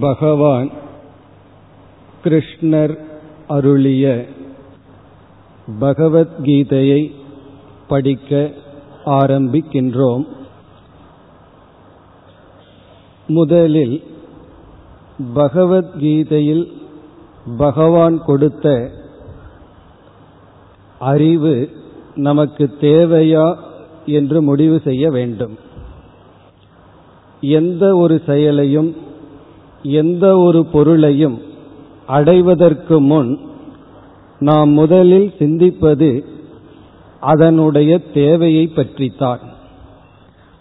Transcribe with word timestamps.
பகவான் 0.00 0.70
கிருஷ்ணர் 2.24 2.98
அருளிய 3.48 4.24
பகவத்கீதையை 5.80 7.10
படிக்க 7.88 8.50
ஆரம்பிக்கின்றோம். 9.04 10.26
முதலில் 13.26 14.02
பகவத்கீதையில் 15.34 16.72
பகவான் 17.56 18.24
கொடுத்த 18.24 18.90
அறிவு 20.98 21.70
நமக்கு 22.14 22.70
தேவையா 22.80 23.56
என்று 24.06 24.42
முடிவு 24.42 24.80
செய்ய 24.84 25.10
வேண்டும். 25.10 25.58
எந்த 27.40 27.96
ஒரு 27.96 28.22
செயலையும் 28.26 29.08
எந்த 29.82 30.38
ஒரு 30.38 30.64
பொருளையும் 30.64 31.42
அடைவதற்கு 32.06 33.00
முன் 33.00 33.38
நாம் 34.38 34.70
முதலில் 34.70 35.32
சிந்திப்பது 35.38 36.24
அதனுடைய 37.20 37.98
தேவையை 37.98 38.66
பற்றித்தான். 38.66 39.40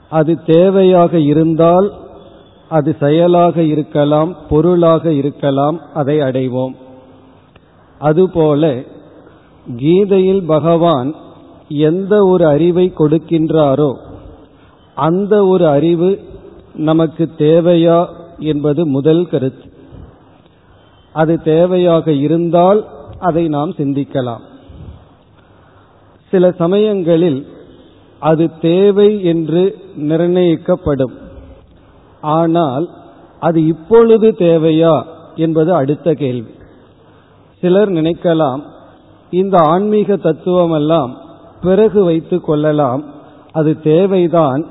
அது 0.09 0.40
தேவையாக 0.45 1.14
இருந்தால் 1.14 1.94
அது 2.70 2.95
செயலாக 3.00 3.62
இருக்கலாம் 3.62 4.36
பொருளாக 4.50 5.14
இருக்கலாம் 5.14 5.80
அதை 5.94 6.20
அடைவோம். 6.20 6.76
அதுபோல 8.00 8.81
கீதையில் 9.78 10.44
பகவான் 10.44 11.16
எந்த 11.70 12.23
ஒரு 12.23 12.45
அறிவை 12.45 12.94
கொடுக்கின்றாரோ 13.00 13.98
அந்த 14.95 15.45
ஒரு 15.45 15.67
அறிவு 15.67 16.20
நமக்கு 16.76 17.30
தேவையா 17.38 18.08
என்பது 18.39 18.85
முதல் 18.85 19.29
கருத்து. 19.29 19.71
அது 21.11 21.39
தேவையாக 21.44 22.08
இருந்தால் 22.08 22.88
அதை 23.19 23.47
நாம் 23.47 23.72
சிந்திக்கலாம். 23.72 24.41
சில 26.30 26.52
சமயங்களில் 26.52 27.47
அது 28.19 28.59
தேவை 28.59 29.23
என்று 29.23 29.77
நிர்ணயிக்கப்படும். 29.97 31.14
ஆனால் 32.22 32.89
அது 33.39 33.66
இப்பொழுது 33.66 34.31
தேவையா 34.31 35.03
என்பது 35.36 35.75
அடுத்த 35.75 36.14
கேள்வி. 36.14 36.52
சிலர் 37.59 37.92
நினைக்கலாம் 37.92 38.61
இந்த 39.30 39.58
ஆன்மீக 39.61 40.16
தத்துவமெல்லாம் 40.16 41.16
பிறகு 41.61 42.03
வைத்துக் 42.03 42.45
கொள்ளலாம் 42.45 43.03
அது 43.52 43.81
தேவைதான் 43.81 44.67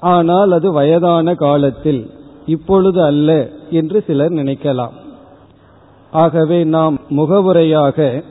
ஆனால் 0.00 0.52
அது 0.52 0.72
வயதான 0.72 1.34
காலத்தில். 1.34 2.10
இப்பொழுது 2.46 3.02
அல்ல 3.02 3.48
என்று 3.70 4.04
சிலர் 4.06 4.32
நினைக்கலாம். 4.32 4.90
ஆகவே 6.10 6.64
நாம் 6.64 6.98
முகவுரையாக 7.08 8.24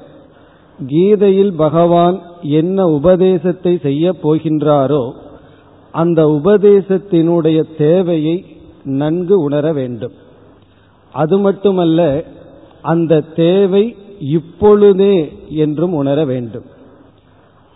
கீதையில் 0.87 1.53
பகவான் 1.53 2.21
என்ன 2.41 2.87
உபதேசத்தை 2.87 3.77
செய்யப் 3.77 4.29
போகின்றாரோ 4.29 5.11
அந்த 5.91 6.25
உபதேசத்தினுடைய 6.25 7.77
தேவையை 7.77 8.45
நன்கு 8.83 9.39
உணர 9.39 9.73
வேண்டும். 9.73 10.11
அது 11.13 11.37
மட்டுமல்ல 11.37 12.23
அந்த 12.81 13.21
தேவை 13.21 13.95
இப்பொழுதே 14.19 15.33
என்றும் 15.49 15.93
உணர 15.93 16.25
வேண்டும். 16.25 16.63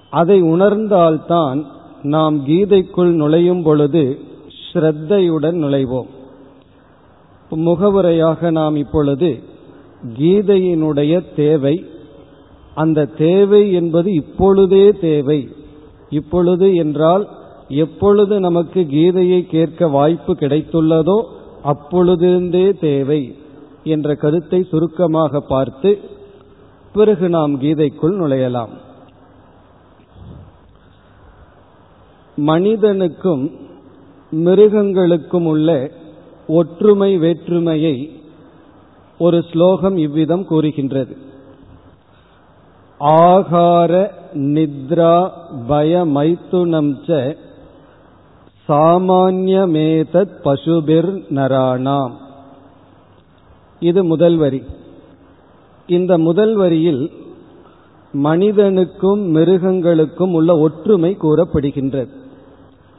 அதை 0.09 0.43
உணர்ந்தால்தான் 0.43 1.65
நாம் 2.01 2.45
கீதைக்குள் 2.45 3.11
நுழையும் 3.13 3.63
பொழுது 3.63 4.19
ஸ்ரத்தையுடன் 4.73 5.55
நுழைவோம். 5.55 6.07
முகவுரையாக 7.49 8.51
நாம் 8.51 8.75
இப்பொழுது 8.75 9.43
கீதையினுடைய 10.19 11.35
தேவை. 11.35 11.85
அந்த 12.75 13.05
தேவை 13.05 13.73
என்பது 13.73 14.13
இப்பொழுதே 14.13 14.89
தேவை. 14.89 15.49
இப்பொழுது 16.09 16.75
என்றால் 16.75 17.29
எப்பொழுது 17.67 18.39
நமக்கு 18.39 18.81
கீதையை 18.81 19.45
கேட்க 19.45 19.87
வாய்ப்பு 19.87 20.33
கிடைத்துள்ளதோ 20.33 21.23
அப்பொழுதிருந்தே 21.63 22.79
தேவை 22.79 23.35
என்ற 23.83 24.15
கருத்தை 24.15 24.63
சுருக்கமாக 24.63 25.39
பார்த்து 25.39 25.99
பிறகு 26.93 27.29
நாம் 27.29 27.61
கீதைக்குள் 27.61 28.17
நுழையலாம். 28.21 28.69
மனிதனுக்கும் 32.35 33.51
மிருகங்களுக்கும் 34.31 35.45
உள்ள 35.45 35.91
ஒற்றுமை 36.47 37.17
வேற்றுமையை 37.17 38.21
ஒரு 39.19 39.43
ஸ்லோகம் 39.51 39.97
இவ்விதம் 39.97 40.45
கூறுகின்றது. 40.45 41.17
ஆகார 42.99 44.11
நித்ரா 44.33 45.29
பய 45.67 46.05
மைத்துனம் 46.05 46.95
ச 47.07 47.37
சாமான்யமேதத் 48.67 50.31
பசுபிர் 50.43 51.23
நராணாம். 51.35 52.11
இது 53.79 54.03
முதல் 54.03 54.35
வரி. 54.35 54.63
இந்த 55.87 56.17
முதல் 56.17 56.55
வரியில் 56.55 57.11
மனிதனுக்கும் 58.11 59.19
மிருகங்களுக்கும் 59.19 60.33
உள்ள 60.33 60.57
ஒற்றுமை 60.57 61.17
கூறப்படுகின்றது. 61.21 62.09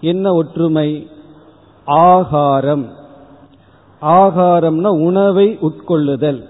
என்ன 0.00 0.32
ஒற்றுமை? 0.32 1.08
ஆகாரம். 1.84 3.04
ஆகாரம்னா 4.02 4.86
உணவை 4.86 5.58
உட்கொள்ளுதல். 5.60 6.42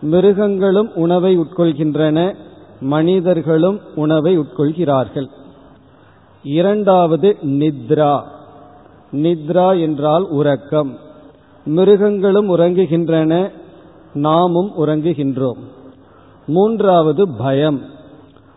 மிருகங்களும் 0.00 0.90
உணவை 0.94 1.38
உட்கொள்கின்றன 1.38 2.34
மனிதர்களும் 2.80 3.80
உணவை 3.94 4.38
உட்கொள்கிறார்கள். 4.38 5.28
இரண்டாவது 6.42 7.36
நித்ரா. 7.42 8.22
நித்ரா 9.12 9.80
என்றால் 9.80 10.22
உறக்கம். 10.22 10.96
மிருகங்களும் 11.64 12.56
உறங்குகின்றன 12.56 13.50
நாமும் 14.14 14.72
உறங்குகின்றோம். 14.78 15.58
மூன்றாவது 16.46 17.28
பயம். 17.28 17.80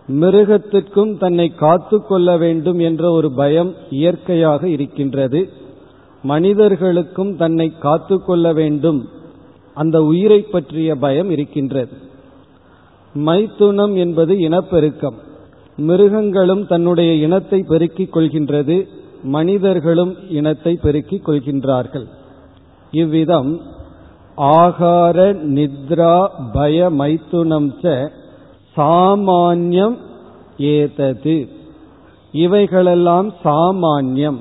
மிருகத்திற்கும் 0.07 1.17
தன்னை 1.17 1.49
காத்து 1.49 2.05
கொள்ள 2.05 2.37
வேண்டும் 2.37 2.79
என்ற 2.79 3.11
ஒரு 3.11 3.31
பயம் 3.31 3.73
இயற்கையாக 3.89 4.69
இருக்கின்றது. 4.69 5.49
மனிதர்களுக்கும் 6.23 7.37
தன்னை 7.37 7.77
காத்து 7.79 8.23
கொள்ள 8.23 8.53
வேண்டும். 8.53 9.07
அந்த 9.73 10.03
உயிரை 10.03 10.41
பற்றிய 10.41 10.95
பயம் 10.95 11.29
இருக்கின்றது. 11.29 11.91
மைத்துனம் 13.15 13.95
என்பது 13.95 14.35
இனப்பெருக்கம். 14.35 15.15
மிருகங்களும் 15.77 16.67
தன்னுடைய 16.67 17.13
இனத்தை 17.13 17.63
பெருக்கிக் 17.67 18.15
கொள்கின்றது 18.15 18.87
மனிதர்களும் 19.23 20.15
இனத்தை 20.29 20.79
பெருக்கிக் 20.81 21.27
கொள்கின்றார்கள். 21.27 22.05
இவ்விதம் 22.91 23.61
ஆகார 24.37 25.33
நித்ரா 25.33 26.27
பய 26.53 26.89
மைத்துனம் 26.89 27.73
ச 27.81 28.09
சாமான்யம் 28.77 29.97
ஏதது. 30.57 31.49
இவைகளெல்லாம் 32.31 33.33
சாமான்யம். 33.43 34.37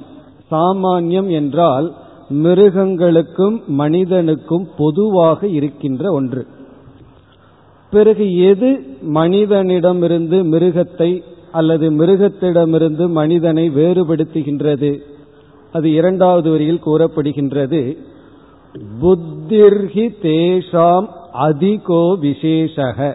சாமானியம் 0.51 1.31
என்றால் 1.31 1.95
மிருகங்களுக்கும் 2.29 3.63
மனிதனுக்கும் 3.67 4.69
பொதுவாக 4.77 5.47
இருக்கின்ற 5.47 6.13
ஒன்று. 6.13 6.47
பிறகு 7.91 8.39
எது 8.39 8.97
மனிதனிடமிருந்து 9.01 10.45
மிருகத்தை 10.45 11.23
அல்லது 11.53 11.91
மிருகத்திடமிருந்து 11.91 13.09
மனிதனை 13.09 13.71
வேறுபடுத்துகின்றது? 13.71 14.99
அது 15.73 15.93
இரண்டாவது 15.93 16.51
வரியில் 16.51 16.85
கூறப்படுகின்றது. 16.87 17.97
புத்திர்ஹி 19.03 20.07
தேஷாம் 20.23 21.07
அதிகோ 21.33 22.17
விசேஷக. 22.21 23.15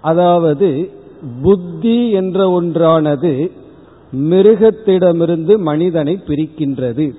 அதாவது 0.00 0.90
புத்தி 1.42 2.10
என்ற 2.10 2.50
ஒன்றானது 2.50 3.50
மிருகத்திடமிருந்து 4.14 5.58
மனிதனை 5.58 6.20
பிரிக்கின்றது. 6.26 7.12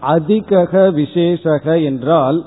அதிகக 0.00 0.90
விசேஷக 0.90 1.84
என்றால் 1.84 2.44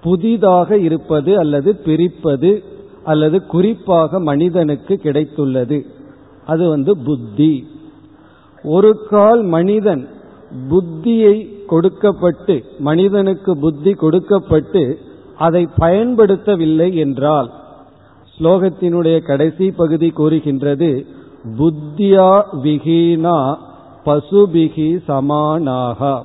புதிதாக 0.00 0.76
இருப்பது 0.76 1.38
அல்லது 1.38 1.76
பிரிப்பது 1.76 2.64
அல்லது 3.04 3.46
குறிப்பாக 3.46 4.20
மனிதனுக்கு 4.20 5.00
கிடைத்துள்ளது. 5.02 5.86
அது 6.46 6.68
வந்து 6.68 6.98
புத்தி. 6.98 7.66
ஒரு 8.62 9.06
கால் 9.10 9.42
மனிதன் 9.42 10.08
புத்தியை 10.70 11.64
கொடுக்கப்பட்டு 11.66 12.64
மனிதனுக்கு 12.78 13.58
புத்தி 13.58 13.92
கொடுக்கப்பட்டு 13.92 14.98
அதை 15.36 15.68
பயன்படுத்தவில்லை 15.80 16.94
என்றால் 16.94 17.52
ஸ்லோகத்தினுடைய 18.38 19.22
கடைசி 19.22 19.70
பகுதி 19.70 20.10
கூறுகின்றது 20.10 21.06
புத்தியா 21.44 22.42
விகீனா 22.62 23.56
பசுபிகி 24.06 24.98
சமானாக. 25.08 26.22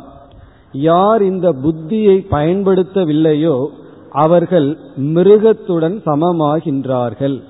யார் 0.72 1.22
இந்த 1.22 1.52
புத்தியை 1.52 2.18
பயன்படுத்தவில்லையோ 2.32 3.68
அவர்கள் 4.10 4.78
மிருகத்துடன் 4.98 5.98
சமமாகின்றார்கள். 6.06 7.42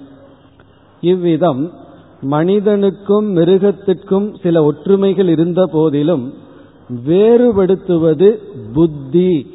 இவ்விதம் 1.02 1.72
மனிதனுக்கும் 2.22 3.36
மிருகத்திற்கும் 3.36 4.34
சில 4.42 4.64
ஒற்றுமைகள் 4.64 5.28
இருந்த 5.28 5.66
போதிலும் 5.66 6.34
வேறுபடுத்துவது 7.08 8.40
புத்தி 8.74 9.48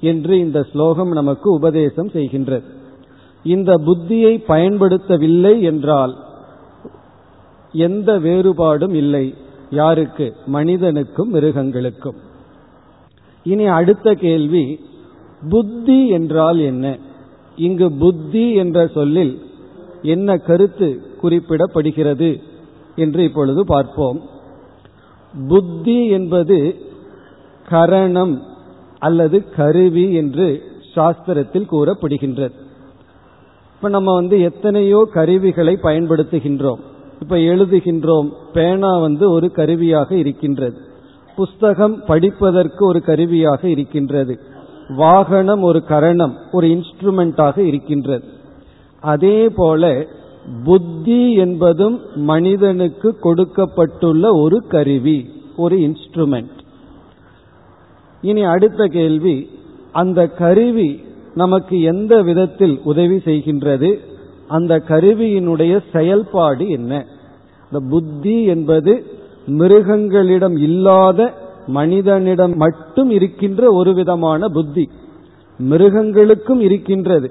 என்று 0.00 0.38
இந்த 0.38 0.62
ஸ்லோகம் 0.62 1.08
நமக்கு 1.08 1.50
உபதேசம் 1.50 2.08
செய்கின்றது. 2.08 2.62
இந்த 3.44 3.74
புத்தியை 3.74 4.32
பயன்படுத்தவில்லை 4.48 5.60
என்றால் 5.60 6.14
எந்த 7.76 8.18
வேறுபாடும் 8.18 8.92
இல்லை. 8.92 9.34
யாருக்கு? 9.70 10.26
மனிதனுக்கும் 10.46 11.30
மிருகங்களுக்கும். 11.30 12.16
இனி 13.42 13.66
அடுத்த 13.66 14.14
கேள்வி 14.14 14.80
புத்தி 15.50 16.08
என்றால் 16.08 16.58
என்ன? 16.58 16.98
இங்கு 17.56 17.92
புத்தி 17.92 18.52
என்ற 18.52 18.86
சொல்லில் 18.86 19.34
என்ன 20.02 20.36
கருத்து 20.36 20.88
குறிப்பிடப்படுகிறது 21.22 22.30
என்று 22.96 23.24
இப்பொழுது 23.24 23.66
பார்ப்போம். 23.66 24.20
புத்தி 25.48 26.08
என்பது 26.08 26.58
கரணம் 27.68 28.42
அல்லது 28.98 29.38
கருவி 29.50 30.12
என்று 30.14 30.62
சாஸ்திரத்தில் 30.94 31.70
கூறப்படுகின்றது. 31.70 32.56
இப்ப 33.76 33.88
நம்ம 33.88 34.14
வந்து 34.14 34.40
எத்தனையோ 34.40 35.08
கருவிகளை 35.12 35.74
பயன்படுத்துகின்றோம். 35.82 36.82
இப்ப 37.20 37.36
எழுதுகின்றோம் 37.36 38.28
பேனா 38.52 38.98
வந்து 38.98 39.30
ஒரு 39.30 39.50
கருவியாக 39.50 40.14
இருக்கின்றது. 40.14 40.76
புஸ்தகம் 41.36 42.04
படிப்பதற்கு 42.06 42.86
ஒரு 42.86 43.00
கருவியாக 43.02 43.68
இருக்கின்றது. 43.68 44.34
வாகனம் 44.96 45.62
ஒரு 45.62 45.84
கரணம் 45.84 46.34
ஒரு 46.52 46.66
இன்ஸ்ட்ருமெண்டாக 46.66 47.58
இருக்கின்றது. 47.58 48.24
அதே 49.00 49.48
போல 49.48 50.06
புத்தி 50.64 51.32
என்பதும் 51.34 52.00
மனிதனுக்கு 52.14 53.18
கொடுக்கப்பட்டுள்ள 53.18 54.34
ஒரு 54.34 54.58
கருவி 54.68 55.18
ஒரு 55.56 55.76
இன்ஸ்ட்ருமெண்ட் 55.76 56.54
இனி 58.22 58.42
அடுத்த 58.42 58.86
கேள்வி 58.86 59.50
அந்த 59.92 60.28
கருவி 60.28 61.04
நமக்கு 61.34 61.80
எந்த 61.82 62.22
விதத்தில் 62.22 62.80
உதவி 62.84 63.16
செய்கின்றது? 63.16 63.90
அந்த 64.48 64.82
கருவியினுடைய 64.88 65.80
செயல்பாடு 65.92 66.68
என்ன? 66.68 67.06
இந்த 67.72 67.86
புத்தி 67.88 68.44
என்பது 68.44 69.04
மிருகங்களிடம் 69.46 70.56
இல்லாத 70.56 71.34
மனிதனிடம் 71.66 72.56
மட்டும் 72.56 73.10
இருக்கின்ற 73.10 73.72
ஒரு 73.72 73.94
விதமான 73.94 74.48
புத்தி. 74.48 74.88
மிருகங்களுக்கும் 75.58 76.60
இருக்கின்றது. 76.60 77.30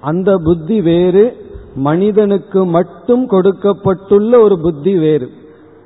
அந்த 0.00 0.38
புத்தி 0.44 0.80
வேறு 0.80 1.36
மனிதனுக்கு 1.74 2.66
மட்டும் 2.66 3.26
கொடுக்கப்பட்டுள்ள 3.26 4.40
ஒரு 4.40 4.60
புத்தி 4.60 4.98
வேறு. 4.98 5.30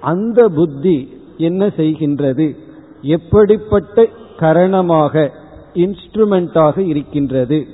அந்த 0.01 0.49
புத்தி 0.49 1.09
என்ன 1.37 1.67
செய்கின்றது? 1.67 2.57
எப்படிப்பட்ட 3.03 4.07
கரணமாக 4.39 5.31
இன்ஸ்ட்ருமெண்டாக 5.75 6.79
இருக்கின்றது? 6.79 7.67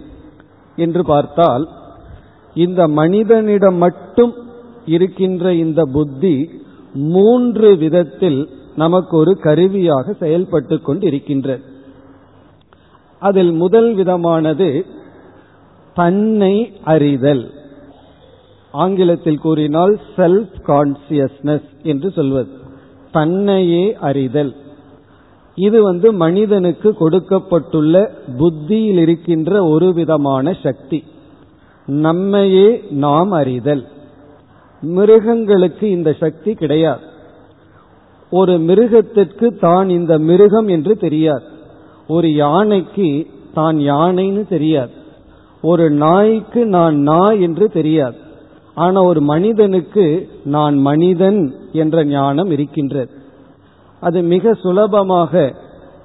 என்று 0.76 1.04
பார்த்தால் 1.04 1.68
இந்த 2.54 2.88
மனிதனிடம் 2.88 3.74
மட்டும் 3.74 4.34
இருக்கின்ற 4.86 5.54
இந்த 5.54 5.84
புத்தி 5.92 6.50
மூன்று 6.94 7.76
விதத்தில் 7.76 8.48
நமக்கு 8.76 9.16
ஒரு 9.16 9.38
கருவியாக 9.38 10.12
செயல்பட்டு 10.12 10.80
கொண்டிருக்கின்றது 10.86 11.60
அதில் 13.18 13.52
முதல் 13.52 13.94
விதமானது 13.94 14.86
தன்னை 15.94 16.72
அறிதல். 16.84 17.50
ஆங்கிலத்தில் 18.72 19.38
கூறினால் 19.38 20.00
செல்ஃப் 20.16 20.52
கான்சியஸ்னஸ் 20.66 21.68
என்று 21.82 22.10
சொல்வது. 22.10 22.50
தன்னையே 23.12 23.96
அறிதல். 23.96 24.56
இது 25.54 25.82
வந்து 25.82 26.12
மனிதனுக்கு 26.12 26.94
கொடுக்கப்பட்டுள்ள 26.94 28.14
புத்தியில் 28.38 28.98
இருக்கின்ற 28.98 29.64
ஒரு 29.64 29.92
விதமான 29.92 30.56
சக்தி. 30.62 31.04
நம்மையே 31.86 32.84
நாம் 32.90 33.30
அறிதல். 33.30 33.86
மிருகங்களுக்கு 34.80 35.90
இந்த 35.90 36.12
சக்தி 36.12 36.54
கிடையாது. 36.54 37.00
ஒரு 38.30 38.58
மிருகத்திற்கு 38.58 39.56
தான் 39.56 39.88
இந்த 39.88 40.18
மிருகம் 40.18 40.68
என்று 40.68 40.96
தெரியாது. 40.96 41.44
ஒரு 42.08 42.34
யானைக்கு 42.34 43.26
தான் 43.54 43.76
யானைன்னு 43.76 44.48
தெரியாது. 44.48 44.90
ஒரு 45.62 45.90
நாய்க்கு 45.90 46.66
நான் 46.66 46.96
நாய் 46.96 47.42
என்று 47.42 47.68
தெரியாது. 47.68 48.16
ஆனா 48.74 49.02
ஒரு 49.02 49.20
மனிதனுக்கு 49.20 50.28
நான் 50.44 50.74
மனிதன் 50.74 51.54
என்ற 51.72 52.04
ஞானம் 52.04 52.50
இருக்கின்றது. 52.50 53.10
அது 54.00 54.22
மிக 54.22 54.54
சுலபமாக 54.54 55.54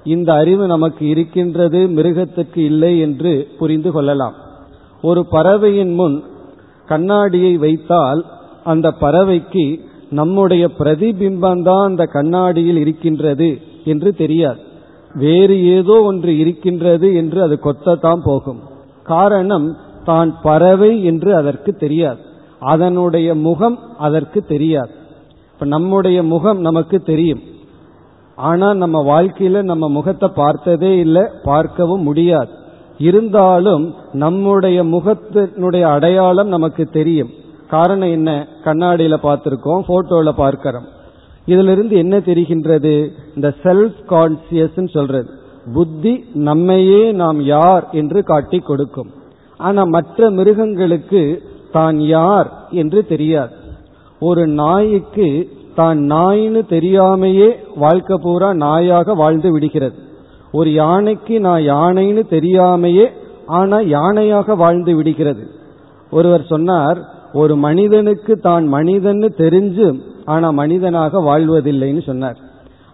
இந்த 0.04 0.32
அறிவு 0.32 0.66
நமக்கு 0.66 1.08
இருக்கின்றது 1.08 1.78
மிருகத்துக்கு 1.78 2.58
இல்லை 2.58 2.98
என்று 2.98 3.48
புரிந்து 3.58 3.92
கொள்ளலாம். 3.92 4.34
ஒரு 5.02 5.26
பறவையின் 5.30 5.94
முன் 5.94 6.24
கண்ணாடியை 6.86 7.56
வைத்தால் 7.56 8.24
அந்த 8.64 8.94
பறவைக்கு 9.00 9.80
நம்முடைய 10.10 10.70
பிரதிபிம்பம் 10.78 11.62
தான் 11.62 11.84
அந்த 11.84 12.04
கண்ணாடியில் 12.04 12.76
இருக்கின்றது 12.76 13.58
என்று 13.84 14.14
தெரியாது. 14.14 14.58
வேறு 15.14 15.64
ஏதோ 15.64 16.02
ஒன்று 16.02 16.38
இருக்கின்றது 16.38 17.14
என்று 17.14 17.42
அது 17.42 17.58
கொத்தத்தான் 17.64 18.20
போகும். 18.24 18.60
காரணம் 19.02 19.76
தான் 20.04 20.34
பறவை 20.42 21.04
என்று 21.04 21.34
அதற்கு 21.34 21.72
தெரியாது. 21.72 22.18
அதனுடைய 22.60 23.34
முகம் 23.34 23.78
அதற்கு 23.98 24.42
தெரியாது. 24.42 24.90
இப்ப 25.52 25.66
நம்முடைய 25.66 26.22
முகம் 26.22 26.60
நமக்கு 26.60 27.00
தெரியும். 27.00 27.42
ஆனால் 28.34 28.76
நம்ம 28.76 28.98
வாழ்க்கையில 29.02 29.62
நம்ம 29.62 29.88
முகத்தை 29.88 30.28
பார்த்ததே 30.34 30.96
இல்லை 30.96 31.22
பார்க்கவும் 31.42 32.02
முடியாது. 32.02 32.50
இருந்தாலும் 32.98 33.94
நம்முடைய 34.12 34.84
முகத்தினுடைய 34.84 35.82
அடையாளம் 35.82 36.48
நமக்கு 36.48 36.84
தெரியும். 36.84 37.30
காரணம் 37.68 38.10
என்ன? 38.10 38.46
கண்ணாடியில 38.64 39.16
பார்த்திருக்கோம் 39.22 39.82
போட்டோல 39.88 40.32
பார்க்கிறோம். 40.36 40.84
இதுல 41.46 41.72
இருந்து 41.72 41.96
என்ன 41.96 42.18
தெரிகின்றது? 42.18 43.08
இந்த 43.34 43.54
செல்ஃப் 43.62 43.94
கான்சியஸ் 44.08 44.88
சொல்றது. 44.88 45.28
புத்தி 45.72 46.24
நம்மையே 46.34 47.12
நாம் 47.12 47.42
யார் 47.42 47.88
என்று 47.92 48.22
காட்டி 48.22 48.58
கொடுக்கும். 48.58 49.10
ஆனா 49.56 49.84
மற்ற 49.84 50.30
மிருகங்களுக்கு 50.30 51.42
தான் 51.72 52.00
யார் 52.00 52.52
என்று 52.70 53.06
தெரியாது. 53.06 53.54
ஒரு 54.20 54.46
நாய்க்கு 54.46 55.48
தான் 55.74 55.98
நாயின்னு 55.98 56.62
தெரியாமையே 56.68 57.54
வாழ்க்கை 57.76 58.16
பூரா 58.22 58.50
நாயாக 58.50 59.16
வாழ்ந்து 59.16 59.52
விடுகிறது. 59.52 60.06
ஒரு 60.52 60.72
யானைக்கு 60.72 61.40
நான் 61.40 61.62
யானைன்னு 61.62 62.22
தெரியாமையே 62.30 63.06
ஆனா 63.46 63.78
யானையாக 63.78 64.56
வாழ்ந்து 64.56 64.96
விடுகிறது. 64.96 65.44
ஒருவர் 66.10 66.44
சொன்னார் 66.46 66.98
ஒரு 67.32 67.56
மனிதனுக்கு 67.56 68.38
தான் 68.38 68.64
மனிதன்னு 68.74 69.28
தெரிஞ்சு 69.44 70.00
ஆனா 70.24 70.50
மனிதனாக 70.50 71.20
வாழ்வதில்லைன்னு 71.20 72.02
சொன்னார். 72.04 72.38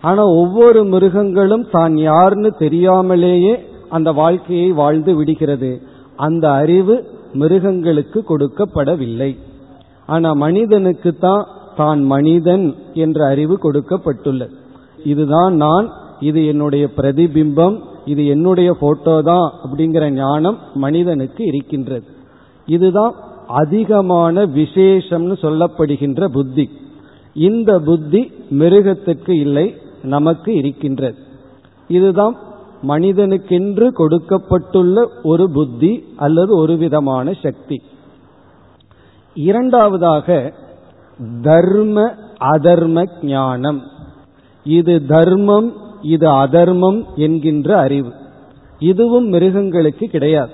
ஆனா 0.00 0.22
ஒவ்வொரு 0.24 0.84
மிருகங்களும் 0.84 1.66
தான் 1.70 1.96
யாருன்னு 1.96 2.50
தெரியாமலேயே 2.58 3.54
அந்த 3.88 4.12
வாழ்க்கையை 4.12 4.72
வாழ்ந்து 4.72 5.16
விடுகிறது. 5.16 5.80
அந்த 6.16 6.50
அறிவு 6.50 6.96
மிருகங்களுக்கு 7.32 8.24
கொடுக்கப்படவில்லை. 8.28 9.36
ஆனா 10.06 10.32
மனிதனுக்கு 10.32 11.16
தான் 11.16 11.44
தான் 11.76 12.02
மனிதன் 12.04 12.74
என்ற 12.94 13.26
அறிவு 13.26 13.58
கொடுக்கப்பட்டுள்ளது. 13.62 14.54
இதுதான் 15.04 15.54
நான் 15.54 15.86
இது 16.30 16.40
என்னுடைய 16.46 16.84
பிரதிபிம்பம் 16.96 17.76
இது 18.04 18.22
என்னுடைய 18.26 18.70
போட்டோ 18.80 19.14
தான் 19.22 19.46
அப்படிங்கிற 19.64 20.04
ஞானம் 20.10 20.58
மனிதனுக்கு 20.74 21.42
இருக்கின்றது. 21.44 22.06
இதுதான் 22.66 23.14
அதிகமான 23.46 24.44
விசேஷம்னு 24.58 25.34
சொல்லப்படுகின்ற 25.44 26.28
புத்தி. 26.36 26.66
இந்த 27.48 27.70
புத்தி 27.78 28.20
மிருகத்துக்கு 28.60 29.32
இல்லை 29.44 29.66
நமக்கு 30.02 30.50
இருக்கின்றது. 30.54 31.18
இதுதான் 31.88 32.34
மனிதனுக்கென்று 32.88 33.86
கொடுக்கப்பட்டுள்ள 33.90 35.06
ஒரு 35.22 35.44
புத்தி 35.50 35.92
அல்லது 36.16 36.52
ஒரு 36.56 36.74
விதமான 36.76 37.32
சக்தி. 37.42 37.78
இரண்டாவதாக 39.34 40.52
தர்ம 41.42 41.96
அதர்ம 42.54 42.98
ஞானம். 43.32 43.80
இது 44.64 44.94
தர்மம் 45.06 45.68
இது 46.04 46.28
அதர்மம் 46.28 47.06
என்கின்ற 47.16 47.78
அறிவு. 47.78 48.12
இதுவும் 48.78 49.26
மிருகங்களுக்கு 49.26 50.06
கிடையாது. 50.06 50.52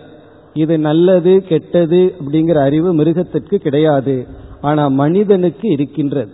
இது 0.54 0.78
நல்லது 0.78 1.44
கெட்டது 1.48 2.14
அப்படிங்கிற 2.20 2.54
அறிவு 2.54 2.92
மிருகத்திற்கு 2.92 3.58
கிடையாது. 3.58 4.26
ஆனா 4.60 4.88
மனிதனுக்கு 4.88 5.70
இருக்கின்றது. 5.70 6.32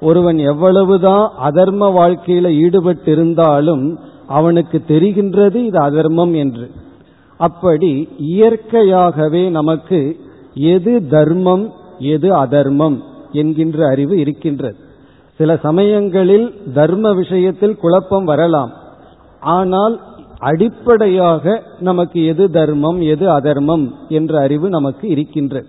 ஒருவன் 0.00 0.38
எவ்வளவுதான் 0.38 1.30
அதர்ம 1.44 1.84
வாழ்க்கையில 2.00 2.52
ஈடுபட்டு 2.54 3.12
இருந்தாலும் 3.12 3.98
அவனுக்கு 4.26 4.82
தெரிகின்றது 4.88 5.54
இது 5.54 5.78
அதர்மம் 5.78 6.34
என்று. 6.34 6.70
அப்படி 7.36 8.08
இயற்கையாகவே 8.18 9.48
நமக்கு 9.48 10.16
எது 10.54 11.08
தர்மம் 11.08 11.72
எது 11.98 12.34
அதர்மம் 12.34 13.02
என்கின்ற 13.32 13.86
அறிவு 13.88 14.18
இருக்கின்றது. 14.18 14.76
சில 15.40 15.50
சமயங்களில் 15.64 16.46
தர்ம 16.74 17.12
விஷயத்தில் 17.12 17.80
குழப்பம் 17.82 18.24
வரலாம். 18.24 18.72
ஆனால் 19.56 19.94
அடிப்படையாக 20.50 21.44
நமக்கு 21.80 22.18
எது 22.24 22.44
தர்மம் 22.50 22.98
எது 23.12 23.26
அதர்மம் 23.30 23.84
என்ற 24.18 24.32
அறிவு 24.40 24.66
நமக்கு 24.68 25.04
இருக்கின்றது 25.08 25.68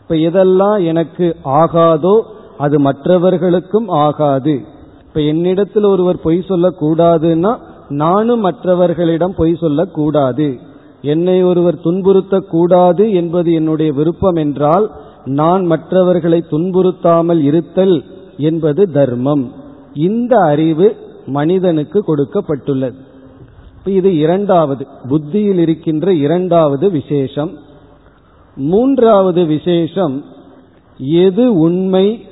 இப்ப 0.00 0.14
எதெல்லாம் 0.28 0.78
எனக்கு 0.84 1.26
ஆகாதோ 1.62 2.14
அது 2.56 2.76
மற்றவர்களுக்கும் 2.80 3.88
ஆகாது. 4.04 4.54
இப்ப 5.06 5.20
என்னிடத்தில் 5.32 5.84
ஒருவர் 5.84 6.24
பொய் 6.24 6.48
சொல்லக்கூடாதுன்னா 6.48 7.52
நானும் 8.02 8.40
மற்றவர்களிடம் 8.40 9.34
பொய் 9.34 9.60
சொல்லக்கூடாது. 9.60 10.48
என்னை 11.12 11.36
ஒருவர் 11.42 11.82
துன்புறுத்தக்கூடாது 11.84 13.04
என்பது 13.12 13.50
என்னுடைய 13.52 13.90
விருப்பம் 13.92 14.38
என்றால் 14.44 14.86
நான் 15.38 15.62
மற்றவர்களை 15.64 16.40
துன்புறுத்தாமல் 16.50 17.40
இருத்தல் 17.42 17.96
என்பது 18.40 18.90
தர்மம். 18.90 19.52
இந்த 19.94 20.36
அறிவு 20.36 20.96
மனிதனுக்கு 21.26 22.00
கொடுக்கப்பட்டுள்ளது. 22.00 22.94
இது 23.84 24.16
இரண்டாவது 24.16 24.86
புத்தியில் 25.08 25.58
இருக்கின்ற 25.58 26.14
இரண்டாவது 26.14 26.90
விசேஷம். 26.90 27.50
மூன்றாவது 28.56 29.44
விசேஷம் 29.44 30.24
எது 30.98 31.54
உண்மை 31.54 32.26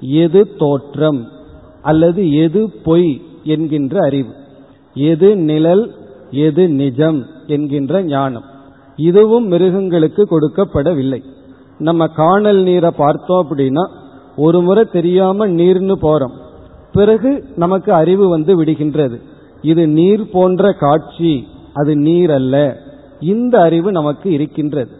எது 0.00 0.56
தோற்றம் 0.56 1.28
அல்லது 1.82 2.34
எது 2.34 2.70
பொய் 2.84 3.22
என்கின்ற 3.44 3.98
அறிவு. 4.02 4.32
எது 4.94 5.36
நிழல் 5.36 5.94
எது 6.30 6.68
நிஜம் 6.68 7.26
என்கின்ற 7.46 8.02
ஞானம். 8.02 8.44
இதுவும் 8.96 9.46
மிருகங்களுக்கு 9.46 10.22
கொடுக்கப்படவில்லை. 10.22 11.22
நம்ம 11.78 12.06
காணல் 12.06 12.62
நீரை 12.62 12.90
பார்த்தோம் 12.96 13.46
அப்படின்னா 13.48 13.90
ஒரு 14.36 14.60
முறை 14.60 14.84
தெரியாம 14.84 15.46
நீர்னு 15.46 15.94
போறோம். 16.02 16.32
பிறகு 16.92 17.44
நமக்கு 17.56 17.92
அறிவு 17.92 18.28
வந்து 18.28 18.64
விடுகின்றது. 18.64 19.20
இது 19.62 19.88
நீர் 19.88 20.30
போன்ற 20.30 20.72
காட்சி. 20.72 21.46
அது 21.72 21.96
நீர் 21.96 22.30
அல்ல. 22.30 22.76
இந்த 23.20 23.60
அறிவு 23.60 23.92
நமக்கு 23.92 24.32
இருக்கின்றது. 24.32 24.90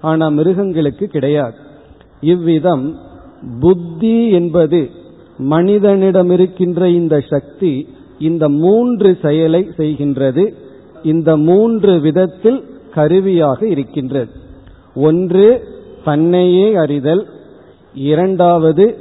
ஆனா 0.00 0.28
மிருகங்களுக்கு 0.28 1.06
கிடையாது. 1.06 1.54
இவ்விதம் 2.20 2.98
புத்தி 3.60 4.30
என்பது 4.30 4.90
மனிதனிடம் 5.38 6.30
இருக்கின்ற 6.30 6.88
இந்த 6.88 7.20
சக்தி 7.20 7.88
இந்த 8.18 8.48
மூன்று 8.48 9.18
செயலை 9.22 9.70
செய்கின்றது. 9.76 10.54
இந்த 11.02 11.36
மூன்று 11.36 12.00
விதத்தில் 12.00 12.64
கருவியாக 12.94 13.66
இருக்கின்றது. 13.66 14.30
ஒன்று 14.94 15.68
தன்னையே 16.04 16.74
அறிதல் 16.74 17.26
இரண்டாவது 17.94 18.98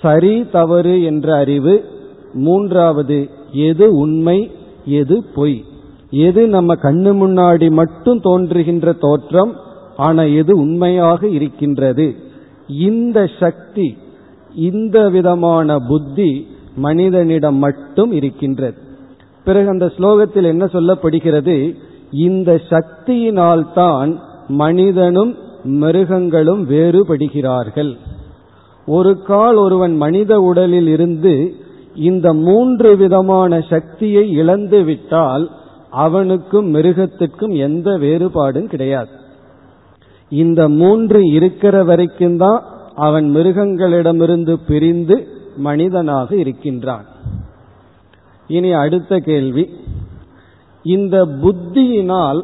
சரி 0.00 0.46
தவறு 0.52 1.02
என்ற 1.02 1.36
அறிவு. 1.36 1.84
மூன்றாவது 2.32 3.28
எது 3.52 3.90
உண்மை 3.90 4.50
எது 4.84 5.24
பொய். 5.34 5.64
எது 6.10 6.48
நம்ம 6.48 6.74
கண்ணு 6.74 7.12
முன்னாடி 7.24 7.70
மட்டும் 7.70 8.20
தோன்றுகின்ற 8.20 8.92
தோற்றம் 8.92 9.52
ஆனா 9.96 10.22
எது 10.22 10.58
உண்மையாக 10.58 11.28
இருக்கின்றது. 11.28 12.14
இந்த 12.68 13.30
சக்தி 13.40 13.96
இந்த 14.54 15.08
விதமான 15.08 15.78
புத்தி 15.88 16.46
மனிதனிடம் 16.76 17.56
மட்டும் 17.56 18.12
இருக்கின்றது. 18.12 18.76
பிறகு 19.44 19.68
அந்த 19.68 19.92
ஸ்லோகத்தில் 19.98 20.42
என்ன 20.42 20.64
சொல்லப்படுகிறது? 20.64 21.74
இந்த 22.10 22.60
சக்தியினால்தான் 22.70 24.18
மனிதனும் 24.48 25.36
மிருகங்களும் 25.64 26.70
வேறுபடுகிறார்கள். 26.70 27.96
ஒரு 28.86 29.22
கால் 29.22 29.54
ஒருவன் 29.54 29.96
மனித 29.96 30.40
உடலில் 30.40 30.86
இருந்து 30.86 31.54
இந்த 31.94 32.32
மூன்று 32.32 32.96
விதமான 32.96 33.60
சக்தியை 33.60 34.30
இழந்து 34.30 34.82
விட்டால் 34.82 35.50
அவனுக்கும் 35.90 36.74
மிருகத்திற்கும் 36.74 37.56
எந்த 37.56 37.90
வேறுபாடும் 37.90 38.68
கிடையாது. 38.68 39.10
இந்த 40.28 40.68
மூன்று 40.68 41.22
இருக்கிற 41.22 41.84
வரைக்கும் 41.84 42.36
தான் 42.36 42.62
அவன் 42.94 43.36
மிருகங்களிடமிருந்து 43.36 44.58
பிரிந்து 44.66 45.26
மனிதனாக 45.56 46.36
இருக்கின்றான். 46.36 47.04
இனி 48.48 48.72
அடுத்த 48.72 49.18
கேள்வி. 49.18 49.68
இந்த 50.82 51.26
புத்தியினால் 51.26 52.42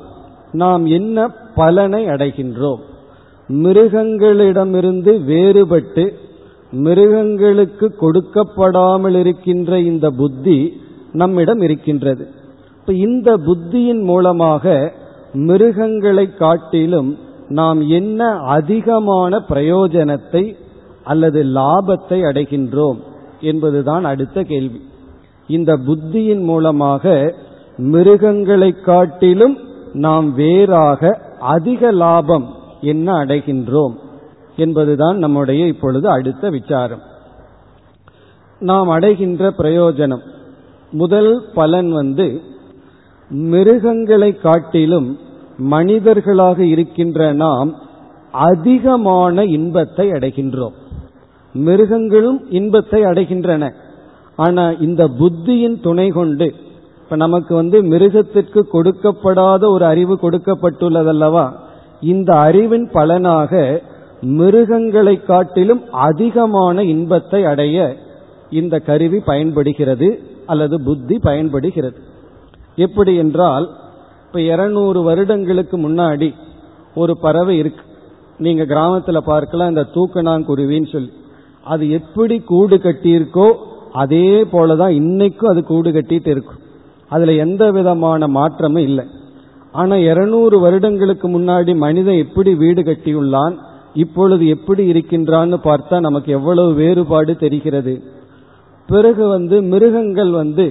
நாம் 0.53 0.87
என்ன 0.87 1.29
பலனை 1.55 2.07
அடைகின்றோம்? 2.07 2.81
மிருகங்களிடமிருந்து 3.49 5.21
வேறுபட்டு 5.25 6.19
மிருகங்களுக்கு 6.71 7.95
கொடுக்கப்படாமல் 8.01 9.19
இருக்கின்ற 9.19 9.81
இந்த 9.81 10.11
புத்தி 10.11 10.81
நம்மிடம் 11.13 11.61
இருக்கின்றது. 11.61 12.29
இப்ப 12.81 12.93
இந்த 12.93 13.37
புத்தியின் 13.37 14.03
மூலமாக 14.03 14.93
மிருகங்களை 15.33 16.35
காட்டிலும் 16.35 17.19
நாம் 17.49 17.81
என்ன 17.81 18.31
அதிகமான 18.31 19.43
பிரயோஜனத்தை 19.51 20.55
அல்லது 21.05 21.45
லாபத்தை 21.45 22.21
அடைகின்றோம் 22.23 22.97
என்பதுதான் 23.41 24.05
அடுத்த 24.05 24.43
கேள்வி. 24.43 24.81
இந்த 25.47 25.77
புத்தியின் 25.77 26.43
மூலமாக 26.43 27.35
மிருகங்களை 27.77 28.75
காட்டிலும் 28.81 29.59
நாம் 29.93 30.35
வேறாக 30.35 31.21
அதிக 31.41 31.91
லாபம் 31.91 32.55
என்ன 32.81 33.13
அடைகின்றோம்? 33.25 33.95
என்பதுதான் 34.59 35.19
நம்முடைய 35.19 35.67
இப்பொழுது 35.67 36.09
அடுத்த 36.09 36.51
விசாரம். 36.51 37.03
நாம் 38.59 38.89
அடைகின்ற 38.89 39.53
பிரயோஜனம். 39.59 40.23
முதல் 40.91 41.43
பலன் 41.55 41.93
வந்து 41.93 42.41
மிருகங்களை 43.31 44.37
காட்டிலும் 44.37 45.19
மனிதர்களாக 45.59 46.65
இருக்கின்ற 46.65 47.33
நாம் 47.33 47.75
அதிகமான 48.33 49.45
இன்பத்தை 49.45 50.11
அடைகின்றோம். 50.11 50.77
மிருகங்களும் 51.53 52.51
இன்பத்தை 52.51 53.05
அடைகின்றன. 53.05 53.73
ஆனா 54.37 54.71
இந்த 54.71 55.09
புத்தியின் 55.09 55.81
துணை 55.83 56.09
கொண்டு 56.09 56.55
இப்ப 57.03 57.17
நமக்கு 57.17 57.55
வந்து 57.55 57.83
மிருகத்திற்கு 57.83 58.67
கொடுக்கப்படாத 58.73 59.67
ஒரு 59.67 59.85
அறிவு 59.85 60.19
கொடுக்கப்பட்டுள்ளதல்லவா? 60.23 61.53
இந்த 62.01 62.37
அறிவின் 62.37 62.91
பலனாக 62.93 63.83
மிருகங்களை 64.23 65.23
காட்டிலும் 65.23 65.83
அதிகமான 65.93 66.85
இன்பத்தை 66.85 67.45
அடைய 67.45 67.97
இந்த 68.51 68.79
கருவி 68.79 69.21
பயன்படுகிறது 69.21 70.23
அல்லது 70.47 70.83
புத்தி 70.83 71.19
பயன்படுகிறது. 71.19 71.97
எப்படி 72.77 73.17
என்றால் 73.17 73.69
இப்ப 74.27 74.41
இருநூறு 74.41 75.03
வருடங்களுக்கு 75.03 75.79
முன்னாடி 75.79 76.35
ஒரு 76.95 77.19
பறவை 77.19 77.59
இருக்கு. 77.59 77.83
நீங்க 78.39 78.63
கிராமத்துல 78.63 79.19
பார்க்கலாம் 79.19 79.69
இந்த 79.69 79.87
தூக்கணாங்குருவின்னு 79.95 80.89
சொல்லி. 80.89 81.13
அது 81.65 81.91
எப்படி 81.91 82.39
கூடு 82.39 82.77
கட்டியிருக்கோ 82.77 83.53
அதே 83.93 84.43
போலதான் 84.43 84.95
இன்னைக்கும் 85.01 85.51
அது 85.51 85.65
கூடு 85.65 85.91
கட்டிட்டு 85.91 86.27
இருக்கும். 86.27 86.59
அதுல 87.09 87.33
எந்த 87.33 87.71
விதமான 87.71 88.27
மாற்றமும் 88.27 88.83
இல்லை. 88.83 89.05
ஆனா 89.73 89.97
இருநூறு 89.97 90.61
வருடங்களுக்கு 90.61 91.29
முன்னாடி 91.29 91.77
மனிதன் 91.77 92.15
எப்படி 92.15 92.55
வீடு 92.55 92.83
கட்டியுள்ளான்? 92.83 93.59
இப்பொழுது 94.03 94.45
எப்படி 94.49 94.83
இருக்கின்றான்னு 94.93 95.57
பார்த்தா 95.65 95.97
நமக்கு 96.01 96.31
எவ்வளவு 96.33 96.71
வேறுபாடு 96.75 97.33
தெரிகிறது. 97.37 97.95
பிறகு 98.89 99.25
வந்து 99.29 99.57
மிருகங்கள் 99.73 100.31
வந்து 100.31 100.67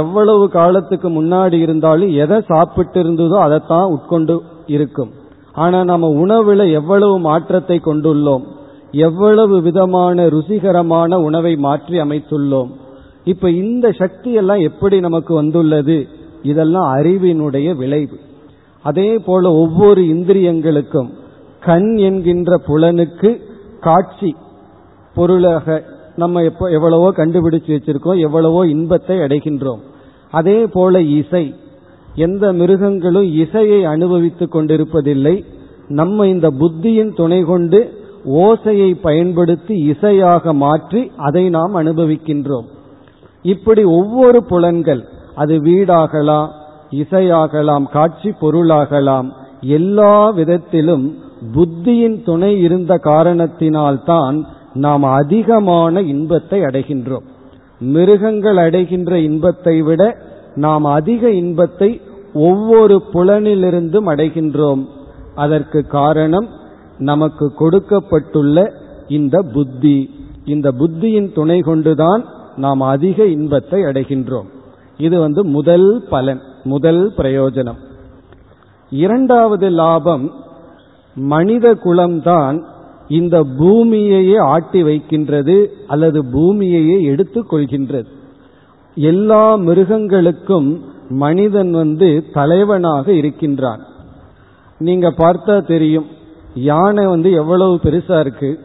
எவ்வளவு 0.00 0.44
காலத்துக்கு 0.48 1.08
முன்னாடி 1.10 1.58
இருந்தாலும் 1.66 2.12
எதை 2.24 2.38
சாப்பிட்டு 2.46 2.98
இருந்ததோ 3.02 3.36
அதைத்தான் 3.38 3.90
உட்கொண்டு 3.90 4.36
இருக்கும். 4.66 5.10
ஆனா 5.52 5.78
நம்ம 5.84 6.08
உணவுல 6.22 6.62
எவ்வளவு 6.72 7.14
மாற்றத்தை 7.28 7.76
கொண்டுள்ளோம். 7.84 8.44
எவ்வளவு 8.92 9.56
விதமான 9.62 10.26
ருசிகரமான 10.26 11.14
உணவை 11.28 11.54
மாற்றி 11.56 11.96
அமைத்துள்ளோம். 12.00 12.70
இப்ப 13.24 13.50
இந்த 13.62 13.86
சக்தி 13.92 14.32
எல்லாம் 14.32 14.62
எப்படி 14.70 14.96
நமக்கு 15.00 15.32
வந்துள்ளது? 15.34 15.98
இதெல்லாம் 16.42 16.88
அறிவினுடைய 16.96 17.68
விளைவு. 17.76 18.18
அதே 18.84 19.10
போல 19.18 19.52
ஒவ்வொரு 19.54 20.02
இந்திரியங்களுக்கும் 20.14 21.10
கண் 21.68 21.90
என்கின்ற 22.08 22.50
புலனுக்கு 22.66 23.30
காட்சி 23.86 24.30
பொருளாக 25.16 25.76
நம்ம 26.22 26.42
எப்போ 26.48 26.66
எவ்வளவோ 26.76 27.08
கண்டுபிடிச்சு 27.16 27.70
வச்சிருக்கோம் 27.74 28.20
எவ்வளவோ 28.26 28.60
இன்பத்தை 28.66 29.16
அடைகின்றோம். 29.24 29.82
அதே 30.38 30.58
போல 30.74 31.00
இசை 31.18 31.44
எந்த 32.24 32.44
மிருகங்களும் 32.60 33.28
இசையை 33.42 33.80
அனுபவித்துக் 33.92 34.54
கொண்டிருப்பதில்லை. 34.54 35.34
நம்ம 35.98 36.26
இந்த 36.26 36.48
புத்தியின் 36.60 37.12
துணை 37.20 37.40
கொண்டு 37.50 37.80
ஓசையை 38.46 38.90
பயன்படுத்தி 39.06 39.74
இசையாக 39.92 40.52
மாற்றி 40.62 41.02
அதை 41.26 41.44
நாம் 41.56 41.74
அனுபவிக்கின்றோம். 41.82 42.66
இப்படி 43.44 43.82
ஒவ்வொரு 43.98 44.40
புலன்கள் 44.50 45.02
அது 45.34 45.54
வீடாகலாம் 45.66 46.50
இசையாகலாம் 47.02 47.86
காட்சி 47.94 48.30
பொருளாகலாம் 48.42 49.28
எல்லா 49.78 50.14
விதத்திலும் 50.38 51.06
புத்தியின் 51.54 52.24
துணை 52.24 52.60
இருந்த 52.60 53.00
காரணத்தினால்தான் 53.04 54.44
நாம் 54.74 55.02
அதிகமான 55.02 56.00
இன்பத்தை 56.00 56.60
அடைகின்றோம். 56.60 57.26
மிருகங்கள் 57.80 58.56
அடைகின்ற 58.56 59.18
இன்பத்தை 59.18 59.82
விட 59.82 60.18
நாம் 60.54 60.84
அதிக 60.84 61.30
இன்பத்தை 61.30 62.00
ஒவ்வொரு 62.34 63.02
புலனிலிருந்தும் 63.12 64.08
அடைகின்றோம். 64.08 64.84
அதற்கு 65.34 65.86
காரணம் 65.86 66.48
நமக்கு 66.98 67.54
கொடுக்கப்பட்டுள்ள 67.54 68.72
இந்த 69.08 69.42
புத்தி. 69.42 70.10
இந்த 70.44 70.72
புத்தியின் 70.72 71.34
துணை 71.34 71.60
கொண்டுதான் 71.60 72.24
நாம் 72.56 72.80
அதிக 72.80 73.24
இன்பத்தை 73.24 73.82
அடைகின்றோம். 73.82 74.48
இது 74.98 75.20
வந்து 75.20 75.44
முதல் 75.44 76.04
பலன் 76.10 76.40
முதல் 76.64 77.12
பிரயோஜனம். 77.16 77.76
இரண்டாவது 78.90 79.68
லாபம் 79.68 80.32
மனித 81.18 81.74
குலம்தான் 81.74 82.62
இந்த 83.08 83.44
பூமியையே 83.44 84.38
ஆட்டி 84.38 84.82
வைக்கின்றது 84.82 85.72
அல்லது 85.86 86.24
பூமியையே 86.24 87.02
எடுத்து 87.02 87.44
கொள்கின்றது. 87.50 88.06
எல்லா 88.94 89.54
மிருகங்களுக்கும் 89.54 90.82
மனிதன் 91.08 91.70
வந்து 91.70 92.24
தலைவனாக 92.32 93.12
இருக்கின்றான். 93.12 93.80
நீங்க 94.78 95.08
பார்த்தா 95.08 95.66
தெரியும் 95.66 96.06
யானை 96.54 97.06
வந்து 97.06 97.32
எவ்வளவு 97.32 97.74
பெருசா 97.74 98.20
இருக்கு. 98.20 98.58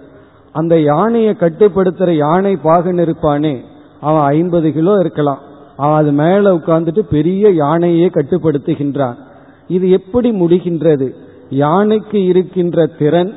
அந்த 0.51 0.81
யானையை 0.81 1.35
கட்டுப்படுத்துற 1.39 2.09
யானை 2.11 2.55
பாகன் 2.55 2.97
இருப்பானே 2.97 3.59
அவன் 4.01 4.21
ஐம்பது 4.21 4.71
கிலோ 4.71 4.97
இருக்கலாம். 4.99 5.39
அவன் 5.77 5.95
அது 5.95 6.11
மேல 6.11 6.55
உட்கார்ந்துட்டு 6.55 6.99
பெரிய 6.99 7.49
யானையே 7.49 8.07
கட்டுப்படுத்துகின்றான். 8.07 9.15
இது 9.67 9.89
எப்படி 9.89 10.31
முடிகின்றது? 10.31 11.15
யானைக்கு 11.53 12.23
இருக்கின்ற 12.23 12.85
திறன் 12.85 13.33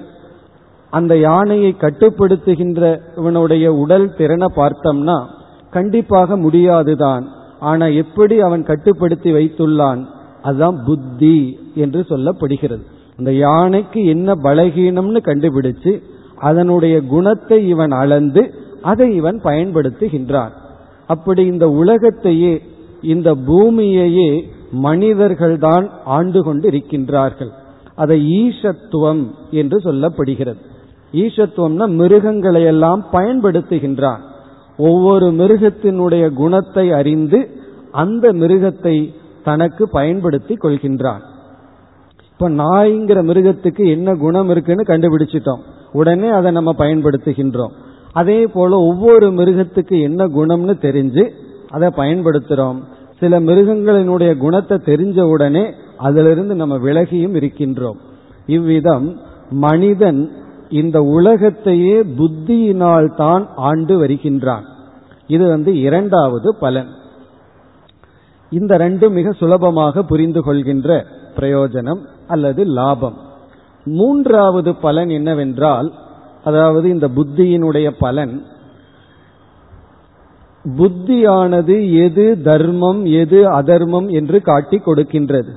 அந்த 0.90 1.18
யானையை 1.18 1.76
கட்டுப்படுத்துகின்ற 1.80 2.98
இவனுடைய 3.16 3.74
உடல் 3.74 4.14
திறனை 4.14 4.48
பார்த்தோம்னா 4.56 5.24
கண்டிப்பாக 5.70 6.36
முடியாதுதான். 6.36 7.28
ஆனா 7.60 7.86
எப்படி 7.86 8.40
அவன் 8.40 8.64
கட்டுப்படுத்தி 8.64 9.32
வைத்துள்ளான்? 9.32 10.06
அதுதான் 10.42 10.82
புத்தி 10.84 11.58
என்று 11.74 12.00
சொல்லப்படுகிறது. 12.08 12.84
அந்த 13.18 13.32
யானைக்கு 13.32 14.06
என்ன 14.06 14.34
பலகீனம்னு 14.34 15.20
கண்டுபிடிச்சு 15.24 16.02
அதனுடைய 16.38 17.02
குணத்தை 17.02 17.68
இவன் 17.68 17.90
அளந்து 17.90 18.54
அதை 18.82 19.14
இவன் 19.14 19.40
பயன்படுத்துகின்றான். 19.44 20.52
அப்படி 21.06 21.44
இந்த 21.44 21.70
உலகத்தையே 21.70 22.62
இந்த 23.02 23.34
பூமியையே 23.34 24.42
மனிதர்கள்தான் 24.72 25.90
ஆண்டு 26.04 26.42
கொண்டு 26.42 26.70
இருக்கின்றார்கள் 26.70 27.52
அதை 27.96 28.16
ஈஷத்துவம் 28.42 29.22
என்று 29.50 29.78
சொல்லப்படுகிறது. 29.78 30.60
ஈசத்துவம்னா 31.12 31.88
மிருகங்களை 31.88 32.62
எல்லாம் 32.62 33.06
பயன்படுத்துகின்றான். 33.12 34.18
ஒவ்வொரு 34.78 35.26
மிருகத்தினுடைய 35.26 36.32
குணத்தை 36.32 36.92
அறிந்து 36.92 37.50
அந்த 37.92 38.32
மிருகத்தை 38.32 39.14
தனக்கு 39.44 39.88
பயன்படுத்தி 39.88 40.54
கொள்கின்றான். 40.54 41.22
இப்ப 42.32 42.50
நாய்ங்கிற 42.50 43.18
மிருகத்துக்கு 43.28 43.86
என்ன 43.86 44.14
குணம் 44.14 44.48
இருக்குன்னு 44.48 44.82
கண்டுபிடிச்சிட்டோம். 44.82 45.62
உடனே 45.92 46.28
அதை 46.28 46.50
நம்ம 46.50 46.74
பயன்படுத்துகின்றோம். 46.78 47.74
அதே 48.12 48.46
போல 48.46 48.78
ஒவ்வொரு 48.78 49.30
மிருகத்துக்கு 49.30 50.00
என்ன 50.00 50.26
குணம்னு 50.26 50.74
தெரிஞ்சு 50.80 51.24
அதை 51.70 51.88
பயன்படுத்துறோம். 51.88 52.78
சில 53.20 53.40
மிருகங்களினுடைய 53.40 54.36
குணத்தை 54.36 54.78
தெரிஞ்ச 54.84 55.20
உடனே 55.20 55.72
அதிலிருந்து 55.96 56.54
நம்ம 56.54 56.76
விலகியும் 56.76 57.36
இருக்கின்றோம். 57.36 57.98
இவ்விதம் 58.46 59.20
மனிதன் 59.50 60.30
இந்த 60.70 61.02
உலகத்தையே 61.02 62.02
புத்தியினால் 62.18 63.14
தான் 63.14 63.48
ஆண்டு 63.56 63.98
வருகின்றான். 63.98 64.64
இது 65.26 65.48
வந்து 65.48 65.80
இரண்டாவது 65.80 66.54
பலன். 66.56 66.88
இந்த 68.50 68.78
ரெண்டும் 68.78 69.10
மிக 69.10 69.32
சுலபமாக 69.32 70.02
புரிந்து 70.02 70.42
கொள்கின்ற 70.42 71.06
பிரயோஜனம் 71.36 72.02
அல்லது 72.26 72.64
லாபம். 72.64 73.16
மூன்றாவது 73.84 74.74
பலன் 74.74 75.08
என்னவென்றால் 75.08 75.92
அதாவது 76.44 76.86
இந்த 76.90 77.08
புத்தியினுடைய 77.16 77.90
பலன் 77.98 78.46
புத்தியானது 80.78 81.76
எது 82.04 82.42
தர்மம் 82.42 83.04
எது 83.04 83.38
அதர்மம் 83.50 84.08
என்று 84.08 84.42
காட்டி 84.42 84.78
கொடுக்கின்றது. 84.86 85.52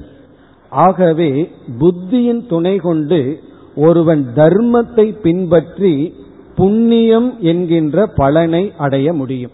ஆகவே 0.72 1.50
புத்தியின் 1.80 2.42
துணை 2.48 2.78
கொண்டு 2.78 3.40
ஒருவன் 3.76 4.28
தர்மத்தை 4.36 5.16
பின்பற்றி 5.22 6.14
புண்ணியம் 6.56 7.40
என்கின்ற 7.40 8.06
பலனை 8.06 8.72
அடைய 8.78 9.14
முடியும். 9.14 9.52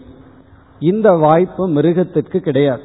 இந்த 0.80 1.12
வாய்ப்பு 1.12 1.68
மிருகத்திற்கு 1.68 2.40
கிடையாது. 2.40 2.82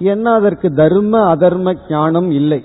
ஏன்னா 0.00 0.30
அதற்கு 0.40 0.68
தர்ம 0.74 1.34
அதர்ம 1.34 1.74
ஞானம் 1.88 2.30
இல்லை. 2.30 2.64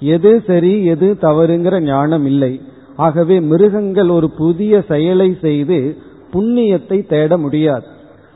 எது 0.00 0.42
சரி 0.46 0.84
எது 0.84 1.16
தவறுங்கிற 1.20 1.80
ஞானம் 1.80 2.26
இல்லை. 2.26 2.60
ஆகவே 2.96 3.40
மிருகங்கள் 3.40 4.08
ஒரு 4.08 4.30
புதிய 4.30 4.82
செயலை 4.88 5.36
செய்து 5.40 5.96
புண்ணியத்தை 6.32 7.06
தேட 7.06 7.38
முடியாது. 7.38 7.86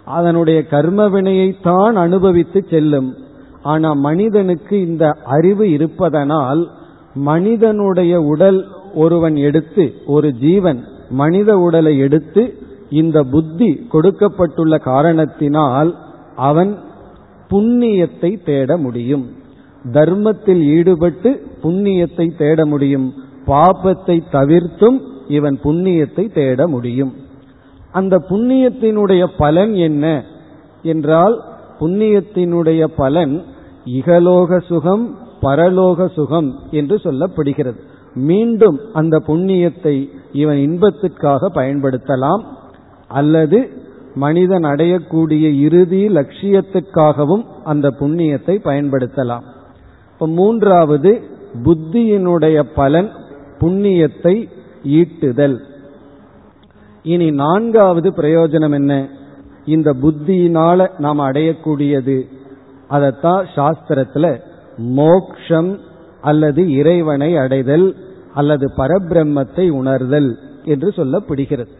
அதனுடைய 0.06 0.66
கர்ம 0.66 1.08
வினையைத்தான் 1.08 1.94
அனுபவித்து 1.94 2.66
செல்லும். 2.70 3.14
ஆனா 3.62 3.92
மனிதனுக்கு 3.92 4.80
இந்த 4.80 5.10
அறிவு 5.24 5.70
இருப்பதனால் 5.70 6.68
மனிதனுடைய 7.14 8.22
உடல் 8.22 8.68
ஒருவன் 8.94 9.36
எடுத்து 9.36 9.94
ஒரு 10.06 10.32
ஜீவன் 10.32 10.84
மனித 11.10 11.58
உடலை 11.58 11.98
எடுத்து 11.98 12.58
இந்த 12.90 13.22
புத்தி 13.22 13.86
கொடுக்கப்பட்டுள்ள 13.88 14.78
காரணத்தினால் 14.78 15.96
அவன் 16.36 16.78
புண்ணியத்தை 17.50 18.44
தேட 18.44 18.76
முடியும். 18.76 19.24
தர்மத்தில் 19.92 20.62
ஈடுபட்டு 20.62 21.30
புண்ணியத்தை 21.62 22.26
தேட 22.38 22.66
முடியும். 22.66 23.14
பாபத்தை 23.46 24.22
தவிர்த்தும் 24.32 24.98
இவன் 25.28 25.58
புண்ணியத்தை 25.64 26.32
தேட 26.32 26.66
முடியும். 26.66 27.12
அந்த 27.98 28.14
புண்ணியத்தினுடைய 28.30 29.24
பலன் 29.38 29.74
என்ன? 29.88 30.06
என்றால் 30.82 31.36
புண்ணியத்தினுடைய 31.80 32.82
பலன் 32.96 33.34
இகலோக 33.98 34.60
சுகம் 34.60 35.04
பரலோக 35.42 36.08
சுகம் 36.08 36.48
என்று 36.70 36.96
சொல்லப்படுகிறது. 36.96 37.80
மீண்டும் 38.28 38.78
அந்த 38.92 39.16
புண்ணியத்தை 39.26 39.96
இவன் 40.32 40.56
இன்பத்திற்காக 40.56 41.50
பயன்படுத்தலாம். 41.54 42.42
அல்லது 43.08 43.58
மனிதன் 44.14 44.64
அடையக்கூடிய 44.64 45.44
இறுதி 45.60 46.02
லட்சியத்துக்காகவும் 46.08 47.44
அந்த 47.64 47.86
புண்ணியத்தை 48.00 48.54
பயன்படுத்தலாம். 48.68 49.44
இப்போ 50.12 50.26
மூன்றாவது 50.38 51.12
புத்தியினுடைய 51.64 52.58
பலன் 52.74 53.10
புண்ணியத்தை 53.60 54.34
ஈட்டுதல். 54.98 55.56
இனி 57.06 57.26
நான்காவது 57.30 58.08
பிரயோஜனம் 58.16 58.72
என்ன? 58.72 58.94
இந்த 59.64 59.88
புத்தியினால 60.02 60.88
நாம் 60.98 61.18
அடையக்கூடியது. 61.18 62.16
அதத்தான் 62.90 63.44
சாஸ்திரத்துல 63.56 64.26
மோக்ஷம் 64.98 65.70
அல்லது 66.20 66.62
இறைவனை 66.70 67.30
அடைதல் 67.36 67.86
அல்லது 68.34 68.66
பரபிரம்மத்தை 68.76 69.66
உணர்தல் 69.70 70.30
என்று 70.64 70.88
சொல்லப்படுகிறது. 70.96 71.72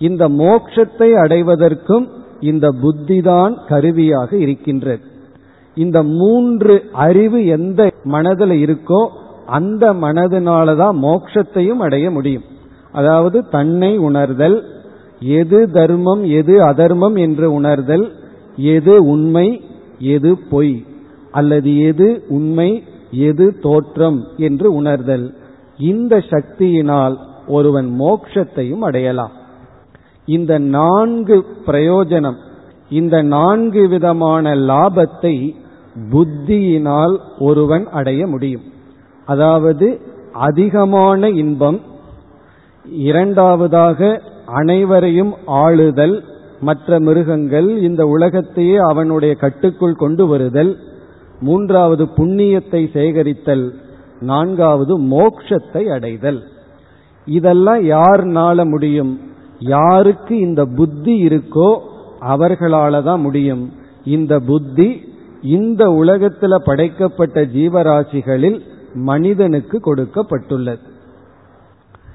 இந்த 0.00 0.28
மோக்ஷத்தை 0.28 1.08
அடைவதற்கும் 1.14 2.06
இந்த 2.40 2.66
புத்தி 2.80 3.18
தான் 3.20 3.54
கருவியாக 3.68 4.30
இருக்கின்றது. 4.36 5.04
இந்த 5.76 5.98
மூன்று 6.02 6.74
அறிவு 7.06 7.40
எந்த 7.46 7.82
மனதில் 8.14 8.56
இருக்கோ 8.64 9.02
அந்த 9.58 9.84
மனதினாலதான் 10.04 10.96
மோக்ஷத்தையும் 11.02 11.82
அடைய 11.86 12.06
முடியும். 12.10 12.46
அதாவது 12.92 13.38
தன்னை 13.48 13.98
உணர்தல் 13.98 14.58
எது 15.20 15.70
தர்மம் 15.70 16.22
எது 16.24 16.54
அதர்மம் 16.62 17.16
என்று 17.16 17.52
உணர்தல் 17.52 18.06
எது 18.56 18.94
உண்மை 19.04 19.48
எது 19.98 20.38
பொய் 20.50 20.84
அல்லது 21.30 21.70
எது 21.78 22.24
உண்மை 22.28 22.70
எது 23.10 23.46
தோற்றம் 23.60 24.18
என்று 24.36 24.74
உணர்தல். 24.74 25.34
இந்த 25.78 26.14
சக்தியினால் 26.30 27.14
ஒருவன் 27.46 27.88
மோக்ஷத்தையும் 28.00 28.78
அடையலாம். 28.78 29.32
இந்த 30.28 30.52
நான்கு 30.58 31.36
பிரயோஜனம் 31.66 32.38
இந்த 32.90 33.16
நான்கு 33.22 33.88
விதமான 33.88 34.54
லாபத்தை 34.54 35.34
புத்தியினால் 36.12 37.14
ஒருவன் 37.38 37.84
அடைய 37.88 38.26
முடியும். 38.26 38.62
அதாவது 39.24 40.00
அதிகமான 40.32 41.28
இன்பம் 41.42 41.80
இரண்டாவதாக 42.84 44.22
அனைவரையும் 44.46 45.34
ஆளுதல் 45.46 46.24
மற்ற 46.60 47.00
மிருகங்கள் 47.00 47.68
இந்த 47.68 48.06
உலகத்தையே 48.06 48.76
அவனுடைய 48.76 49.34
கட்டுக்குள் 49.34 49.94
கொண்டு 49.94 50.26
வருதல் 50.26 50.78
மூன்றாவது 51.40 52.08
புண்ணியத்தை 52.16 52.88
சேகரித்தல் 52.92 53.74
நான்காவது 54.20 54.98
மோக்ஷத்தை 54.98 55.84
அடைதல். 55.84 56.42
இதெல்லாம் 57.26 57.82
யார்னால 57.82 58.68
முடியும்? 58.68 59.20
யாருக்கு 59.58 60.38
இந்த 60.38 60.64
புத்தி 60.64 61.26
இருக்கோ 61.26 61.78
அவர்களால 62.28 63.02
தான் 63.02 63.20
முடியும். 63.20 63.72
இந்த 64.04 64.38
புத்தி 64.38 65.04
இந்த 65.42 65.90
உலகத்தில் 65.90 66.62
படைக்கப்பட்ட 66.64 67.44
ஜீவராசிகளில் 67.44 68.60
மனிதனுக்கு 68.94 69.78
கொடுக்கப்பட்டுள்ளது. 69.78 70.90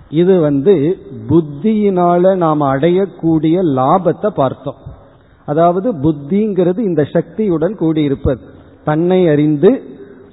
இது 0.09 0.39
வந்து 0.39 0.97
புத்தியினால 1.29 2.35
நாம் 2.35 2.61
அடையக்கூடிய 2.61 3.57
லாபத்தை 3.63 4.27
பார்த்தோம். 4.27 4.75
அதாவது 5.45 5.93
புத்திங்கிறது 5.93 6.77
இந்த 6.77 7.03
சக்தியுடன் 7.03 7.77
கூடியிருப்பது. 7.79 8.39
தன்னை 8.83 9.27
அறிந்து 9.27 9.83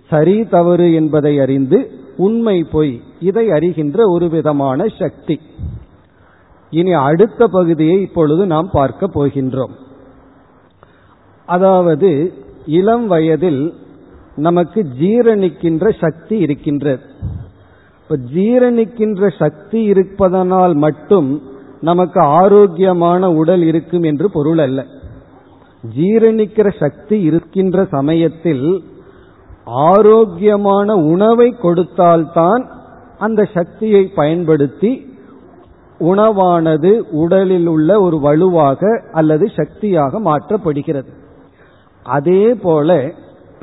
சரி 0.08 0.44
தவறு 0.44 0.94
என்பதை 0.94 1.40
அறிந்து 1.40 1.90
உண்மை 2.16 2.64
பொய் 2.64 3.00
இதை 3.20 3.48
அறிகின்ற 3.48 3.96
ஒரு 4.10 4.28
விதமான 4.28 4.86
சக்தி. 4.98 5.40
இனி 6.70 6.92
அடுத்த 6.92 7.46
பகுதியை 7.46 8.00
இப்பொழுது 8.00 8.46
நாம் 8.46 8.70
பார்க்க 8.72 9.10
போகின்றோம். 9.14 9.74
அதாவது 11.46 12.32
இளம் 12.66 13.06
வயதில் 13.06 13.74
நமக்கு 14.36 14.86
ஜீரணிக்கின்ற 15.00 15.92
சக்தி 16.00 16.38
இருக்கின்றது. 16.38 17.02
இப்ப 18.08 18.16
ஜீரணிக்கின்ற 18.34 19.36
சக்தி 19.38 19.82
இருப்பதனால் 19.82 20.74
மட்டும் 20.74 21.42
நமக்கு 21.80 22.20
ஆரோக்கியமான 22.20 23.30
உடல் 23.32 23.62
இருக்கும் 23.62 24.02
என்று 24.02 24.30
பொருள் 24.30 24.58
அல்ல. 24.58 24.84
ஜீரணிக்கிற 25.96 26.78
சக்தி 26.78 27.20
இருக்கின்ற 27.20 27.84
சமயத்தில் 27.84 28.84
ஆரோக்கியமான 29.64 30.94
உணவை 30.94 31.56
கொடுத்தால்தான் 31.62 32.70
அந்த 33.18 33.48
சக்தியை 33.54 34.06
பயன்படுத்தி 34.14 35.12
உணவானது 36.00 36.98
உடலில் 37.10 37.66
உள்ள 37.66 38.00
ஒரு 38.00 38.18
வலுவாக 38.18 39.02
அல்லது 39.12 39.48
சக்தியாக 39.56 40.20
மாற்றப்படுகிறது. 40.20 41.12
அதே 42.02 42.54
போல 42.54 43.12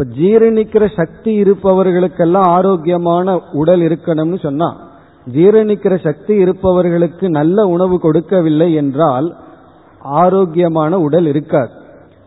இப்ப 0.01 0.13
ஜீரணிக்கிற 0.21 0.85
சக்தி 0.95 1.41
இருப்பவர்களுக்கெல்லாம் 1.41 2.47
ஆரோக்கியமான 2.49 3.39
உடல் 3.51 3.81
இருக்கணும்னு 3.81 4.39
சொன்னா 4.39 4.69
ஜீரணிக்கிற 5.33 6.03
சக்தி 6.03 6.35
இருப்பவர்களுக்கு 6.35 7.29
நல்ல 7.29 7.65
உணவு 7.65 7.99
கொடுக்கவில்லை 7.99 8.73
என்றால் 8.73 9.27
ஆரோக்கியமான 9.99 10.99
உடல் 10.99 11.25
இருக்காது. 11.25 11.71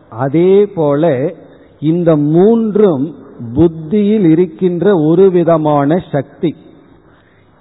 அதே 0.09 0.65
போல 0.65 1.33
இந்த 1.79 2.15
மூன்றும் 2.15 3.15
புத்தியில் 3.53 4.25
இருக்கின்ற 4.25 4.95
ஒரு 4.97 5.29
விதமான 5.29 6.03
சக்தி. 6.11 6.55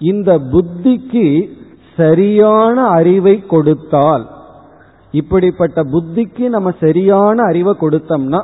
இந்த 0.00 0.38
புத்திக்கு 0.53 1.48
சரியான 1.96 2.87
அறிவை 2.87 3.46
கொடுத்தால் 3.46 4.27
இப்படிப்பட்ட 5.12 5.83
புத்திக்கு 5.83 6.48
நம்ம 6.48 6.70
சரியான 6.81 7.42
அறிவை 7.42 7.74
கொடுத்தோம்னா 7.81 8.42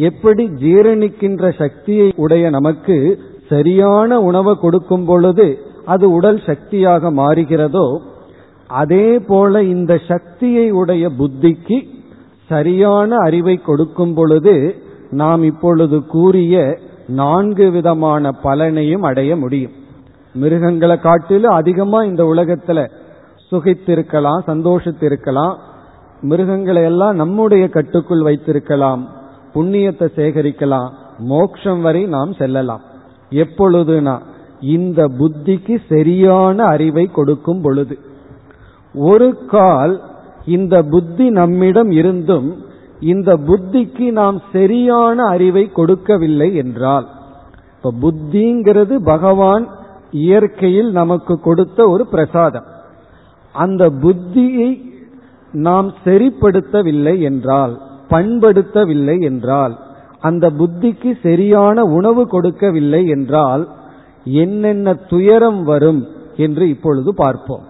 எப்படி 0.00 0.44
ஜீரணிக்கின்ற 0.62 1.44
சக்தியை 1.58 2.08
உடைய 2.16 2.50
நமக்கு 2.50 2.96
சரியான 3.48 4.20
உணவை 4.20 4.54
கொடுக்கும் 4.60 5.04
பொழுது 5.04 5.46
அது 5.84 6.06
உடல் 6.12 6.40
சக்தியாக 6.46 7.10
மாறுகிறதோ 7.10 7.86
அதே 8.80 9.18
போல 9.18 9.62
இந்த 9.62 9.92
சக்தியை 10.08 10.66
உடைய 10.70 11.04
புத்திக்கு 11.18 11.78
சரியான 12.48 13.16
அறிவை 13.16 13.56
கொடுக்கும் 13.56 14.14
பொழுது 14.14 14.54
நாம் 15.10 15.42
இப்பொழுது 15.42 15.98
கூறிய 16.06 16.54
நான்கு 17.20 17.66
விதமான 17.70 18.32
பலனையும் 18.44 19.04
அடைய 19.10 19.30
முடியும். 19.36 19.72
மிருகங்களை 20.34 20.96
காட்டிலும் 21.00 21.58
அதிகமா 21.60 22.00
இந்த 22.02 22.22
உலகத்துல 22.24 22.80
சுகித்திருக்கலாம் 23.50 24.42
சந்தோஷத்திருக்கலாம். 24.46 25.54
மிருகங்களை 26.20 26.82
எல்லாம் 26.82 27.16
நம்முடைய 27.16 27.64
கட்டுக்குள் 27.68 28.22
வைத்திருக்கலாம். 28.22 29.02
புண்ணியத்தை 29.54 30.06
சேகரிக்கலாம். 30.16 30.90
மோட்சம் 31.18 31.80
வரை 31.80 32.06
நாம் 32.06 32.32
செல்லலாம். 32.32 32.80
எப்பொழுதுனா 33.30 34.20
இந்த 34.60 35.08
புத்திக்கு 35.18 35.78
சரியான 35.88 36.64
அறிவை 36.64 37.06
கொடுக்கும் 37.06 37.60
பொழுது. 37.60 37.98
ஒரு 38.94 39.44
கால் 39.46 40.00
இந்த 40.46 40.82
புத்தி 40.82 41.30
நம்மிடம் 41.30 41.90
இருந்தும் 41.90 42.64
இந்த 43.00 43.36
புத்திக்கு 43.36 44.10
நாம் 44.10 44.42
சரியான 44.52 45.24
அறிவை 45.24 45.72
கொடுக்கவில்லை 45.72 46.54
என்றால் 46.54 47.06
இப்ப 47.76 47.92
புத்திங்கிறது 48.02 48.96
பகவான் 49.04 49.68
இயற்கையில் 50.10 50.90
நமக்கு 50.90 51.40
கொடுத்த 51.40 51.88
ஒரு 51.88 52.06
பிரசாதம். 52.06 52.66
அந்த 53.52 53.90
புத்தியை 53.90 54.70
நாம் 55.52 55.92
சரிப்படுத்தவில்லை 56.04 57.20
என்றால் 57.20 57.80
பண்படுத்தவில்லை 58.10 59.16
என்றால் 59.22 59.74
அந்த 60.20 60.46
புத்திக்கு 60.50 61.10
சரியான 61.22 61.84
உணவு 61.98 62.22
கொடுக்கவில்லை 62.28 63.02
என்றால் 63.08 63.62
என்னென்ன 64.24 64.94
துயரம் 64.94 65.60
வரும் 65.62 66.00
என்று 66.36 66.64
இப்பொழுது 66.68 67.10
பார்ப்போம். 67.14 67.64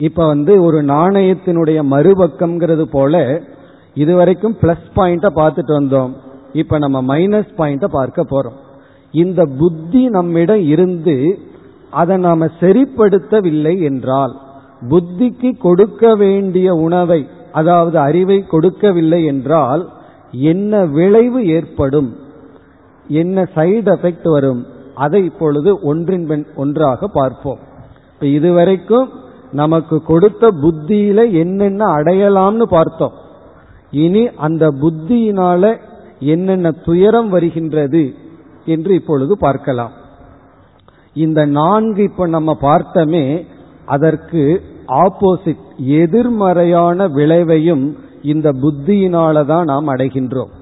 இப்ப 0.00 0.26
வந்து 0.26 0.52
ஒரு 0.62 0.78
நாணயத்தினுடைய 0.82 1.78
மறுபக்கம்ங்கிறது 1.90 2.84
போல 2.90 3.42
இதுவரைக்கும் 3.94 4.56
பிளஸ் 4.60 4.88
பாயிண்ட 4.96 5.26
பார்த்துட்டு 5.40 5.72
வந்தோம். 5.80 6.12
இப்ப 6.52 6.78
நம்ம 6.78 6.98
மைனஸ் 7.12 7.52
பாயிண்ட 7.56 7.86
பார்க்க 7.88 8.22
போறோம். 8.22 8.58
இந்த 9.14 9.40
புத்தி 9.58 10.02
நம்மிடம் 10.08 10.64
இருந்து 10.66 11.16
அதை 11.90 12.16
நாம 12.16 12.48
சரிப்படுத்தவில்லை 12.60 13.74
என்றால் 13.82 14.34
புத்திக்கு 14.88 15.50
கொடுக்க 15.58 16.14
வேண்டிய 16.14 16.68
உணவை 16.86 17.20
அதாவது 17.56 17.96
அறிவை 17.98 18.38
கொடுக்கவில்லை 18.46 19.20
என்றால் 19.24 19.82
என்ன 20.50 20.84
விளைவு 20.96 21.40
ஏற்படும்? 21.48 22.10
என்ன 23.08 23.46
சைடு 23.56 23.88
எஃபெக்ட் 23.94 24.28
வரும்? 24.30 24.62
அதை 24.94 25.20
இப்பொழுது 25.24 25.70
ஒன்றின் 25.82 26.26
பின் 26.26 26.44
ஒன்றாக 26.56 27.08
பார்ப்போம். 27.08 27.60
இப்ப 28.12 28.26
இதுவரைக்கும் 28.38 29.08
நமக்கு 29.52 29.96
கொடுத்த 30.02 30.44
புத்தியில 30.62 31.18
என்னென்ன 31.32 31.82
அடையலாம்னு 31.96 32.66
பார்த்தோம். 32.76 33.14
இனி 34.04 34.22
அந்த 34.36 34.64
புத்தியினால 34.82 35.62
என்னென்ன 36.34 36.68
துயரம் 36.86 37.28
வருகின்றது 37.28 38.02
என்று 38.66 38.92
இப்பொழுது 38.94 39.34
பார்க்கலாம். 39.38 39.92
இந்த 41.16 41.40
நான்கு 41.58 42.02
இப்ப 42.02 42.26
நம்ம 42.26 42.50
பார்த்தமே 42.62 43.24
அதற்கு 43.86 44.42
ஆப்போசிட் 44.88 45.64
எதிர்மறையான 46.02 47.08
விளைவையும் 47.08 47.84
இந்த 48.22 48.52
புத்தியினால 48.62 49.44
தான் 49.46 49.64
நாம் 49.64 49.88
அடைகின்றோம். 49.88 50.52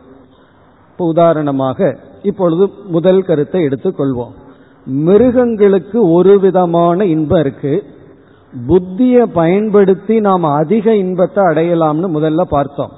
இப்போ 0.90 1.04
உதாரணமாக 1.06 1.98
இப்பொழுது 2.22 2.70
முதல் 2.86 3.22
கருத்தை 3.22 3.62
எடுத்துக்கொள்வோம். 3.62 4.34
மிருகங்களுக்கு 4.86 6.10
ஒரு 6.10 6.40
விதமான 6.40 7.04
இன்பம் 7.04 7.40
இருக்கு. 7.40 7.84
புத்தியை 8.68 9.24
பயன்படுத்தி 9.32 10.20
நாம் 10.20 10.42
அதிக 10.42 10.94
இன்பத்தை 10.94 11.44
அடையலாம்னு 11.44 12.08
முதல்ல 12.16 12.42
பார்த்தோம். 12.42 12.92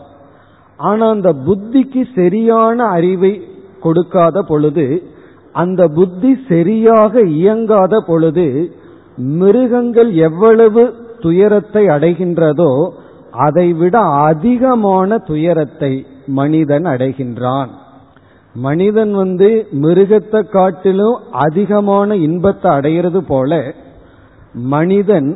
ஆனா 0.77 1.09
அந்த 1.09 1.35
புத்திக்கு 1.47 2.03
சரியான 2.15 2.85
அறிவை 2.85 3.43
கொடுக்காத 3.81 4.43
பொழுது 4.43 5.03
அந்த 5.53 5.89
புத்தி 5.89 6.37
சரியாக 6.49 7.21
இயங்காத 7.21 8.01
பொழுது 8.07 8.71
மிருகங்கள் 9.17 10.13
எவ்வளவு 10.13 10.83
துயரத்தை 11.21 11.83
அடைகின்றதோ 11.87 12.71
அதைவிட 13.47 13.97
அதிகமான 14.01 15.19
துயரத்தை 15.19 16.07
மனிதன் 16.27 16.85
அடைகின்றான். 16.85 17.71
மனிதன் 18.55 19.13
வந்து 19.15 19.49
மிருகத்தை 19.73 20.43
காட்டிலும் 20.49 21.17
அதிகமான 21.31 22.17
இன்பத்தை 22.17 22.71
அடைகிறது 22.71 23.21
போல 23.23 23.61
மனிதன் 24.75 25.29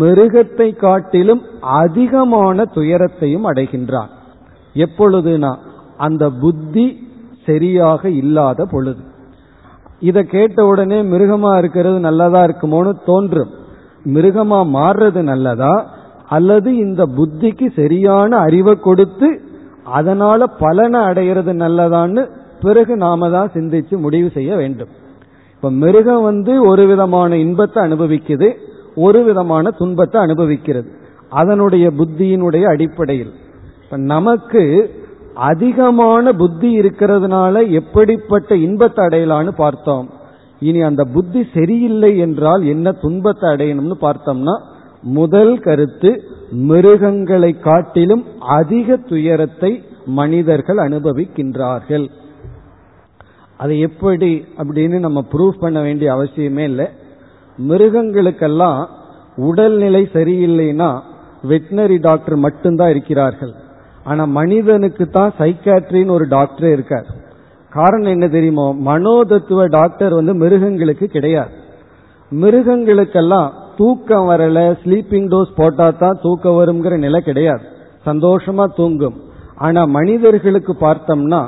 மிருகத்தை 0.00 0.68
காட்டிலும் 0.76 1.42
அதிகமான 1.60 2.64
துயரத்தையும் 2.64 3.46
அடைகின்றான். 3.46 4.10
எப்பொழுதுனா 4.74 5.52
அந்த 5.96 6.24
புத்தி 6.30 6.86
சரியாக 7.46 8.10
இல்லாத 8.10 8.66
பொழுது. 8.66 9.02
இதை 10.00 10.22
கேட்ட 10.24 10.58
உடனே 10.64 10.98
மிருகமா 11.02 11.58
இருக்கிறது 11.58 11.98
நல்லதா 11.98 12.42
இருக்குமோன்னு 12.44 12.92
தோன்றும். 13.04 13.50
மிருகமா 14.04 14.66
மாறுறது 14.74 15.22
நல்லதா? 15.22 15.90
அல்லது 16.28 16.76
இந்த 16.76 17.06
புத்திக்கு 17.06 17.70
சரியான 17.70 18.36
அறிவை 18.36 18.78
கொடுத்து 18.78 19.40
அதனால 19.84 20.46
பலனை 20.46 21.00
அடையிறது 21.00 21.52
நல்லதான்னு 21.52 22.30
பிறகு 22.60 22.96
நாம 22.96 23.30
தான் 23.30 23.50
சிந்திச்சு 23.54 23.96
முடிவு 23.96 24.30
செய்ய 24.30 24.56
வேண்டும். 24.56 24.88
இப்ப 25.54 25.70
மிருகம் 25.70 26.22
வந்து 26.22 26.66
ஒரு 26.66 26.86
விதமான 26.86 27.36
இன்பத்தை 27.36 27.82
அனுபவிக்குது 27.82 28.56
ஒரு 28.94 29.22
விதமான 29.22 29.70
துன்பத்தை 29.70 30.20
அனுபவிக்கிறது. 30.20 30.90
அதனுடைய 31.28 31.90
புத்தியினுடைய 31.90 32.62
அடிப்படையில். 32.62 33.32
இப்ப 33.84 33.96
நமக்கு 33.96 34.90
அதிகமான 35.34 36.32
புத்தி 36.32 36.80
இருக்கிறதுனால 36.80 37.70
எப்படிப்பட்ட 37.70 38.56
இன்பத்தை 38.56 39.06
அடையலான்னு 39.06 39.50
பார்த்தோம். 39.56 40.10
இனி 40.60 40.80
அந்த 40.80 41.02
புத்தி 41.14 41.42
சரியில்லை 41.54 42.10
என்றால் 42.18 42.62
என்ன 42.64 42.92
துன்பத்தை 43.04 43.46
அடையணும்னு 43.50 43.96
பார்த்தோம்னா 44.06 44.54
முதல் 45.18 45.54
கருத்து 45.66 46.10
மிருகங்களை 46.70 47.50
காட்டிலும் 47.58 48.24
அதிக 48.58 48.96
துயரத்தை 49.10 49.70
மனிதர்கள் 50.18 50.80
அனுபவிக்கின்றார்கள். 50.86 52.06
அது 53.60 53.74
எப்படி 53.78 54.30
அப்படின்னு 54.58 54.98
நம்ம 54.98 55.20
ப்ரூவ் 55.32 55.54
பண்ண 55.58 55.78
வேண்டிய 55.80 56.08
அவசியமே 56.16 56.64
இல்லை. 56.70 56.86
மிருகங்களுக்கெல்லாம் 57.58 58.80
உடல்நிலை 59.48 60.02
சரியில்லைன்னா 60.12 60.90
வெட்டினரி 61.50 61.98
டாக்டர் 62.00 62.36
மட்டும்தான் 62.46 62.90
இருக்கிறார்கள். 62.90 63.52
ஆனா 64.04 64.22
மனிதனுக்கு 64.38 65.04
தான் 65.08 65.32
சைக்காட்ரின்னு 65.38 66.16
ஒரு 66.18 66.26
டாக்டரே 66.36 66.70
இருக்கார். 66.72 67.08
காரணம் 67.70 68.10
என்ன 68.10 68.28
தெரியுமோ? 68.28 68.74
மனோதத்துவ 68.84 69.66
டாக்டர் 69.66 70.14
வந்து 70.14 70.34
மிருகங்களுக்கு 70.34 71.06
கிடையாது. 71.06 71.50
மிருகங்களுக்கெல்லாம் 72.32 73.52
தூக்கம் 73.76 74.30
வரல 74.30 74.76
ஸ்லீப்பிங் 74.84 75.28
டோஸ் 75.28 75.56
போட்டா 75.56 75.90
தான் 75.90 76.18
தூக்கம் 76.22 76.54
வருங்கிற 76.54 76.98
நிலை 76.98 77.20
கிடையாது. 77.20 77.60
சந்தோஷமா 78.06 78.64
தூங்கும். 78.74 79.20
ஆனா 79.56 79.84
மனிதர்களுக்கு 79.84 80.76
பார்த்தோம்னா 80.80 81.46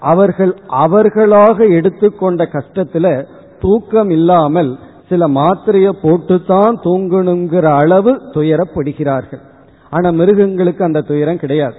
அவர்கள் 0.00 0.56
அவர்களாக 0.66 1.64
எடுத்துக்கொண்ட 1.64 2.48
கஷ்டத்துல 2.52 3.26
தூக்கம் 3.60 4.10
இல்லாமல் 4.10 4.78
சில 5.08 5.28
மாத்திரைய 5.28 5.92
போட்டுத்தான் 6.02 6.74
தூங்கணுங்கிற 6.84 7.62
அளவு 7.62 8.20
துயரப்படுகிறார்கள். 8.34 9.42
ஆனா 9.90 10.10
மிருகங்களுக்கு 10.10 10.84
அந்த 10.84 11.00
துயரம் 11.00 11.38
கிடையாது. 11.38 11.74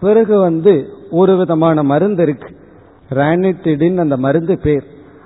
பிறகு 0.00 0.38
வந்து 0.38 0.88
ஒரு 1.10 1.36
விதமான 1.36 1.82
மருந்து 1.82 2.22
இருக்கு. 2.22 2.58
ரானிட்டிடின் 3.10 3.96
அந்த 3.96 4.16
மருந்து 4.16 4.58
பேர். 4.58 4.84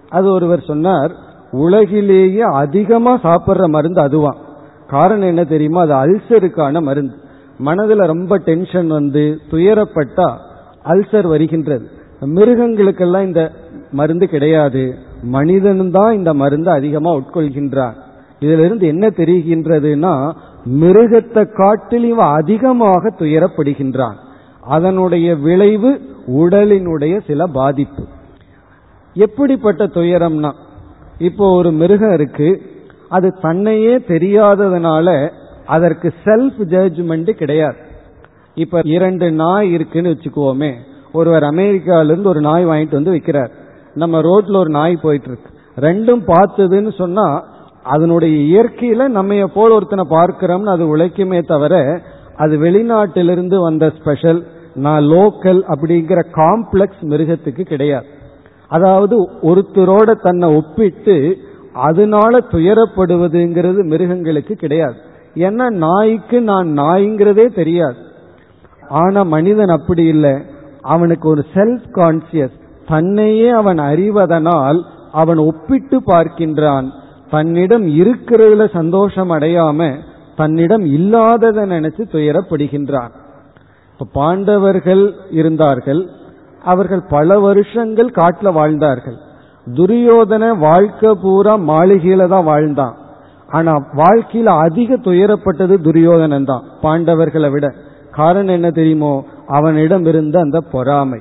அது 0.09 0.31
ஒருவர் 0.31 0.63
சொன்னார் 0.67 1.13
உலகிலேயே 1.51 2.41
அதிகமாக 2.41 3.29
சாப்பிட்ற 3.29 3.69
மருந்து 3.69 4.01
அதுவான் 4.01 4.37
காரணம் 4.87 5.27
என்ன 5.27 5.45
தெரியுமா? 5.45 5.81
அது 5.81 5.95
அல்சருக்கான 5.95 6.83
மருந்து. 6.83 7.15
மனதில் 7.59 8.11
ரொம்ப 8.13 8.37
டென்ஷன் 8.37 8.87
வந்து 8.87 9.39
துயரப்பட்டா 9.51 10.29
அல்சர் 10.85 11.29
வருகின்றது. 11.29 11.87
மிருகங்களுக்கெல்லாம் 12.21 13.25
இந்த 13.25 13.53
மருந்து 13.93 14.29
கிடையாது. 14.29 14.95
மனிதனும் 15.23 15.91
தான் 15.91 16.15
இந்த 16.15 16.35
மருந்து 16.35 16.71
அதிகமாக 16.71 17.21
உட்கொள்கின்றான். 17.21 17.95
இதிலிருந்து 18.41 18.87
என்ன 18.87 19.07
தெரிகின்றதுன்னா 19.07 20.33
மிருகத்தை 20.81 21.53
காட்டிலும் 21.53 22.19
அதிகமாக 22.19 23.13
துயரப்படுகின்றான். 23.19 24.15
அதனுடைய 24.61 25.37
விளைவு 25.37 26.01
உடலினுடைய 26.27 27.21
சில 27.27 27.47
பாதிப்பு. 27.47 28.03
எப்படிப்பட்ட 29.15 29.87
துயரம்னா 29.87 30.53
இப்போ 31.19 31.55
ஒரு 31.55 31.71
மிருகம் 31.73 32.13
இருக்கு 32.13 32.63
அது 33.09 33.35
தன்னையே 33.41 33.97
தெரியாததுனால 33.97 35.31
அதற்கு 35.67 36.13
செல்ஃப் 36.25 36.61
ஜட்ஜ்மெண்ட் 36.73 37.31
கிடையாது. 37.31 37.77
இப்ப 38.55 38.81
இரண்டு 38.85 39.31
நாய் 39.31 39.73
இருக்குன்னு 39.73 40.11
வச்சுக்குவோமே 40.11 40.73
ஒருவர் 41.13 41.43
அமெரிக்காவிலிருந்து 41.43 42.25
ஒரு 42.25 42.41
நாய் 42.41 42.67
வாங்கிட்டு 42.67 42.93
வந்து 42.93 43.13
வைக்கிறார். 43.13 43.51
நம்ம 43.95 44.21
ரோட்ல 44.21 44.57
ஒரு 44.57 44.71
நாய் 44.71 44.97
போயிட்டு 44.97 45.29
இருக்கு 45.29 45.51
ரெண்டும் 45.77 46.23
பார்த்ததுன்னு 46.33 46.95
சொன்னா 46.97 47.45
அதனுடைய 47.83 48.63
இயற்கையில 48.63 49.09
நம்ம 49.09 49.47
போல் 49.47 49.71
ஒருத்தனை 49.71 50.05
பார்க்கிறோம்னு 50.11 50.75
அது 50.75 50.97
உழைக்குமே 50.97 51.47
தவிர 51.47 52.03
அது 52.37 52.59
வெளிநாட்டிலிருந்து 52.59 53.57
வந்த 53.57 53.93
ஸ்பெஷல் 53.99 54.47
நான் 54.75 55.03
லோக்கல் 55.03 55.63
அப்படிங்கிற 55.69 56.25
காம்ப்ளெக்ஸ் 56.33 57.03
மிருகத்துக்கு 57.03 57.63
கிடையாது. 57.63 58.07
அதாவது 58.69 59.31
ஒருத்தரோட 59.43 60.23
தன்னை 60.23 60.57
ஒப்பிட்டு 60.57 61.37
அதனால 61.73 62.39
துயரப்படுவதுங்கிறது 62.39 63.83
மிருகங்களுக்கு 63.83 64.55
கிடையாது. 64.55 64.95
ஏன்னா 65.35 65.71
நாய்க்கு 65.71 66.41
நான் 66.41 66.79
நாய்ங்கிறதே 66.79 67.55
தெரியாது. 67.55 67.97
ஆனா 68.89 69.23
மனிதன் 69.23 69.69
அப்படி 69.69 70.05
இல்லை. 70.05 70.35
அவனுக்கு 70.81 71.29
ஒரு 71.29 71.45
செல்ஃப் 71.55 71.85
கான்சியஸ் 71.95 72.61
தன்னையே 72.87 73.49
அவன் 73.49 73.79
அறிவதனால் 73.79 74.85
அவன் 75.13 75.39
ஒப்பிட்டு 75.39 76.01
பார்க்கின்றான். 76.01 76.89
தன்னிடம் 77.31 77.87
இருக்கிறதுல 77.87 78.73
சந்தோஷம் 78.73 79.31
அடையாம 79.31 79.95
தன்னிடம் 80.37 80.85
இல்லாததை 80.85 81.71
நினைச்சு 81.71 82.03
துயரப்படுகின்றான். 82.13 83.11
இப்ப 83.95 84.07
பாண்டவர்கள் 84.13 85.15
இருந்தார்கள். 85.31 86.09
அவர்கள் 86.63 87.03
பல 87.11 87.39
வருஷங்கள் 87.39 88.11
காட்டுல 88.17 88.53
வாழ்ந்தார்கள். 88.53 89.17
துரியோதன 89.75 90.59
வாழ்க்கை 90.59 91.11
பூரா 91.23 91.57
மாளிகையில 91.57 92.29
தான் 92.29 92.45
வாழ்ந்தான். 92.45 92.95
ஆனா 93.49 93.79
வாழ்க்கையில 93.97 94.45
அதிக 94.45 94.97
துயரப்பட்டது 94.97 95.75
துரியோதனன் 95.77 96.45
தான் 96.45 96.65
பாண்டவர்களை 96.83 97.51
விட. 97.51 97.75
காரணம் 98.11 98.55
என்ன 98.55 98.71
தெரியுமோ? 98.71 99.25
அவனிடம் 99.47 100.05
இருந்த 100.05 100.41
அந்த 100.41 100.61
பொறாமை. 100.61 101.21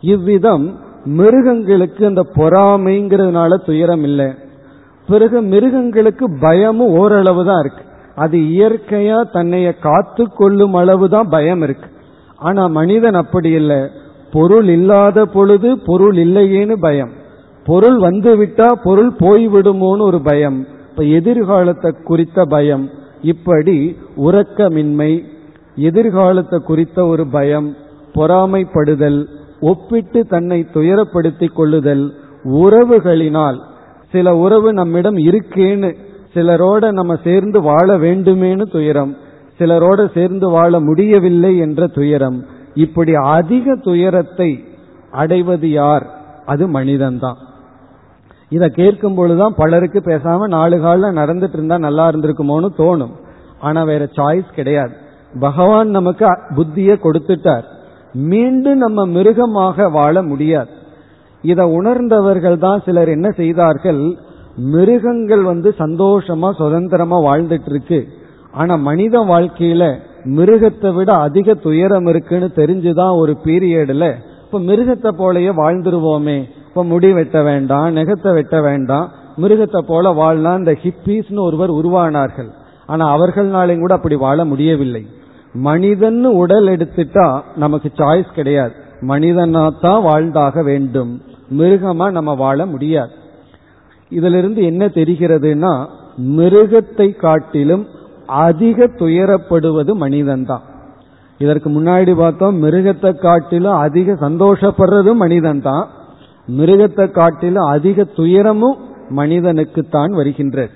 இவ்விதம் 0.00 0.78
மிருகங்களுக்கு 1.04 2.06
அந்த 2.06 2.26
பொறாமைங்கிறதுனால 2.34 3.64
துயரம் 3.64 4.02
இல்லை. 4.02 4.34
பிறகு 5.08 5.42
மிருகங்களுக்கு 5.42 6.38
பயமும் 6.40 6.98
ஓரளவு 6.98 7.44
தான் 7.44 7.60
இருக்கு. 7.60 7.84
அது 8.14 8.38
இயற்கையா 8.38 9.20
தன்னைய 9.32 9.78
காத்து 9.78 10.24
கொள்ளும் 10.34 10.74
அளவு 10.74 11.08
தான் 11.08 11.28
பயம் 11.28 11.62
இருக்கு. 11.62 11.96
ஆனா 12.38 12.66
மனிதன் 12.66 13.14
அப்படி 13.14 13.50
இல்லை. 13.50 13.80
பொருள் 14.32 14.68
இல்லாத 14.68 15.24
பொழுது 15.24 15.78
பொருள் 15.86 16.16
இல்லையேன்னு 16.16 16.76
பயம். 16.80 17.12
பொருள் 17.64 17.98
வந்து 17.98 18.30
விட்டா 18.36 18.68
பொருள் 18.82 19.12
போய்விடுமோன்னு 19.18 20.00
ஒரு 20.00 20.20
பயம். 20.22 20.66
இப்ப 20.90 21.02
எதிர்காலத்தை 21.02 21.94
குறித்த 22.04 22.44
பயம். 22.44 22.90
இப்படி 23.22 23.96
உறக்கமின்மை 24.16 25.24
எதிர்காலத்தை 25.74 26.58
குறித்த 26.58 27.06
ஒரு 27.06 27.26
பயம் 27.26 27.76
பொறாமைப்படுதல் 28.14 29.26
ஒப்பிட்டு 29.60 30.26
தன்னை 30.26 30.66
துயரப்படுத்திக் 30.74 31.52
கொள்ளுதல் 31.52 32.04
உறவுகளினால். 32.44 33.58
சில 34.10 34.36
உறவு 34.36 34.72
நம்மிடம் 34.72 35.16
இருக்கேன்னு 35.16 35.90
சிலரோட 36.34 36.92
நம்ம 36.92 37.16
சேர்ந்து 37.24 37.62
வாழ 37.62 37.98
வேண்டுமேனு 37.98 38.70
துயரம். 38.70 39.16
சிலரோடு 39.58 40.10
சேர்ந்து 40.14 40.50
வாழ 40.50 40.80
முடியவில்லை 40.80 41.58
என்ற 41.58 41.86
துயரம். 41.86 42.44
இப்படி 42.74 43.14
அதிக 43.14 43.76
துயரத்தை 43.76 44.64
அடைவது 45.10 45.70
யார்? 45.70 46.06
அது 46.46 46.68
மனிதன்தான். 46.68 47.36
இதை 48.48 48.68
கேட்கும் 48.68 49.14
பொழுதுதான் 49.14 49.54
பலருக்கு 49.56 49.98
பேசாம 49.98 50.38
நாலு 50.38 50.80
காலில் 50.80 51.16
நடந்துட்டு 51.16 51.52
இருந்தா 51.52 51.78
நல்லா 51.78 52.10
இருந்திருக்குமோன்னு 52.10 52.68
தோணும். 52.78 53.12
ஆனா 53.60 53.82
வேற 53.82 54.08
சாய்ஸ் 54.16 54.52
கிடையாது. 54.54 54.94
பகவான் 55.40 55.88
நமக்கு 55.88 56.26
புத்திய 56.56 56.98
கொடுத்துட்டார். 57.02 57.62
மீண்டும் 58.12 58.76
நம்ம 58.76 59.06
மிருகமாக 59.06 59.88
வாழ 59.88 60.22
முடியாது. 60.22 60.70
இதை 61.42 61.64
உணர்ந்தவர்கள் 61.64 62.58
தான் 62.58 62.82
சிலர் 62.84 63.08
என்ன 63.08 63.30
செய்தார்கள்? 63.30 64.16
மிருகங்கள் 64.56 65.42
வந்து 65.42 65.74
சந்தோஷமா 65.78 66.50
சுதந்திரமா 66.50 67.18
வாழ்ந்துட்டு 67.18 67.70
இருக்கு 67.70 68.08
ஆனா 68.58 68.74
மனித 68.88 69.18
வாழ்க்கையில 69.32 69.84
மிருகத்தை 70.36 70.90
விட 70.94 71.10
அதிக 71.16 71.54
துயரம் 71.54 72.06
இருக்குன்னு 72.06 72.48
தெரிஞ்சுதான் 72.56 73.14
ஒரு 73.16 73.32
பீரியட்ல 73.44 74.06
இப்ப 74.44 74.60
மிருகத்தை 74.60 75.10
போலயே 75.20 75.52
வாழ்ந்துருவோமே 75.62 76.38
இப்ப 76.68 76.84
முடி 76.84 77.10
வெட்ட 77.12 77.38
வேண்டாம் 77.42 77.96
நெகத்தை 77.96 78.32
வெட்ட 78.32 78.56
வேண்டாம் 78.60 79.06
மிருகத்தை 79.42 79.80
போல 79.86 80.10
வாழலாம் 80.10 80.58
இந்த 80.58 80.72
ஹிப்பீஸ்னு 80.82 81.40
ஒருவர் 81.40 81.70
உருவானார்கள். 81.70 82.50
ஆனா 82.86 83.04
அவர்கள்னாலையும் 83.16 83.80
கூட 83.80 83.94
அப்படி 83.94 84.16
வாழ 84.16 84.44
முடியவில்லை. 84.44 85.02
மனிதன் 85.52 86.24
உடல் 86.24 86.66
எடுத்துட்டா 86.66 87.26
நமக்கு 87.56 87.88
சாய்ஸ் 87.96 88.34
கிடையாது. 88.34 88.74
மனிதனா 89.00 89.62
தான் 89.80 90.02
வாழ்ந்தாக 90.02 90.62
வேண்டும். 90.62 91.12
மிருகமா 91.58 92.06
நம்ம 92.10 92.34
வாழ 92.34 92.66
முடியாது. 92.66 93.14
இதிலிருந்து 94.10 94.60
என்ன 94.64 94.86
தெரிகிறதுனா 94.86 95.72
மிருகத்தை 96.36 97.08
காட்டிலும் 97.16 97.84
அதிக 98.28 98.86
துயரப்படுவது 98.86 99.92
மனிதன்தான். 100.04 100.64
இதற்கு 101.40 101.68
முன்னாடி 101.70 102.12
பார்த்தோம் 102.16 102.56
மிருகத்தை 102.62 103.10
காட்டிலும் 103.18 103.78
அதிக 103.86 104.16
சந்தோஷப்படுறதும் 104.26 105.22
மனிதன் 105.24 105.60
தான் 105.60 105.86
மிருகத்தை 106.48 107.10
காட்டிலும் 107.10 107.66
அதிக 107.66 108.04
துயரமும் 108.04 108.78
மனிதனுக்குத்தான் 109.16 110.12
வருகின்றது. 110.20 110.72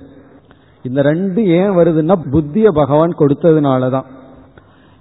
இந்த 0.85 1.03
ரெண்டு 1.03 1.41
ஏன் 1.47 1.73
வருதுன்னா 1.79 2.17
புத்திய 2.31 2.69
பகவான் 2.71 3.19
கொடுத்ததுனால 3.19 3.91
தான் 3.91 4.09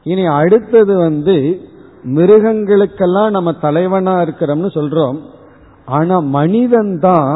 இனி 0.04 0.26
அடுத்தது 0.26 0.94
வந்து 0.98 1.36
மிருகங்களுக்கெல்லாம் 2.18 3.30
நம்ம 3.30 3.52
தலைவனா 3.52 4.14
இருக்கிறோம்னு 4.22 4.70
சொல்றோம். 4.78 5.18
ஆனா 5.86 6.20
மனிதன் 6.20 7.00
தான் 7.00 7.30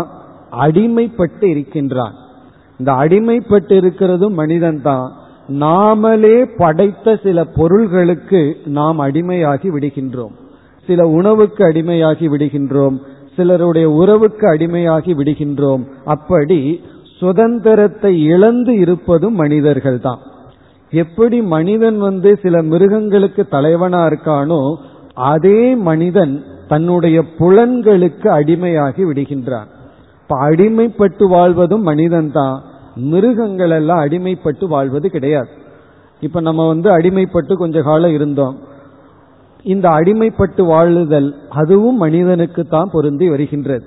அடிமைப்பட்டு 0.65 1.43
இருக்கின்றான். 1.43 2.15
இந்த 2.79 2.91
அடிமைப்பட்டு 2.93 3.75
இருக்கிறதும் 3.81 4.35
மனிதன் 4.41 4.81
தான் 4.81 5.07
நாமளே 5.59 6.38
படைத்த 6.57 7.15
சில 7.23 7.43
பொருள்களுக்கு 7.43 8.57
நாம் 8.65 8.99
அடிமையாகி 8.99 9.69
விடுகின்றோம். 9.75 10.33
சில 10.88 11.07
உணவுக்கு 11.07 11.61
அடிமையாகி 11.65 12.27
விடுகின்றோம். 12.33 12.95
சிலருடைய 13.35 13.89
உறவுக்கு 13.89 14.45
அடிமையாகி 14.53 15.13
விடுகின்றோம். 15.19 15.83
அப்படி 16.05 16.59
சுதந்திரத்தை 17.19 18.23
இழந்து 18.23 18.73
இருப்பதும் 18.77 19.35
மனிதர்கள் 19.35 19.99
தான் 19.99 20.21
எப்படி 20.91 21.41
மனிதன் 21.41 21.97
வந்து 21.97 22.39
சில 22.41 22.61
மிருகங்களுக்கு 22.61 23.47
தலைவனா 23.47 24.01
இருக்கானோ 24.07 24.75
அதே 25.13 25.75
மனிதன் 25.75 26.45
தன்னுடைய 26.67 27.17
புலன்களுக்கு 27.39 28.27
அடிமையாகி 28.39 29.03
விடுகின்றான். 29.09 29.69
இப்ப 30.27 30.49
அடிமைப்பட்டு 30.49 31.23
வாழ்வதும் 31.27 31.81
மனிதன் 31.81 32.31
தான் 32.31 32.63
மிருகங்கள் 32.95 33.69
எல்லாம் 33.69 33.99
அடிமைப்பட்டு 33.99 34.65
வாழ்வது 34.67 35.09
கிடையாது. 35.09 35.47
இப்ப 36.21 36.41
நம்ம 36.41 36.67
வந்து 36.67 36.97
அடிமைப்பட்டு 36.97 37.53
கொஞ்ச 37.53 37.81
காலம் 37.81 38.13
இருந்தோம். 38.13 38.55
இந்த 39.63 39.89
அடிமைப்பட்டு 39.89 40.63
வாழுதல் 40.63 41.35
அதுவும் 41.49 41.95
மனிதனுக்கு 41.95 42.63
தான் 42.65 42.89
பொருந்தி 42.91 43.29
வருகின்றது. 43.29 43.85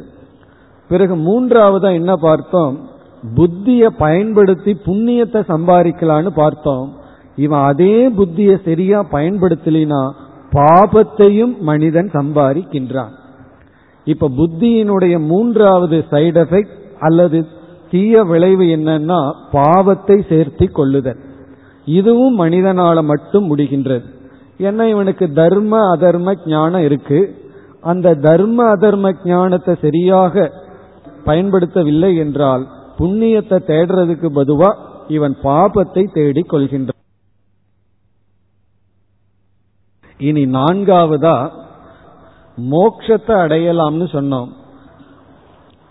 பிறகு 0.88 1.16
மூன்றாவதா 1.16 1.92
என்ன 1.92 2.16
பார்த்தோம்? 2.16 2.88
புத்தியை 3.37 3.90
பயன்படுத்தி 3.98 4.77
புண்ணியத்தை 4.87 5.42
சம்பாதிக்கலான்னு 5.48 6.31
பார்த்தோம். 6.35 6.92
இவன் 7.37 7.61
அதே 7.61 8.09
புத்தியை 8.09 8.64
சரியா 8.64 9.07
பயன்படுத்தலினா 9.12 10.11
பாபத்தையும் 10.53 11.59
மனிதன் 11.59 12.11
சம்பாதிக்கின்றான். 12.12 13.14
இப்ப 14.12 14.29
புத்தியினுடைய 14.38 15.14
மூன்றாவது 15.31 15.97
சைடு 16.11 16.38
எஃபெக்ட் 16.44 16.77
அல்லது 17.07 17.38
தீய 17.90 18.23
விளைவு 18.31 18.64
என்னன்னா 18.77 19.18
பாவத்தை 19.51 20.16
சேர்த்தி 20.31 20.66
கொள்ளுதல். 20.71 21.21
இதுவும் 21.99 22.37
மனிதனால 22.40 23.03
மட்டும் 23.11 23.47
முடிகின்றது. 23.51 24.07
ஏன்னா 24.66 24.85
இவனுக்கு 24.94 25.27
தர்ம 25.33 25.73
அதர்ம 25.94 26.35
ஞானம் 26.47 26.85
இருக்கு. 26.88 27.21
அந்த 27.90 28.14
தர்ம 28.27 28.59
அதர்ம 28.75 29.12
ஞானத்தை 29.25 29.75
சரியாக 29.85 30.44
பயன்படுத்தவில்லை 31.27 32.11
என்றால் 32.16 32.64
புண்ணியத்தை 32.99 33.59
தேடுறதுக்கு 33.71 34.29
பதுவா 34.38 34.71
இவன் 35.09 35.35
பாபத்தை 35.42 36.03
தேடிக் 36.12 36.51
கொள்கின்றான். 36.53 37.03
இனி 40.21 40.44
நான்காவதா 40.57 41.37
மோட்சத்தை 42.59 43.35
அடையலாம்னு 43.44 44.07
சொன்னோம். 44.12 44.49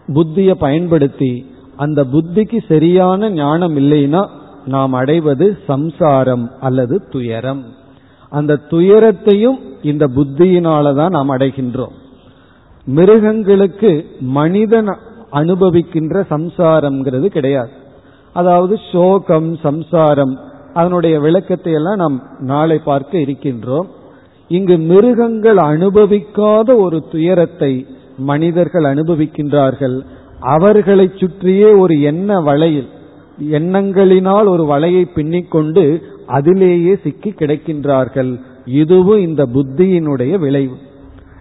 புத்தியை 0.07 0.51
பயன்படுத்தி 0.51 1.45
அந்த 1.75 2.03
புத்திக்கு 2.03 2.57
சரியான 2.67 3.29
ஞானம் 3.29 3.77
இல்லைன்னா 3.77 4.27
நாம் 4.65 4.93
அடைவது 4.93 5.57
சம்சாரம் 5.67 6.51
அல்லது 6.59 7.01
துயரம். 7.09 7.65
அந்த 8.29 8.55
துயரத்தையும் 8.55 9.59
இந்த 9.81 10.07
புத்தியினால 10.07 10.95
தான் 10.95 11.09
நாம் 11.09 11.29
அடைகின்றோம். 11.29 11.95
மிருகங்களுக்கு 12.85 14.05
மனிதன் 14.19 14.97
அனுபவிக்கின்ற 15.31 16.15
சம்சாரம்ங்கிறது 16.29 17.25
கிடையாது. 17.25 17.69
அதாவது 18.33 18.79
சோகம் 18.91 19.55
சம்சாரம் 19.55 20.39
அதனுடைய 20.73 21.19
விளக்கத்தை 21.19 21.73
எல்லாம் 21.73 21.95
நாம் 21.95 22.23
நாளை 22.39 22.77
பார்க்க 22.77 23.17
இருக்கின்றோம். 23.17 23.87
இங்கு 24.47 24.77
மிருகங்கள் 24.77 25.59
அனுபவிக்காத 25.71 26.69
ஒரு 26.77 27.03
துயரத்தை 27.11 27.73
மனிதர்கள் 28.17 28.83
அனுபவிக்கின்றார்கள். 28.83 29.97
அவர்களை 30.39 31.11
சுற்றியே 31.15 31.69
ஒரு 31.79 32.01
எண்ண 32.01 32.39
வலையில் 32.41 32.87
எண்ணங்களினால் 33.51 34.47
ஒரு 34.47 34.63
வலையை 34.63 35.03
பின்னிக்கொண்டு 35.15 35.83
அதிலேயே 36.25 36.93
சிக்கி 37.03 37.29
கிடைக்கின்றார்கள். 37.29 38.31
இதுவும் 38.65 39.21
இந்த 39.21 39.43
புத்தியினுடைய 39.45 40.33
விளைவு. 40.39 40.77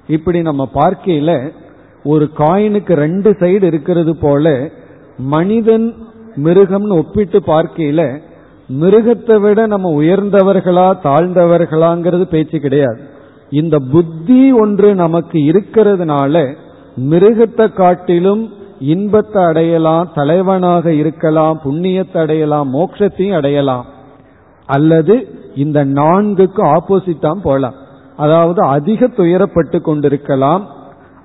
இப்படி 0.08 0.42
நம்ம 0.42 0.68
பார்க்கையில 0.74 1.30
ஒரு 2.04 2.30
காயினுக்கு 2.38 2.92
ரெண்டு 2.94 3.30
சைடு 3.30 3.62
இருக்கிறது 3.62 4.16
போல 4.16 4.70
மனிதன் 5.18 5.86
மிருகம்னு 6.44 6.96
ஒப்பிட்டு 6.96 7.38
பார்க்கையில 7.46 8.02
மிருகத்தை 8.68 9.40
விட 9.40 9.66
நம்ம 9.66 9.90
உயர்ந்தவர்களா 10.02 10.86
தாழ்ந்தவர்களாங்கிறது 11.04 12.22
பேச்சு 12.22 12.60
கிடையாது. 12.60 13.00
இந்த 13.50 13.76
புத்தி 13.92 14.52
ஒன்று 14.52 14.94
நமக்கு 14.94 15.38
இருக்கிறதுனால 15.38 16.44
மிருகத்தை 17.10 17.72
காட்டிலும் 17.72 18.42
இன்பத்தை 18.92 19.44
அடையலாம் 19.44 20.10
தலைவனாக 20.14 20.92
இருக்கலாம் 20.92 21.60
புண்ணியத்தை 21.64 22.16
அடையலாம் 22.16 22.74
மோட்சத்தையும் 22.74 23.36
அடையலாம். 23.36 23.86
அல்லது 24.66 25.14
இந்த 25.54 25.84
நான்குக்கு 25.84 26.62
ஆப்போசிட்டாம் 26.74 27.40
போகலாம் 27.42 27.76
அதாவது 28.16 28.60
அதிக 28.66 29.06
துயரப்பட்டு 29.06 29.80
கொண்டிருக்கலாம் 29.80 30.62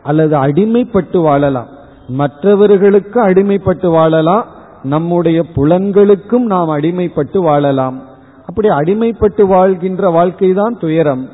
அல்லது 0.04 0.36
அடிமைப்பட்டு 0.38 1.19
வாழலாம். 1.21 1.69
மற்றவர்களுக்கு 2.08 3.17
அடிமைப்பட்டு 3.25 3.88
வாழலாம் 3.88 4.45
நம்முடைய 4.83 5.45
புலன்களுக்கும் 5.55 6.39
நாம் 6.39 6.69
அடிமைப்பட்டு 6.69 7.37
வாழலாம். 7.37 8.03
அப்படி 8.45 8.69
அடிமைப்பட்டு 8.69 9.47
வாழ்கின்ற 9.47 10.09
வாழ்க்கை 10.09 10.53
தான் 10.53 10.77
துயரம். 10.79 11.29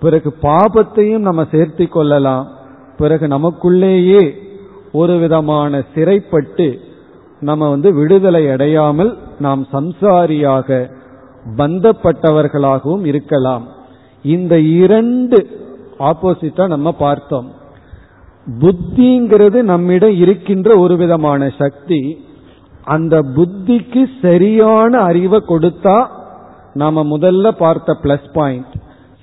பிறகு 0.00 0.34
பாபத்தையும் 0.42 1.18
நம்ம 1.18 1.42
சேர்த்தி 1.42 1.88
கொள்ளலாம். 1.88 2.48
பிறகு 2.98 3.26
நமக்குள்ளேயே 3.26 4.32
ஒரு 4.92 5.18
விதமான 5.18 5.84
சிறைப்பட்டு 5.94 6.80
நம்ம 7.40 7.70
வந்து 7.70 7.94
விடுதலை 7.94 8.50
அடையாமல் 8.50 9.18
நாம் 9.40 9.66
சம்சாரியாக 9.72 10.90
பந்தப்பட்டவர்களாகவும் 11.56 13.04
இருக்கலாம். 13.04 13.66
இந்த 14.22 14.60
இரண்டு 14.60 15.46
ஆப்போசிட்டா 15.98 16.66
நம்ம 16.66 16.92
பார்த்தோம். 16.92 17.52
புத்திங்கிறது 18.58 19.62
நம்மிடம் 19.62 20.14
இருக்கின்ற 20.14 20.78
ஒரு 20.78 20.96
விதமான 20.96 21.52
சக்தி. 21.58 22.26
அந்த 22.88 23.16
புத்திக்கு 23.36 24.02
சரியான 24.22 24.92
அறிவை 25.00 25.40
கொடுத்தா 25.48 25.98
நாம 26.74 27.02
முதல்ல 27.04 27.48
பார்த்த 27.58 27.96
பிளஸ் 28.02 28.28
பாயிண்ட் 28.32 28.74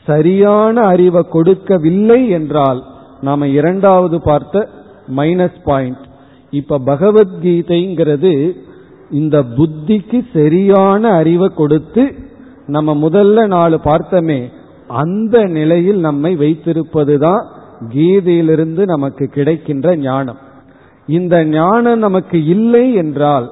சரியான 0.08 0.82
அறிவை 0.82 1.22
கொடுக்கவில்லை 1.30 2.20
என்றால் 2.30 2.82
நாம 3.22 3.48
இரண்டாவது 3.48 4.18
பார்த்த 4.22 4.70
மைனஸ் 5.16 5.60
பாயிண்ட் 5.64 6.04
இப்ப 6.52 6.80
பகவத்கீதைங்கிறது 6.86 8.34
இந்த 9.10 9.38
புத்திக்கு 9.58 10.20
சரியான 10.34 11.12
அறிவை 11.12 11.50
கொடுத்து 11.54 12.04
நம்ம 12.68 12.94
முதல்ல 12.96 13.48
நாலு 13.48 13.78
பார்த்தமே 13.84 14.40
அந்த 15.04 15.38
நிலையில் 15.58 16.00
நம்மை 16.00 16.32
வைத்திருப்பதுதான் 16.38 17.44
கீதையிலிருந்து 17.94 18.84
நமக்கு 18.86 19.26
கிடைக்கின்ற 19.28 19.96
ஞானம். 19.96 20.40
இந்த 21.08 21.46
ஞானம் 21.46 22.00
நமக்கு 22.00 22.46
இல்லை 22.46 22.94
என்றால் 22.94 23.52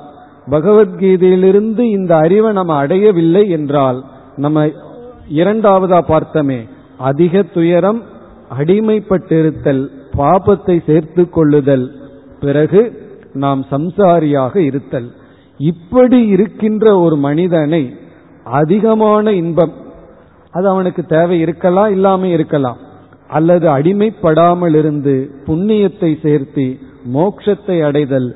பகவத்கீதையிலிருந்து 0.50 1.80
இந்த 1.80 2.16
அறிவை 2.16 2.52
நம்ம 2.54 2.76
அடையவில்லை 2.76 3.50
என்றால் 3.50 4.06
நம்ம 4.36 4.66
இரண்டாவதா 5.30 6.00
பார்த்தமே 6.08 6.70
அதிக 6.98 7.44
துயரம் 7.44 8.02
அடிமைப்பட்டிருத்தல் 8.60 9.89
பாபத்தை 10.18 10.84
சேர்த்து 10.86 11.30
கொள்ளுதல் 11.30 11.92
பிறகு 12.39 13.02
நாம் 13.34 13.66
சம்சாரியாக 13.72 14.56
இருத்தல். 14.56 15.12
இப்படி 15.58 16.28
இருக்கின்ற 16.28 17.00
ஒரு 17.00 17.16
மனிதனை 17.16 17.96
அதிகமான 18.44 19.32
இன்பம் 19.32 19.74
அது 20.52 20.70
அவனுக்கு 20.70 21.04
தேவை 21.06 21.39
இருக்கலாம் 21.39 21.92
இல்லாமல் 21.92 22.30
இருக்கலாம். 22.30 22.78
அல்லது 23.34 23.65
அடிமைப்படாமல் 23.78 24.76
இருந்து 24.76 25.15
புண்ணியத்தை 25.48 26.12
சேர்த்தி 26.26 26.67
மோட்சத்தை 27.15 27.78
அடைதல் 27.84 28.30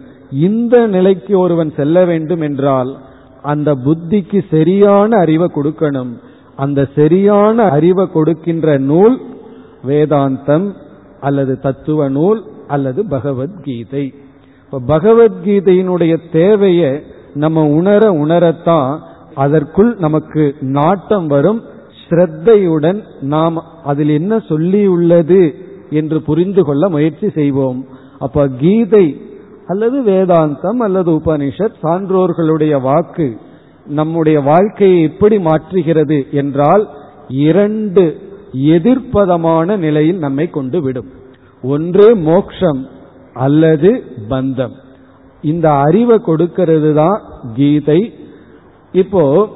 இந்த 0.48 0.76
நிலைக்கு 0.96 1.34
ஒருவன் 1.40 1.72
செல்ல 1.76 1.98
வேண்டும் 2.06 2.42
என்றால் 2.42 2.92
அந்த 3.42 3.70
புத்திக்கு 3.86 4.40
சரியான 4.50 5.10
அறிவை 5.18 5.48
கொடுக்கணும். 5.56 6.12
அந்த 6.56 6.82
சரியான 6.96 7.58
அறிவை 7.78 8.06
கொடுக்கின்ற 8.08 8.78
நூல் 8.92 9.15
வேதாந்தம் 9.88 10.67
அல்லது 11.19 11.54
தத்துவ 11.60 12.10
நூல் 12.10 12.40
அல்லது 12.67 13.02
பகவத்கீதை. 13.06 14.06
இப்ப 14.63 14.82
பகவத்கீதையினுடைய 14.94 16.13
தேவையை 16.32 16.92
நம்ம 17.34 17.63
உணர 17.80 18.02
உணரத்தான் 18.24 18.92
அதற்குள் 19.36 19.92
நமக்கு 20.06 20.44
நாட்டம் 20.78 21.28
வரும். 21.28 21.62
ஸ்ரத்தையுடன் 22.10 23.04
நாம் 23.22 23.64
அதில் 23.84 24.10
என்ன 24.10 24.38
சொல்லியுள்ளது 24.38 25.56
என்று 25.90 26.22
புரிந்து 26.22 26.64
கொள்ள 26.64 26.90
முயற்சி 26.90 27.30
செய்வோம். 27.30 27.86
அப்ப 28.20 28.48
கீதை 28.48 29.22
அல்லது 29.68 30.02
வேதாந்தம் 30.02 30.78
அல்லது 30.80 31.12
உபனிஷத் 31.12 31.78
சான்றோர்களுடைய 31.84 32.82
வாக்கு 32.82 33.38
நம்முடைய 33.86 34.40
வாழ்க்கையை 34.40 35.02
எப்படி 35.02 35.38
மாற்றுகிறது 35.38 36.30
என்றால் 36.32 36.90
இரண்டு 37.30 38.22
எதிர்ப்பதமான 38.54 39.78
நிலையில் 39.78 40.18
நம்மை 40.18 40.50
கொண்டு 40.50 40.82
விடும். 40.82 41.10
ஒன்று 41.64 42.16
மோக்ஷம் 42.16 42.88
அல்லது 43.34 44.04
பந்தம். 44.30 44.72
இந்த 45.42 45.72
அறிவை 45.72 46.18
கொடுக்கிறது 46.18 46.94
தான் 46.94 47.22
கீதை. 47.56 48.14
இப்போ 48.92 49.50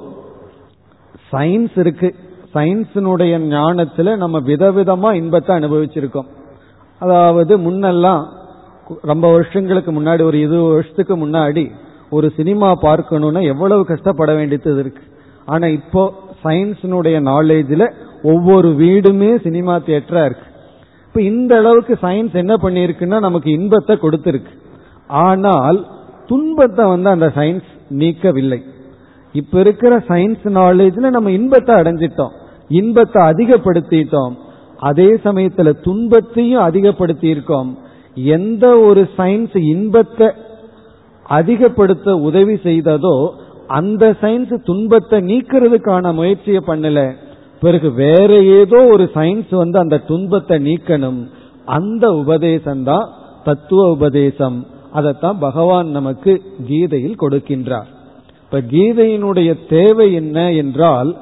சயின்ஸ் 1.32 1.80
இருக்கு. 1.80 2.16
சயின்ஸினுடைய 2.54 3.34
ஞானத்துல 3.54 4.16
நம்ம 4.16 4.40
விதவிதமா 4.40 5.10
இன்பத்தை 5.14 5.52
அனுபவிச்சிருக்கோம். 5.56 6.30
அதாவது 7.00 7.54
முன்னெல்லாம் 7.58 8.24
ரொம்ப 9.02 9.26
வருஷங்களுக்கு 9.32 9.92
முன்னாடி 9.92 10.22
ஒரு 10.22 10.38
இருபது 10.40 10.74
வருஷத்துக்கு 10.74 11.16
முன்னாடி 11.18 11.72
ஒரு 12.10 12.28
சினிமா 12.38 12.70
பார்க்கணும்னா 12.82 13.42
எவ்வளவு 13.44 13.84
கஷ்டப்பட 13.86 14.32
வேண்டியது 14.34 14.80
இருக்கு. 14.80 15.04
ஆனா 15.46 15.68
இப்போ 15.68 16.04
சயின்ஸினுடைய 16.44 17.18
நாலேஜில் 17.32 17.86
ஒவ்வொரு 18.24 18.70
வீடுமே 18.76 19.38
சினிமா 19.38 19.76
தியேட்டரா 19.78 20.24
இருக்கு. 20.26 20.48
இப்ப 21.08 21.22
இந்த 21.22 21.54
அளவுக்கு 21.58 21.94
சயின்ஸ் 22.02 22.36
என்ன 22.44 22.54
பண்ணிருக்குன்னா 22.56 23.20
நமக்கு 23.20 23.50
இன்பத்தை 23.52 23.96
கொடுத்திருக்கு. 24.02 24.54
ஆனால் 25.08 25.80
துன்பத்தை 26.28 26.84
வந்து 26.86 27.10
அந்த 27.10 27.28
சயின்ஸ் 27.36 27.70
நீக்கவில்லை. 28.02 28.60
இப்ப 29.34 29.60
இருக்கிற 29.60 29.98
சயின்ஸ் 30.08 30.46
நாலேஜ்ல 30.46 31.10
நம்ம 31.10 31.32
இன்பத்தை 31.32 31.76
அடைஞ்சிட்டோம். 31.76 32.34
இன்பத்தை 32.68 33.22
அதிகப்படுத்திட்டோம். 33.22 34.34
அதே 34.90 35.10
சமயத்துல 35.24 35.72
துன்பத்தையும் 35.82 36.62
அதிகப்படுத்தி 36.62 37.28
இருக்கோம் 37.28 37.78
எந்த 38.38 38.80
ஒரு 38.80 39.10
சயின்ஸ் 39.18 39.58
இன்பத்தை 39.58 40.28
அதிகப்படுத்த 41.26 42.16
உதவி 42.18 42.54
செய்ததோ 42.54 43.16
அந்த 43.68 44.18
சயின்ஸ் 44.22 44.54
துன்பத்தை 44.64 45.20
நீக்கிறதுக்கான 45.22 46.14
முயற்சியை 46.14 46.62
பண்ணல. 46.68 47.00
பிறகு 47.60 47.90
வேற 47.94 48.32
ஏதோ 48.42 48.80
ஒரு 48.86 49.10
சயின்ஸ் 49.14 49.54
வந்து 49.56 49.80
அந்த 49.80 49.98
துன்பத்தை 49.98 50.58
நீக்கணும். 50.60 51.22
அந்த 51.66 52.06
உபதேசம் 52.14 52.84
தான் 52.84 53.06
தத்துவ 53.44 53.82
உபதேசம். 53.92 54.58
அதைத்தான் 54.92 55.38
பகவான் 55.40 55.90
நமக்கு 55.90 56.42
கீதையில் 56.68 57.22
கொடுக்கின்றார். 57.22 57.90
இப்ப 58.54 58.68
கீதையினுடைய 58.72 59.52
தேவை 59.70 60.14
என்ன 60.14 60.52
என்றால் 60.52 61.18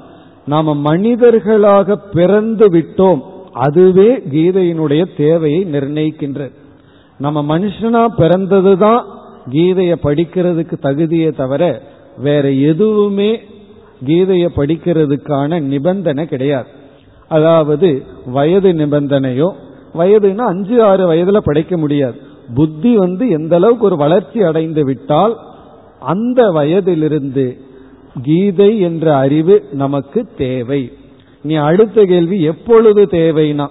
நாம 0.46 0.74
மனிதர்களாக 0.74 1.96
பிறந்து 1.96 2.66
விட்டோம். 2.70 3.20
அதுவே 3.52 4.16
கீதையினுடைய 4.32 5.04
தேவையை 5.18 5.68
நிர்ணயிக்கின்றது 5.72 6.54
நம்ம 7.18 7.44
மனுஷனா 7.52 8.02
பிறந்ததுதான் 8.18 9.04
கீதையை 9.50 9.98
படிக்கிறதுக்கு 10.04 10.78
தகுதியை 10.80 11.32
தவிர 11.32 11.82
வேற 12.18 12.52
எதுவுமே 12.52 13.40
கீதையை 14.08 14.50
படிக்கிறதுக்கான 14.56 15.62
நிபந்தனை 15.62 16.26
கிடையாது. 16.28 16.68
அதாவது 17.28 18.04
வயது 18.26 18.72
நிபந்தனையோ 18.74 19.50
வயதுன்னா 19.94 20.48
அஞ்சு 20.54 20.84
ஆறு 20.84 21.06
வயதுல 21.14 21.38
படிக்க 21.38 21.78
முடியாது. 21.78 22.18
புத்தி 22.56 22.96
வந்து 22.98 23.30
எந்த 23.30 23.56
அளவுக்கு 23.56 23.86
ஒரு 23.86 23.98
வளர்ச்சி 23.98 24.42
அடைந்து 24.42 24.86
விட்டால் 24.86 25.38
அந்த 26.00 26.52
வயதிலிருந்து 26.52 27.58
கீதை 28.24 28.80
என்ற 28.80 29.18
அறிவு 29.18 29.64
நமக்கு 29.72 30.28
தேவை. 30.38 30.92
நீ 31.42 31.56
அடுத்த 31.56 32.04
கேள்வி 32.04 32.42
எப்பொழுது 32.42 33.06
தேவைனா 33.06 33.68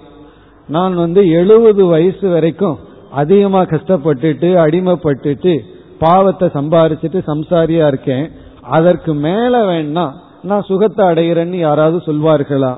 நான் 0.67 0.95
வந்து 0.95 1.29
எழுபது 1.29 1.85
வயசு 1.85 2.29
வரைக்கும் 2.29 2.77
அதிகமா 3.11 3.61
கஷ்டப்பட்டுட்டு 3.61 4.49
அடிமைப்பட்டுட்டு 4.65 5.59
பாவத்தை 5.99 6.49
சம்பாரிச்சிட்டு 6.53 7.19
சம்சாரியா 7.27 7.87
இருக்கேன். 7.87 8.31
அதற்கு 8.61 9.13
மேல 9.13 9.63
வேணா 9.65 10.11
நான் 10.41 10.61
சுகத்தை 10.61 11.05
அடைகிறேன்னு 11.05 11.55
யாராவது 11.55 11.97
சொல்வார்களா? 12.05 12.73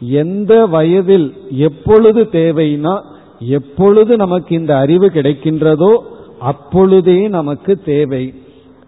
எந்த 0.00 0.66
வயதில் 0.66 1.34
எப்பொழுது 1.50 2.22
தேவைனா 2.22 3.00
எப்பொழுது 3.38 4.16
நமக்கு 4.16 4.54
இந்த 4.54 4.76
அறிவு 4.76 5.06
கிடைக்கின்றதோ 5.06 5.96
அப்பொழுதே 6.38 7.28
நமக்கு 7.28 7.74
தேவை. 7.84 8.34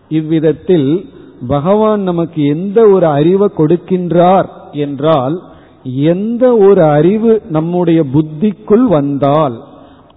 இவ்விதத்தில் 0.08 1.10
பகவான் 1.46 2.00
நமக்கு 2.00 2.46
எந்த 2.46 2.88
ஒரு 2.88 3.06
அறிவை 3.06 3.48
கொடுக்கின்றார் 3.56 4.46
என்றால் 4.72 5.42
எந்த 5.82 6.56
ஒரு 6.56 6.82
அறிவு 6.82 7.42
நம்முடைய 7.48 8.04
புத்திக்குள் 8.14 8.84
வந்தால் 8.84 9.62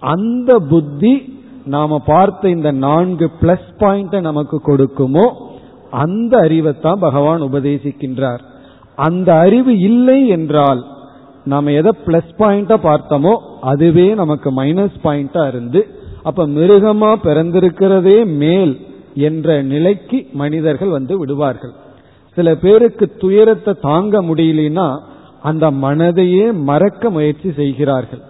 அந்த 0.00 0.58
புத்தி 0.58 1.40
நாம 1.64 1.98
பார்த்த 1.98 2.48
இந்த 2.48 2.70
நான்கு 2.70 3.30
பிளஸ் 3.40 3.68
பாயிண்ட 3.78 4.20
நமக்கு 4.20 4.60
கொடுக்குமோ 4.66 5.32
அந்த 5.90 6.38
அறிவைத்தான் 6.38 6.98
பகவான் 6.98 7.42
உபதேசிக்கின்றார். 7.42 8.38
அந்த 8.94 9.34
அறிவு 9.34 9.78
இல்லை 9.78 10.28
என்றால் 10.28 10.84
நாம 11.44 11.70
எதை 11.70 11.92
பிளஸ் 12.06 12.32
பாயிண்டா 12.38 12.76
பார்த்தோமோ 12.82 13.36
அதுவே 13.60 14.14
நமக்கு 14.14 14.62
மைனஸ் 14.62 14.94
பாயிண்டா 15.04 15.48
இருந்து 15.48 15.86
அப்ப 16.22 16.46
மிருகமா 16.46 17.14
பிறந்திருக்கிறதே 17.24 18.26
மேல் 18.26 18.80
என்ற 19.14 19.62
நிலைக்கு 19.62 20.26
மனிதர்கள் 20.32 20.88
வந்து 20.88 21.18
விடுவார்கள். 21.18 21.72
சில 22.32 22.54
பேருக்கு 22.54 23.16
துயரத்தை 23.18 23.74
தாங்க 23.80 24.22
முடியலனா 24.22 24.98
அந்த 25.42 25.70
மனதையே 25.70 26.52
மறக்க 26.52 27.10
முயற்சி 27.10 27.52
செய்கிறார்கள். 27.52 28.22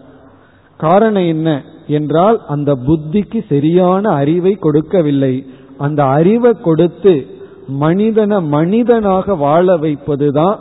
காரணம் 0.76 1.26
என்ன 1.26 1.62
என்றால் 1.86 2.40
அந்த 2.46 2.74
புத்திக்கு 2.74 3.44
சரியான 3.48 4.08
அறிவை 4.08 4.52
கொடுக்கவில்லை. 4.52 5.46
அந்த 5.78 6.04
அறிவை 6.04 6.52
கொடுத்து 6.52 7.26
மனிதனை 7.68 8.40
மனிதனாக 8.40 9.34
வாழ 9.34 9.76
வைப்பதுதான் 9.76 10.58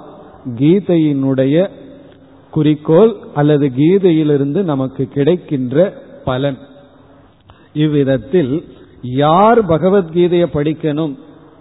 கீதையினுடைய 0.60 1.70
குறிக்கோள் 2.52 3.16
அல்லது 3.34 3.72
கீதையிலிருந்து 3.78 4.64
நமக்கு 4.64 5.04
கிடைக்கின்ற 5.06 5.94
பலன். 6.26 6.58
இவ்விதத்தில் 7.74 8.66
யார் 9.02 9.66
பகவத்கீதையை 9.66 10.46
படிக்கணும் 10.54 11.16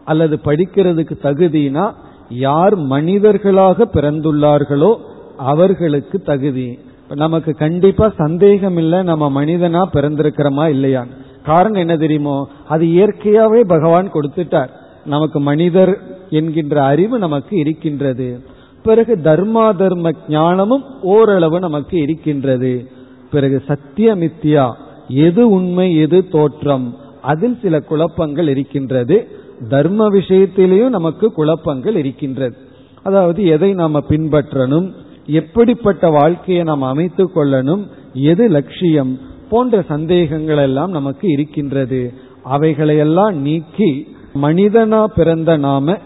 அல்லது 0.05 0.41
படிக்கிறதுக்கு 0.45 1.11
தகுதினா 1.23 1.93
யார் 2.29 2.77
மனிதர்களாக 2.77 3.89
பிறந்துள்ளார்களோ 3.95 4.97
அவர்களுக்கு 5.37 6.19
தகுதி. 6.19 6.79
நமக்கு 7.15 7.53
கண்டிப்பா 7.53 8.09
சந்தேகம் 8.09 8.77
இல்லை 8.77 9.03
நம்ம 9.03 9.45
மனிதனா 9.45 9.83
பிறந்திருக்கிறோமா 9.93 10.69
இல்லையா? 10.69 11.07
காரணம் 11.45 11.81
என்ன 11.81 11.97
தெரியுமோ 11.97 12.49
அது 12.69 12.85
இயற்கையாவே 12.85 13.61
பகவான் 13.61 14.13
கொடுத்துட்டார். 14.13 14.69
நமக்கு 15.05 15.41
மனிதர் 15.41 15.99
என்கின்ற 16.31 16.85
அறிவு 16.85 17.19
நமக்கு 17.19 17.59
இருக்கின்றது. 17.59 18.41
பிறகு 18.83 19.17
தர்மா 19.17 19.77
தர்ம 19.77 20.11
ஞானமும் 20.29 20.85
ஓரளவு 21.03 21.61
நமக்கு 21.61 22.01
இருக்கின்றது. 22.01 22.91
பிறகு 23.31 23.63
சத்தியமித்யா 23.69 24.73
எது 25.09 25.51
உண்மை 25.51 25.97
எது 25.97 26.29
தோற்றம்? 26.29 26.97
அதில் 27.23 27.59
சில 27.63 27.81
குழப்பங்கள் 27.81 28.49
இருக்கின்றது. 28.49 29.29
தர்ம 29.69 30.09
விஷயத்திலேயும் 30.09 30.89
நமக்கு 30.89 31.33
குழப்பங்கள் 31.33 31.97
இருக்கின்றது. 31.97 32.57
அதாவது 33.03 33.45
எதை 33.45 33.73
நாம 33.73 34.03
பின்பற்றணும்? 34.09 34.93
எப்படிப்பட்ட 35.27 36.09
வாழ்க்கையை 36.09 36.65
நாம் 36.65 36.83
அமைத்து 36.83 37.31
கொள்ளணும்? 37.35 37.87
எது 38.15 38.49
லட்சியம்? 38.49 39.19
போன்ற 39.51 39.83
சந்தேகங்கள் 39.83 40.57
எல்லாம் 40.57 40.91
நமக்கு 40.91 41.29
இருக்கின்றது. 41.29 42.13
அவைகளையெல்லாம் 42.45 43.35
நீக்கி 43.35 44.17
மனிதனா 44.43 45.05
பிறந்த 45.05 45.57
நாம 45.57 45.99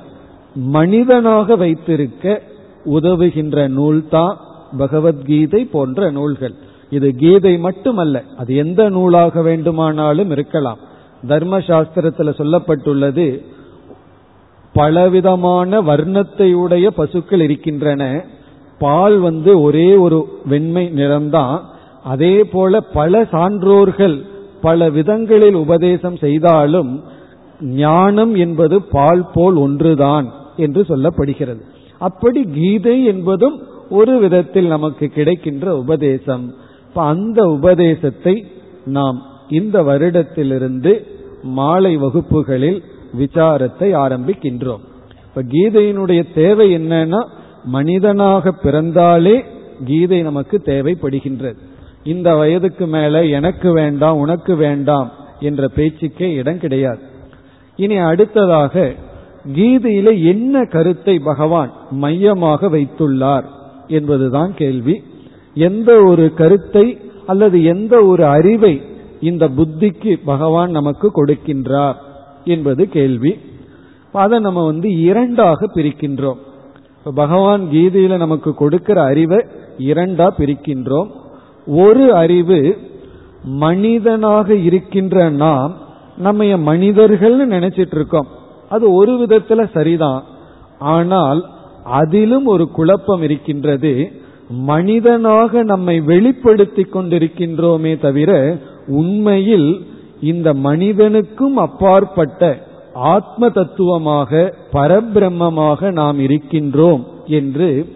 மனிதனாக 0.55 1.57
வைத்திருக்க 1.57 2.43
உதவுகின்ற 2.85 3.69
நூல்தான் 3.69 4.37
பகவத்கீதை 4.79 5.65
போன்ற 5.65 6.11
நூல்கள். 6.11 6.55
இது 6.91 7.11
கீதை 7.11 7.59
மட்டுமல்ல 7.59 8.23
அது 8.37 8.57
எந்த 8.57 8.89
நூலாக 8.89 9.43
வேண்டுமானாலும் 9.43 10.31
இருக்கலாம். 10.31 10.79
தர்மசாஸ்திரத்துல 11.29 12.31
சொல்லப்பட்டுள்ளது 12.41 13.27
பலவிதமான 14.73 15.83
வர்ணத்தையுடைய 15.83 16.87
பசுக்கள் 16.87 17.41
இருக்கின்றன. 17.41 18.03
பால் 18.79 19.17
வந்து 19.19 19.63
ஒரே 19.63 19.95
ஒரு 19.97 20.19
வெண்மை 20.47 20.93
நிறம்தான். 20.97 21.61
அதே 22.05 22.45
போல 22.45 22.81
பல 22.81 23.23
சான்றோர்கள் 23.23 24.17
பல 24.61 24.89
விதங்களில் 24.91 25.55
உபதேசம் 25.55 26.17
செய்தாலும் 26.17 27.05
ஞானம் 27.61 28.35
என்பது 28.35 28.83
பால் 28.83 29.31
போல் 29.35 29.55
ஒன்றுதான் 29.55 30.27
என்று 30.57 30.83
சொல்லப்படுகிறது. 30.89 31.63
அப்படி 31.99 32.41
கீதை 32.55 33.05
என்பதும் 33.05 33.57
ஒரு 33.91 34.19
விதத்தில் 34.19 34.67
நமக்கு 34.67 35.07
கிடைக்கின்ற 35.07 35.77
உபதேசம். 35.77 36.55
அந்த 36.95 37.49
உபதேசத்தை 37.49 38.35
நாம் 38.85 39.23
இந்த 39.49 39.83
வருடத்திலிருந்து 39.83 40.93
மாலை 41.45 41.97
வகுப்புகளில் 41.97 42.85
விசாரத்தை 43.19 43.89
ஆரம்பிக்கின்றோம். 43.97 44.83
இப்ப 45.27 45.43
கீதையினுடைய 45.43 46.35
தேவை 46.35 46.77
என்னன்னா 46.77 47.27
மனிதனாக 47.65 48.53
பிறந்தாலே 48.53 49.45
கீதை 49.85 50.23
நமக்கு 50.23 50.63
தேவைப்படுகின்றது. 50.65 51.57
இந்த 52.05 52.35
வயதுக்கு 52.35 52.87
மேல 52.87 53.25
எனக்கு 53.25 53.73
வேண்டாம் 53.73 54.17
உனக்கு 54.17 54.57
வேண்டாம் 54.57 55.11
என்ற 55.41 55.69
பேச்சுக்கே 55.69 56.33
இடம் 56.33 56.59
கிடையாது. 56.59 56.99
இனி 57.77 57.97
அடுத்ததாக 57.97 58.93
கீதையில 59.55 60.25
என்ன 60.25 60.65
கருத்தை 60.65 61.19
பகவான் 61.19 61.73
மையமாக 61.91 62.67
வைத்துள்ளார் 62.67 63.45
என்பதுதான் 63.89 64.55
கேள்வி. 64.55 65.03
எந்த 65.55 66.03
ஒரு 66.03 66.35
கருத்தை 66.35 66.99
அல்லது 67.27 67.65
எந்த 67.65 68.05
ஒரு 68.05 68.27
அறிவை 68.27 68.83
இந்த 69.25 69.49
புத்திக்கு 69.49 70.13
பகவான் 70.25 70.71
நமக்கு 70.71 71.11
கொடுக்கின்றார் 71.15 71.95
என்பது 72.45 72.89
கேள்வி. 72.89 73.33
அதை 74.13 74.39
நம்ம 74.39 74.65
வந்து 74.65 74.89
இரண்டாக 75.01 75.67
பிரிக்கின்றோம். 75.75 76.41
பகவான் 77.15 77.69
கீதையில 77.73 78.17
நமக்கு 78.17 78.55
கொடுக்கிற 78.55 79.03
அறிவை 79.03 79.45
இரண்டா 79.79 80.27
பிரிக்கின்றோம். 80.39 81.09
ஒரு 81.67 82.15
அறிவு 82.15 82.61
மனிதனாக 83.45 84.55
இருக்கின்ற 84.55 85.31
நாம் 85.31 85.73
நம்ம 86.17 86.45
மனிதர்கள்னு 86.45 87.47
நினைச்சிட்டு 87.57 87.95
இருக்கோம். 87.95 88.27
அது 88.69 88.93
ஒரு 88.93 89.13
விதத்துல 89.13 89.71
சரிதான். 89.73 90.23
ஆனால் 90.79 91.41
அதிலும் 91.85 92.47
ஒரு 92.47 92.69
குழப்பம் 92.69 93.23
இருக்கின்றது. 93.23 93.93
மனிதனாக 94.49 95.63
நம்மை 95.63 96.01
வெளிப்படுத்தி 96.01 96.83
கொண்டிருக்கின்றோமே 96.83 98.01
தவிர 98.01 98.59
உண்மையில் 98.87 99.87
இந்த 100.21 100.55
மனிதனுக்கும் 100.55 101.57
அப்பாற்பட்ட 101.57 102.59
ஆத்ம 102.95 103.49
தத்துவமாக 103.49 104.55
பரபிரம்மமாக 104.73 105.93
நாம் 105.93 106.19
இருக்கின்றோம் 106.19 107.07
என்று 107.27 107.87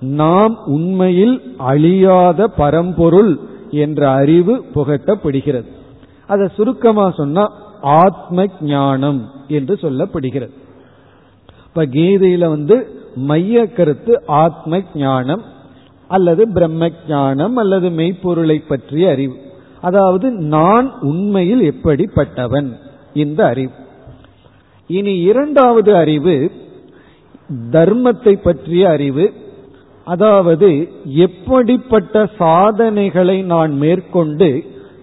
நாம் 0.00 0.58
உண்மையில் 0.66 1.56
அழியாத 1.56 2.46
பரம்பொருள் 2.46 3.38
என்ற 3.70 4.10
அறிவு 4.10 4.64
புகட்டப்படுகிறது. 4.74 5.64
அதை 6.26 6.48
சுருக்கமா 6.56 7.10
சொன்னா 7.10 7.52
ஆத்ம 7.80 8.46
ஞானம் 8.60 9.30
என்று 9.48 9.78
சொல்லப்படுகிறது. 9.80 10.50
இப்ப 11.66 11.86
கீதையில 11.86 12.48
வந்து 12.48 13.00
மைய 13.14 13.66
கருத்து 13.66 14.26
ஆத்ம 14.26 14.80
ஞானம் 14.94 15.42
அல்லது 16.08 16.48
பிரம்ம 16.48 16.90
ஞானம் 17.08 17.56
அல்லது 17.56 17.88
மெய்ப்பொருளை 17.88 18.62
பற்றிய 18.68 19.10
அறிவு. 19.10 19.36
அதாவது 19.82 20.30
நான் 20.30 20.88
உண்மையில் 21.00 21.62
எப்படிப்பட்டவன் 21.62 22.68
இந்த 23.14 23.40
அறிவு. 23.46 23.72
இனி 24.90 25.14
இரண்டாவது 25.20 25.96
அறிவு 25.96 26.36
தர்மத்தை 27.70 28.34
பற்றிய 28.42 28.88
அறிவு. 28.88 29.26
அதாவது 30.04 30.68
எப்படிப்பட்ட 31.04 32.24
சாதனைகளை 32.38 33.42
நான் 33.42 33.72
மேற்கொண்டு 33.76 34.50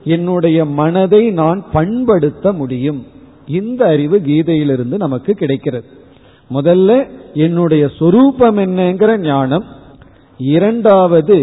என்னுடைய 0.04 0.66
மனதை 0.66 1.24
நான் 1.32 1.66
பண்படுத்த 1.72 2.52
முடியும். 2.52 3.02
இந்த 3.48 3.82
அறிவு 3.86 4.18
கீதையிலிருந்து 4.22 4.98
நமக்கு 4.98 5.34
கிடைக்கிறது. 5.34 5.88
முதல்ல 6.54 6.92
என்னுடைய 7.34 7.84
சொரூபம் 8.00 8.58
என்னங்கிற 8.58 9.12
ஞானம் 9.18 9.66
இரண்டாவது 10.40 11.38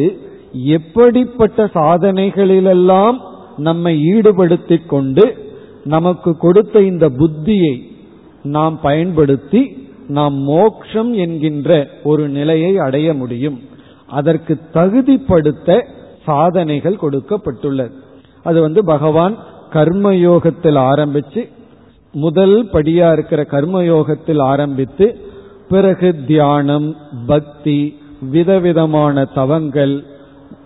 எப்படிப்பட்ட 0.64 1.64
சாதனைகளிலெல்லாம் 1.64 3.18
நம்மை 3.56 4.02
ஈடுபடுத்திக் 4.02 4.88
கொண்டு 4.88 5.54
நமக்கு 5.84 6.36
கொடுத்த 6.36 6.82
இந்த 6.82 7.08
புத்தியை 7.08 7.80
நாம் 8.42 8.80
பயன்படுத்தி 8.80 9.88
நாம் 10.08 10.34
மோக்ஷம் 10.34 11.14
என்கின்ற 11.14 11.88
ஒரு 12.04 12.28
நிலையை 12.28 12.78
அடைய 12.78 13.14
முடியும். 13.14 13.60
அதற்கு 14.06 14.58
தகுதிப்படுத்த 14.74 15.86
சாதனைகள் 16.24 16.98
கொடுக்கப்பட்டுள்ளது. 17.02 17.90
அது 18.42 18.60
வந்து 18.60 18.84
பகவான் 18.84 19.36
கர்மயோகத்தில் 19.72 20.78
ஆரம்பிச்சு 20.78 21.48
முதல் 22.12 22.66
படியா 22.66 23.12
இருக்கிற 23.12 23.46
கர்மயோகத்தில் 23.50 24.42
ஆரம்பித்து 24.42 25.20
பிறகு 25.68 26.24
தியானம் 26.26 26.96
பக்தி 27.26 27.98
விதவிதமான 28.30 29.24
தவங்கள் 29.24 30.04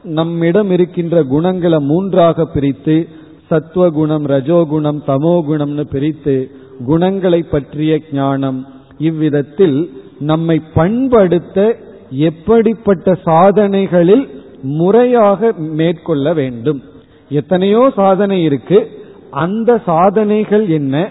நம்மிடம் 0.02 0.70
இருக்கின்ற 0.70 1.22
குணங்களை 1.22 1.78
மூன்றாக 1.78 2.44
பிரித்து 2.44 3.08
சத்துவகுணம் 3.46 4.26
ரஜோகுணம் 4.26 5.00
தமோகுணம்னு 5.06 5.80
பிரித்து 5.80 6.50
குணங்களை 6.86 7.42
பற்றிய 7.42 8.00
ஞானம். 8.12 8.66
இவ்விதத்தில் 8.98 9.90
நம்மை 10.18 10.62
பண்படுத்த 10.74 11.76
எப்படிப்பட்ட 12.10 13.14
சாதனைகளில் 13.24 14.28
முறையாக 14.62 15.52
மேற்கொள்ள 15.52 16.32
வேண்டும். 16.32 16.82
எத்தனையோ 17.28 17.92
சாதனை 17.96 18.42
இருக்கு. 18.42 18.90
அந்த 19.30 19.80
சாதனைகள் 19.86 20.68
என்ன? 20.68 21.08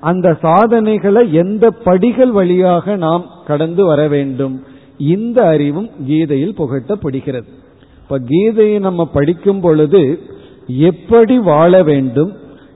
அந்த 0.00 0.36
சாதனைகளை 0.40 1.32
எந்த 1.32 1.70
படிகள் 1.70 2.30
வழியாக 2.30 2.96
நாம் 2.96 3.26
கடந்து 3.46 3.84
வர 3.84 4.08
வேண்டும்? 4.08 4.62
இந்த 4.98 5.42
அறிவும் 5.46 5.90
கீதையில் 6.06 6.54
புகட்டப்படுகிறது. 6.58 7.58
இப்ப 8.10 8.24
கீதையை 8.28 8.78
நம்ம 8.80 9.04
படிக்கும் 9.04 9.60
பொழுது 9.60 10.18
எப்படி 10.66 11.38
வாழ 11.38 11.82
வேண்டும் 11.82 12.32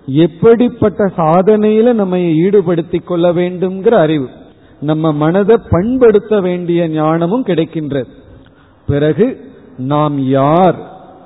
எப்படிப்பட்ட 0.07 1.13
சாதனையில 1.17 1.93
நம்ம 1.93 2.19
ஈடுபடுத்திக் 2.19 3.07
கொள்ள 3.07 3.33
வேண்டும்ங்கிற 3.33 3.95
அறிவு 3.95 4.29
நம்ம 4.81 5.13
மனதை 5.13 5.57
பண்படுத்த 5.71 6.41
வேண்டிய 6.41 6.89
ஞானமும் 6.89 7.45
கிடைக்கின்றது. 7.45 8.07
பிறகு 8.87 9.41
நாம் 9.77 10.19
யார் 10.19 10.77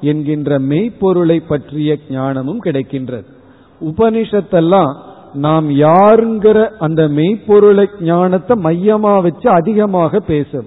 என்கின்ற 0.01 0.59
மெய்ப்பொருளை 0.59 1.43
பற்றிய 1.49 1.99
ஞானமும் 2.11 2.63
கிடைக்கின்றது. 2.63 3.25
உபனிஷத்தெல்லாம் 3.81 4.95
நாம் 5.35 5.71
யாருங்கிற 5.71 6.71
அந்த 6.79 7.09
மெய்ப்பொருளை 7.09 7.89
ஞானத்தை 8.01 8.57
மையமா 8.63 9.23
வச்சு 9.23 9.51
அதிகமாக 9.51 10.21
பேசும். 10.21 10.67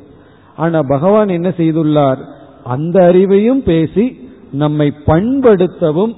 ஆனா 0.56 0.82
பகவான் 0.82 1.28
என்ன 1.28 1.50
செய்துள்ளார்? 1.58 2.30
அந்த 2.64 3.12
அறிவையும் 3.14 3.64
பேசி 3.64 4.30
நம்மை 4.52 4.94
பண்படுத்தவும் 5.06 6.16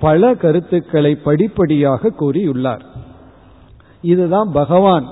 பல 0.00 0.34
கருத்துக்களை 0.34 1.14
படிப்படியாக 1.14 2.12
கூறியுள்ளார். 2.20 2.80
இதுதான் 4.00 4.52
பகவான் 4.52 5.06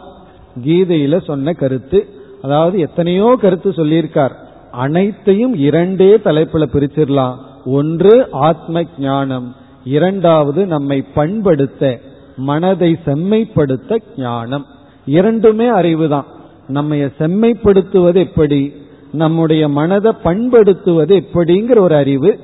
கீதையில 0.64 1.24
சொன்ன 1.24 1.52
கருத்து. 1.52 2.08
அதாவது 2.42 2.78
எத்தனையோ 2.78 3.38
கருத்து 3.40 3.70
சொல்லியிருக்கார். 3.70 4.32
அனைத்தையும் 4.70 5.54
இரண்டே 5.54 6.16
தலைப்புல 6.16 6.66
பிரிச்சிடலாம். 6.72 7.34
ஒன்று 7.64 8.28
ஆத்ம 8.30 8.82
ஞானம் 8.98 9.54
இரண்டாவது 9.84 10.66
நம்மை 10.66 11.04
பண்படுத்த 11.14 12.00
மனதை 12.36 12.98
செம்மைப்படுத்த 13.06 14.00
ஞானம். 14.16 14.66
இரண்டுமே 15.06 15.70
அறிவுதான். 15.70 16.24
நம்மை 16.68 17.02
செம்மைப்படுத்துவது 17.02 18.14
எப்படி? 18.14 18.79
நம்முடைய 19.12 19.68
மனதை 19.68 20.12
பண்படுத்துவது 20.24 21.22
எப்படிங்கிற 21.22 21.78
ஒரு 21.78 21.94
அறிவு 21.94 22.38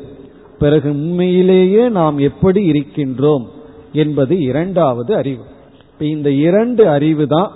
பிறகு 0.59 0.91
உண்மையிலேயே 0.91 1.89
நாம் 1.89 2.19
எப்படி 2.19 2.71
இருக்கின்றோம் 2.71 3.45
என்பது 3.93 4.39
இரண்டாவது 4.39 5.17
அறிவு. 5.17 5.43
இந்த 5.99 6.31
இரண்டு 6.31 6.89
அறிவு 6.89 7.27
தான் 7.27 7.53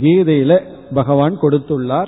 கீதையில 0.00 0.60
பகவான் 0.94 1.38
கொடுத்துள்ளார். 1.42 2.06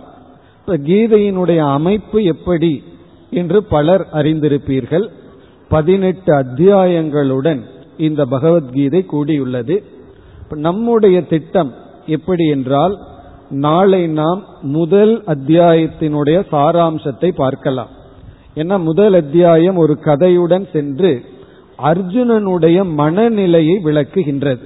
இப்ப 0.61 0.77
கீதையினுடைய 0.77 1.57
அமைப்பு 1.57 2.23
எப்படி 2.23 2.83
என்று 3.31 3.63
பலர் 3.63 4.09
அறிந்திருப்பீர்கள். 4.13 5.09
பதினெட்டு 5.69 6.35
அத்தியாயங்களுடன் 6.35 7.61
இந்த 7.99 8.25
பகவத்கீதை 8.25 9.07
கூடியுள்ளது. 9.13 9.83
நம்முடைய 10.55 11.23
திட்டம் 11.23 11.75
எப்படி 12.07 12.47
என்றால் 12.49 12.99
நாளை 13.53 14.07
நாம் 14.07 14.45
முதல் 14.63 15.23
அத்தியாயத்தினுடைய 15.27 16.43
சாராம்சத்தை 16.53 17.31
பார்க்கலாம். 17.31 17.89
ஏன்னா 18.55 18.83
முதல் 18.83 19.15
அத்தியாயம் 19.15 19.77
ஒரு 19.77 19.99
கதையுடன் 20.05 20.71
சென்று 20.73 21.25
அர்ஜுனனுடைய 21.83 22.95
மனநிலையை 22.95 23.81
விளக்குகின்றது. 23.85 24.61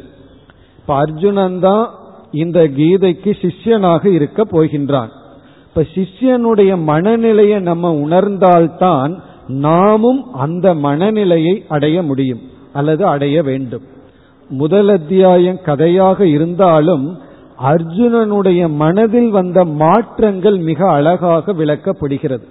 இப்ப 0.78 0.95
அர்ஜுனன் 0.95 1.61
தான் 1.61 1.91
இந்த 2.32 2.68
கீதைக்கு 2.76 3.32
சிஷ்யனாக 3.43 4.07
இருக்க 4.07 4.45
போகின்றான். 4.45 5.09
இப்ப 5.68 5.84
சிஷ்யனுடைய 5.95 6.82
மனநிலையை 6.82 7.61
நம்ம 7.61 7.93
உணர்ந்தால்தான் 7.93 9.18
நாமும் 9.47 10.32
அந்த 10.32 10.74
மனநிலையை 10.74 11.64
அடைய 11.68 12.03
முடியும் 12.03 12.41
அல்லது 12.72 13.07
அடைய 13.07 13.43
வேண்டும். 13.43 13.82
முதல் 14.49 14.89
அத்தியாயம் 14.89 15.59
கதையாக 15.64 16.26
இருந்தாலும் 16.26 17.18
அர்ஜுனனுடைய 17.63 18.69
மனதில் 18.75 19.31
வந்த 19.31 19.65
மாற்றங்கள் 19.65 20.57
மிக 20.59 20.89
அழகாக 20.91 21.53
விளக்கப்படுகிறது. 21.53 22.45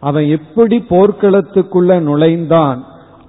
அவன் 0.00 0.26
எப்படி 0.26 0.84
போர்க்களத்துக்குள்ள 0.88 2.00
நுழைந்தான் 2.00 2.84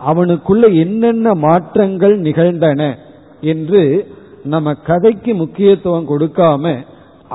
அவனுக்குள்ள 0.07 0.73
என்னென்ன 0.73 1.33
மாற்றங்கள் 1.33 2.19
நிகழ்ந்தன 2.19 2.97
என்று 3.41 4.13
நம்ம 4.43 4.73
கதைக்கு 4.73 5.35
முக்கியத்துவம் 5.35 6.09
கொடுக்காம 6.09 6.75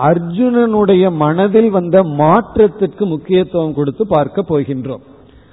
அர்ஜுனனுடைய 0.05 1.11
மனதில் 1.11 1.71
வந்த 1.71 2.03
மாற்றத்திற்கு 2.03 3.07
முக்கியத்துவம் 3.07 3.75
கொடுத்து 3.75 4.07
பார்க்க 4.07 4.45
போகின்றோம். 4.49 5.05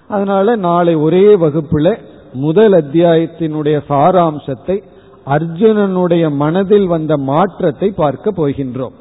அதனால 0.07 0.55
நாளை 0.55 0.95
ஒரே 0.95 1.35
வகுப்புல 1.35 1.97
முதல் 2.33 2.71
அத்தியாயத்தினுடைய 2.71 3.81
சாராம்சத்தை 3.89 4.83
அர்ஜுனனுடைய 5.27 6.35
மனதில் 6.35 6.85
வந்த 6.85 7.17
மாற்றத்தை 7.17 7.89
பார்க்க 7.89 8.31
போகின்றோம். 8.31 8.95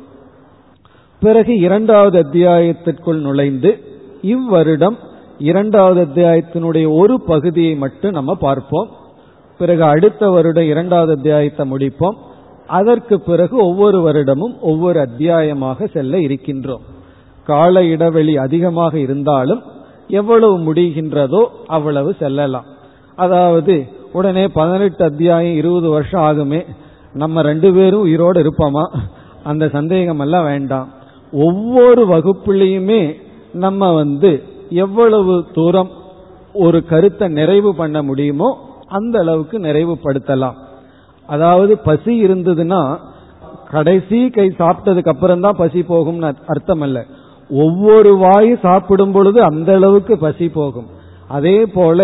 பிறகு 1.22 1.54
இரண்டாவது 1.56 2.22
அத்தியாயத்திற்குள் 2.22 3.20
நுழைந்து 3.20 3.70
இவ்வருடம் 4.22 4.96
இரண்டாவது 5.38 6.00
அத்தியாயத்தினுடைய 6.04 6.96
ஒரு 6.96 7.20
பகுதியை 7.20 7.74
மட்டும் 7.74 8.12
நம்ம 8.12 8.34
பார்ப்போம். 8.34 8.88
பிறகு 9.58 9.84
அடுத்த 9.84 10.30
வருடம் 10.30 10.64
இரண்டாவது 10.64 11.12
அத்தியாயத்தை 11.12 11.70
முடிப்போம். 11.70 12.16
அதற்கு 12.66 13.20
பிறகு 13.20 13.56
ஒவ்வொரு 13.56 13.98
வருடமும் 13.98 14.54
ஒவ்வொரு 14.60 15.00
அத்தியாயமாக 15.00 15.86
செல்ல 15.86 16.18
இருக்கின்றோம். 16.18 16.84
கால 17.46 17.84
இடைவெளி 17.84 18.36
அதிகமாக 18.36 18.98
இருந்தாலும் 18.98 19.62
எவ்வளவு 20.08 20.58
முடிகின்றதோ 20.58 21.44
அவ்வளவு 21.66 22.14
செல்லலாம். 22.18 22.64
அதாவது 23.16 23.86
உடனே 24.12 24.42
பதினெட்டு 24.56 25.02
அத்தியாயம் 25.04 25.54
இருபது 25.54 25.88
வருஷம் 25.90 26.22
ஆகுமே. 26.22 26.58
நம்ம 27.12 27.42
ரெண்டு 27.42 27.68
பேரும் 27.74 28.00
உயிரோடு 28.00 28.38
இருப்போமா? 28.42 28.82
அந்த 29.42 29.64
சந்தேகம் 29.68 30.18
எல்லாம் 30.18 30.44
வேண்டாம். 30.44 30.88
ஒவ்வொரு 31.32 32.02
வகுப்புலையுமே 32.06 33.00
நம்ம 33.64 33.90
வந்து 33.92 34.30
எவ்வளவு 34.84 35.34
தூரம் 35.52 35.90
ஒரு 36.64 36.78
கருத்தை 36.90 37.28
நிறைவு 37.38 37.70
பண்ண 37.74 38.02
முடியுமோ 38.02 38.50
அந்த 38.98 39.16
அளவுக்கு 39.18 39.58
நிறைவுபடுத்தலாம் 39.58 40.58
அதாவது 41.28 41.72
பசி 41.88 42.14
இருந்ததுன்னா 42.26 42.82
கடைசி 43.70 44.20
கை 44.30 44.46
சாப்பிட்டதுக்கு 44.58 45.12
அப்புறம் 45.14 45.44
தான் 45.46 45.60
பசி 45.62 45.80
போகும்னு 45.88 46.30
அர்த்தம் 46.46 46.80
அல்ல 46.80 46.98
ஒவ்வொரு 47.50 48.12
வாய் 48.16 48.52
சாப்பிடும் 48.62 49.12
பொழுது 49.12 49.38
அந்த 49.50 49.70
அளவுக்கு 49.72 50.14
பசி 50.18 50.48
போகும். 50.48 50.88
அதே 51.28 51.58
போல 51.76 52.00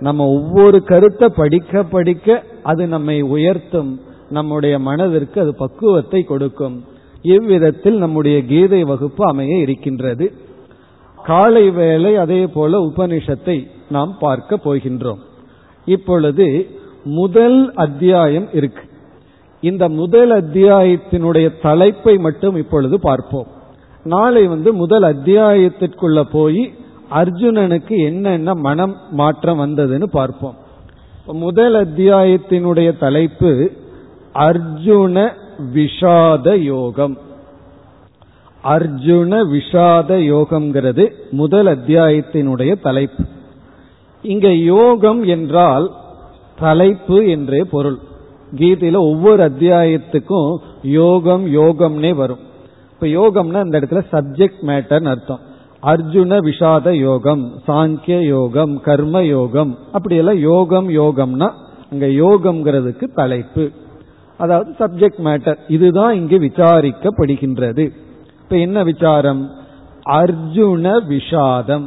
நம்ம 0.00 0.26
ஒவ்வொரு 0.26 0.82
கருத்தை 0.82 1.28
படிக்க 1.28 1.82
படிக்க 1.82 2.44
அது 2.62 2.86
நம்மை 2.86 3.22
உயர்த்தும். 3.22 4.00
நம்முடைய 4.30 4.78
மனதிற்கு 4.78 5.40
அது 5.40 5.54
பக்குவத்தை 5.54 6.24
கொடுக்கும். 6.24 6.84
இவ்விதத்தில் 7.22 7.96
நம்முடைய 7.96 8.44
கீதை 8.44 8.84
வகுப்பு 8.84 9.24
அமைய 9.26 9.56
இருக்கின்றது. 9.56 10.32
காலை 11.22 11.70
வேளை 11.70 12.16
அதே 12.16 12.46
போல 12.46 12.78
உபனிஷத்தை 12.78 13.70
நாம் 13.90 14.16
பார்க்க 14.18 14.58
போகின்றோம். 14.64 15.18
இப்பொழுது 15.86 16.66
முதல் 17.04 17.74
அத்தியாயம் 17.74 18.48
இருக்கு. 18.52 18.82
இந்த 19.60 19.88
முதல் 19.88 20.30
அத்தியாயத்தினுடைய 20.30 21.52
தலைப்பை 21.62 22.16
மட்டும் 22.16 22.56
இப்பொழுது 22.56 23.00
பார்ப்போம். 23.00 23.46
நாளை 24.04 24.46
வந்து 24.46 24.72
முதல் 24.72 25.02
அத்தியாயத்திற்குள்ள 25.02 26.22
போய் 26.22 26.72
அர்ஜுனனுக்கு 27.10 28.04
என்னென்ன 28.04 28.54
மனம் 28.54 28.96
மாற்றம் 29.10 29.60
வந்ததுன்னு 29.60 30.02
பார்ப்போம். 30.02 30.54
முதல் 31.32 31.74
அத்தியாயத்தினுடைய 31.74 32.98
தலைப்பு 32.98 33.70
அர்ஜுன 34.34 35.32
விஷாத 35.74 36.56
யோகம். 36.56 37.18
அர்ஜுன 38.64 39.32
விஷாத 39.52 40.10
யோகம்ங்கிறது 40.32 41.10
முதல் 41.30 41.66
அத்தியாயத்தினுடைய 41.66 42.80
தலைப்பு. 42.80 43.24
இங்க 44.22 44.52
யோகம் 44.52 45.24
என்றால் 45.24 45.92
தலைப்பு 46.58 47.28
என்றே 47.28 47.64
பொருள். 47.64 47.98
கீதையில 48.56 48.96
ஒவ்வொரு 48.96 49.50
அத்தியாயத்துக்கும் 49.50 50.56
யோகம் 50.82 51.54
யோகம்னே 51.54 52.14
வரும். 52.14 52.38
இப்ப 52.92 53.06
யோகம்னா 53.06 53.64
இந்த 53.64 53.80
இடத்துல 53.80 54.02
சப்ஜெக்ட் 54.12 54.62
மேட்டர்னு 54.62 55.04
அர்த்தம். 55.04 55.45
அர்ஜுன 55.86 56.38
விஷாத 56.44 56.90
யோகம் 56.90 57.62
சாங்கிய 57.66 58.20
யோகம் 58.20 58.80
கர்ம 58.80 59.24
யோகம் 59.24 59.78
அப்படியெல்லாம் 59.92 60.38
யோகம் 60.38 60.88
யோகம்னா 60.88 61.50
அங்க 61.90 62.06
யோகம்ங்கிறதுக்கு 62.06 63.04
தலைப்பு. 63.14 63.70
அதாவது 64.38 64.74
சப்ஜெக்ட் 64.78 65.20
மேட்டர் 65.24 65.58
இதுதான் 65.68 66.14
இங்கு 66.14 66.38
விசாரிக்கப்படுகின்றது. 66.38 67.90
இப்ப 68.42 68.56
என்ன 68.56 68.82
விசாரம்? 68.82 69.50
அர்ஜுன 70.06 71.00
விஷாதம். 71.08 71.86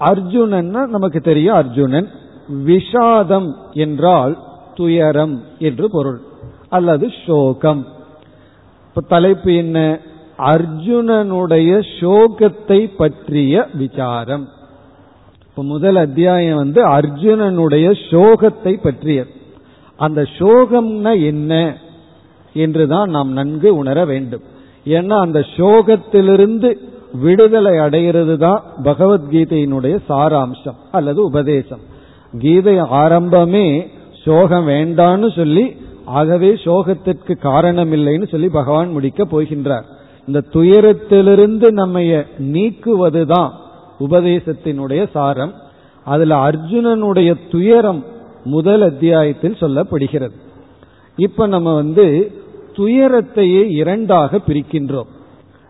அர்ஜுனன்னா 0.00 0.86
நமக்கு 0.86 1.20
தெரியும் 1.20 1.54
அர்ஜுனன். 1.54 2.08
விஷாதம் 2.66 3.52
என்றால் 3.72 4.38
துயரம் 4.74 5.42
என்று 5.58 5.90
பொருள். 5.90 6.20
அல்லது 6.68 7.10
சோகம். 7.26 7.86
இப்ப 8.88 9.00
தலைப்பு 9.08 9.54
என்ன? 9.54 10.00
அர்ஜுனனுடைய 10.44 11.70
சோகத்தை 12.00 12.90
பற்றிய 12.96 13.68
விசாரம். 13.74 14.48
இப்ப 15.48 15.62
முதல் 15.62 15.96
அத்தியாயம் 15.96 16.56
வந்து 16.56 16.88
அர்ஜுனனுடைய 16.88 17.86
சோகத்தை 18.10 18.72
பற்றியது. 18.82 19.30
அந்த 19.96 20.26
சோகம்னா 20.38 21.12
என்ன 21.26 21.76
என்றுதான் 22.52 23.10
நாம் 23.10 23.32
நன்கு 23.32 23.76
உணர 23.76 24.04
வேண்டும். 24.04 24.42
ஏன்னா 24.86 25.16
அந்த 25.20 25.40
சோகத்திலிருந்து 25.56 26.76
விடுதலை 27.12 27.78
அடைகிறது 27.78 28.38
தான் 28.38 28.62
பகவத்கீதையினுடைய 28.84 29.96
சாராம்சம் 30.08 30.78
அல்லது 30.90 31.24
உபதேசம். 31.24 31.80
கீதை 32.38 32.76
ஆரம்பமே 32.76 33.86
சோகம் 34.24 34.68
வேண்டான்னு 34.68 35.36
சொல்லி 35.36 35.76
ஆகவே 36.04 36.50
சோகத்திற்கு 36.64 37.38
காரணம் 37.38 37.92
இல்லைன்னு 37.92 38.28
சொல்லி 38.28 38.48
பகவான் 38.48 38.90
முடிக்க 38.90 39.24
போகின்றார். 39.24 39.86
இந்த 40.26 40.42
துயரத்திலிருந்து 40.52 41.68
நம்மைய 41.70 42.26
நீக்குவதுதான் 42.42 43.50
உபதேசத்தினுடைய 44.00 45.10
சாரம். 45.10 45.52
அதுல 46.04 46.48
அர்ஜுனனுடைய 46.48 47.36
துயரம் 47.50 48.04
முதல் 48.44 48.82
அத்தியாயத்தில் 48.82 49.56
சொல்லப்படுகிறது. 49.60 50.32
இப்ப 51.16 51.46
நம்ம 51.46 51.74
வந்து 51.74 52.32
துயரத்தையே 52.72 53.70
இரண்டாக 53.70 54.40
பிரிக்கின்றோம். 54.48 55.06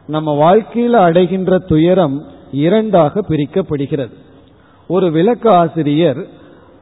நம்ம 0.07 0.35
வாழ்க்கையில் 0.35 0.95
அடைகின்ற 0.95 1.59
துயரம் 1.59 2.25
இரண்டாக 2.53 3.21
பிரிக்கப்படுகிறது. 3.21 4.13
ஒரு 4.89 5.11
விளக்க 5.11 5.51
ஆசிரியர் 5.51 6.27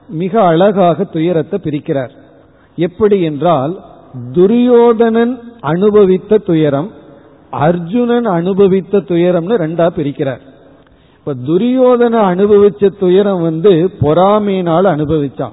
மிக 0.08 0.42
அழகாக 0.42 1.04
துயரத்தை 1.04 1.60
பிரிக்கிறார். 1.62 2.10
எப்படி 2.76 3.22
என்றால் 3.22 3.80
துரியோதனன் 4.32 5.40
அனுபவித்த 5.60 6.38
துயரம் 6.38 6.90
அர்ஜுனன் 7.50 8.24
அனுபவித்த 8.24 8.98
துயரம்னு 8.98 9.56
ரெண்டா 9.56 9.88
பிரிக்கிறார். 9.96 10.40
இப்ப 11.18 11.34
துரியோதன 11.46 12.12
அனுபவிச்ச 12.12 12.98
துயரம் 12.98 13.42
வந்து 13.42 13.90
பொறாமையினால் 14.00 14.86
அனுபவிச்சான். 14.86 15.52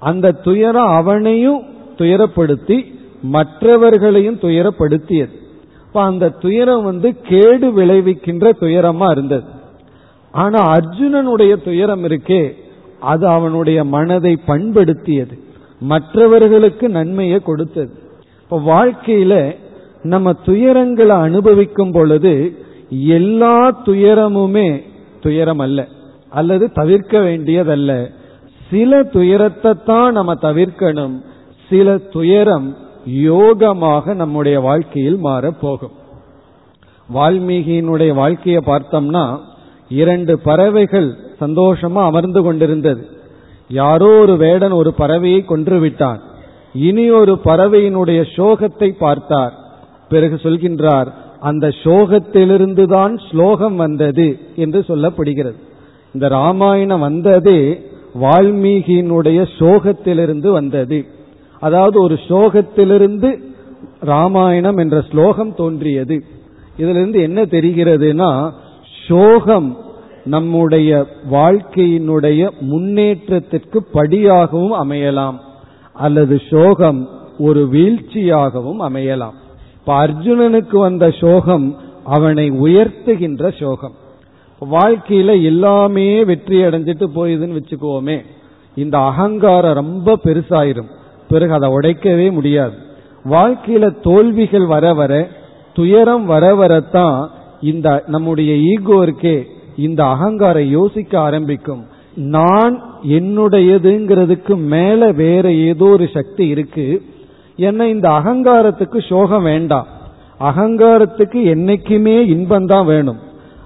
அந்த 0.00 0.32
துயரம் 0.32 0.86
அவனையும் 0.86 1.62
துயரப்படுத்தி 1.96 2.94
மற்றவர்களையும் 3.22 4.38
துயரப்படுத்தியது. 4.38 5.30
இப்ப 5.86 6.02
அந்த 6.02 6.28
துயரம் 6.28 6.84
வந்து 6.84 7.20
கேடு 7.20 7.70
விளைவிக்கின்ற 7.70 8.52
துயரமா 8.60 9.10
இருந்தது. 9.10 9.44
ஆனா 10.30 10.74
அர்ஜுனனுடைய 10.74 11.64
துயரம் 11.64 12.04
இருக்கே 12.04 12.52
அது 13.00 13.26
அவனுடைய 13.26 13.84
மனதை 13.84 14.38
பண்படுத்தியது. 14.46 15.38
மற்றவர்களுக்கு 15.80 16.88
நன்மையை 16.88 17.40
கொடுத்தது. 17.40 17.92
இப்ப 18.42 18.60
வாழ்க்கையில 18.60 19.56
நம்ம 20.04 20.32
துயரங்களை 20.46 21.14
அனுபவிக்கும் 21.18 21.92
பொழுது 21.92 22.56
எல்லா 22.90 23.82
துயரமுமே 23.86 24.82
துயரம் 25.20 25.58
அல்ல 25.58 25.86
அல்லது 26.30 26.72
தவிர்க்க 26.72 27.18
வேண்டியதல்ல. 27.18 28.10
சில 28.70 29.02
துயரத்தை 29.02 29.72
தான் 29.86 30.12
நம்ம 30.12 30.34
தவிர்க்கணும். 30.42 31.14
சில 31.68 31.96
துயரம் 31.98 32.76
யோகமாக 33.08 34.14
நம்முடைய 34.14 34.60
வாழ்க்கையில் 34.60 35.16
மாறப் 35.16 35.60
போகும் 35.60 35.94
வால்மீகியினுடைய 37.14 38.14
வாழ்க்கையை 38.14 38.62
பார்த்தோம்னா 38.66 39.38
இரண்டு 39.88 40.38
பறவைகள் 40.38 41.10
சந்தோஷமா 41.40 42.02
அமர்ந்து 42.02 42.42
கொண்டிருந்தது. 42.42 43.02
யாரோ 43.68 44.10
ஒரு 44.20 44.36
வேடன் 44.36 44.70
ஒரு 44.70 44.94
பறவையை 44.98 45.44
கொன்று 45.44 45.78
விட்டான். 45.78 46.20
இனி 46.74 47.10
ஒரு 47.10 47.38
பறவையினுடைய 47.44 48.20
சோகத்தை 48.36 48.90
பார்த்தார். 48.98 49.54
பிறகு 50.14 50.36
சொல்கின்றார் 50.42 51.08
அந்த 51.48 51.66
சோகத்திலிருந்து 51.82 52.84
தான் 52.86 53.14
ஸ்லோகம் 53.28 53.76
வந்தது 53.76 54.26
என்று 54.56 54.80
சொல்லப்படுகிறது. 54.88 55.58
இந்த 56.14 56.26
ராமாயணம் 56.38 57.04
வந்ததே 57.08 57.60
வால்மீகியினுடைய 58.22 59.40
சோகத்திலிருந்து 59.58 60.48
வந்தது. 60.50 60.98
அதாவது 61.60 61.96
ஒரு 62.02 62.16
சோகத்திலிருந்து 62.28 63.30
ராமாயணம் 64.12 64.76
என்ற 64.76 64.96
ஸ்லோகம் 65.10 65.52
தோன்றியது. 65.54 66.16
இதிலிருந்து 66.76 67.18
என்ன 67.20 67.40
தெரிகிறதுனா 67.54 68.30
சோகம் 69.08 69.68
நம்முடைய 70.34 70.90
வாழ்க்கையினுடைய 71.30 72.42
முன்னேற்றத்திற்கு 72.70 73.78
படியாகவும் 73.96 74.76
அமையலாம் 74.82 75.38
அல்லது 76.04 76.36
சோகம் 76.50 77.00
ஒரு 77.38 77.62
வீழ்ச்சியாகவும் 77.72 78.80
அமையலாம். 78.88 79.36
இப்ப 79.86 80.06
அர்ஜுனனுக்கு 80.06 80.78
வந்த 80.78 81.10
சோகம் 81.10 81.76
அவனை 82.04 82.50
உயர்த்துகின்ற 82.50 83.58
சோகம். 83.58 83.92
வாழ்க்கையில 84.70 85.42
எல்லாமே 85.42 86.24
வெற்றி 86.24 86.56
அடைஞ்சிட்டு 86.56 87.06
போயுதுன்னு 87.16 87.60
வச்சுக்கோமே. 87.60 88.20
இந்த 88.74 88.98
அகங்காரம் 88.98 89.74
ரொம்ப 89.74 90.18
பெருசாயிரும். 90.24 90.88
பிறகு 91.28 91.52
அதை 91.52 91.68
உடைக்கவே 91.68 92.32
முடியாது. 92.32 92.72
வாழ்க்கையில 93.24 94.00
தோல்விகள் 94.02 94.66
வர 94.66 94.94
வர 94.94 95.28
துயரம் 95.74 96.26
வர 96.26 96.54
வரத்தான் 96.54 97.30
இந்த 97.60 98.04
நம்முடைய 98.06 98.56
ஈகோ 98.56 98.94
இருக்கே 98.94 99.44
இந்த 99.76 100.04
அகங்காரம் 100.04 100.70
யோசிக்க 100.70 101.20
ஆரம்பிக்கும். 101.20 101.86
நான் 102.14 102.82
என்னுடையதுங்கிறதுக்கு 103.08 104.56
மேல 104.56 105.12
வேற 105.12 105.52
ஏதோ 105.52 105.84
ஒரு 105.84 106.08
சக்தி 106.12 106.46
இருக்கு. 106.46 107.02
என்ன 107.56 107.88
இந்த 107.88 108.08
அகங்காரத்துக்கு 108.08 109.06
சோகம் 109.08 109.42
வேண்டாம். 109.42 109.86
அகங்காரத்துக்கு 110.40 111.44
என்னைக்குமே 111.44 112.26
இன்பம் 112.26 112.66
தான் 112.66 112.86
வேணும். 112.86 113.18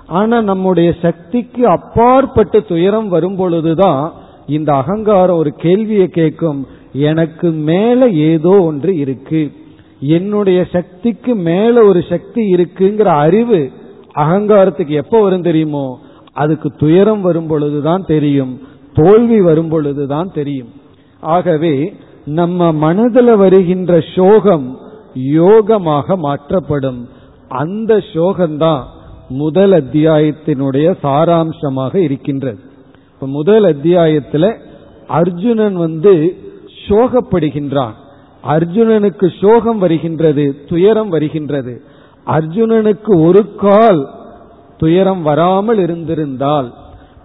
ஆனா 0.07 0.41
நம்முடைய 0.41 0.95
சக்திக்கு 1.03 1.66
அப்பாற்பட்ட 1.66 2.61
துயரம் 2.61 3.09
வரும் 3.09 3.36
பொழுதுதான் 3.36 4.12
இந்த 4.47 4.74
அகங்காரம் 4.74 5.36
ஒரு 5.36 5.51
கேள்வியை 5.51 6.07
கேட்கும். 6.07 6.66
எனக்கு 6.93 7.51
மேல 7.51 8.09
ஏதோ 8.09 8.49
ஒன்று 8.49 8.97
இருக்கு. 8.97 9.53
என்னுடைய 10.01 10.66
சக்திக்கு 10.72 11.34
மேல 11.34 11.84
ஒரு 11.84 12.05
சக்தி 12.09 12.55
இருக்குங்கிற 12.55 13.05
அறிவு 13.05 13.70
அகங்காரத்துக்கு 14.14 14.86
எப்ப 14.86 15.22
வரும் 15.22 15.43
தெரியுமோ? 15.43 15.99
அதுக்கு 16.32 16.68
துயரம் 16.68 17.20
வரும் 17.20 17.47
பொழுதுதான் 17.47 18.05
தெரியும். 18.07 18.61
தோல்வி 18.95 19.41
வரும் 19.41 19.68
பொழுதுதான் 19.68 20.30
தெரியும். 20.34 20.68
ஆகவே 21.20 21.95
நம்ம 22.28 22.72
மனதில் 22.72 23.36
வருகின்ற 23.36 24.04
சோகம் 24.14 24.78
யோகமாக 25.14 26.16
மாற்றப்படும். 26.16 27.08
அந்த 27.48 27.96
சோகம்தான் 27.96 28.82
முதல் 29.28 29.72
அத்தியாயத்தினுடைய 29.72 30.94
சாராம்சமாக 31.02 31.94
இருக்கின்றது. 31.94 32.58
இப்ப 33.14 33.26
முதல் 33.26 33.64
அத்தியாயத்துல 33.64 34.54
அர்ஜுனன் 35.06 35.74
வந்து 35.74 36.36
சோகப்படுகின்றான். 36.88 37.94
அர்ஜுனனுக்கு 38.48 39.32
சோகம் 39.40 39.78
வருகின்றது 39.78 40.64
துயரம் 40.68 41.08
வருகின்றது. 41.08 41.82
அர்ஜுனனுக்கு 42.26 43.22
ஒரு 43.26 43.54
கால் 43.54 44.08
துயரம் 44.78 45.22
வராமல் 45.22 45.78
இருந்திருந்தால் 45.78 46.74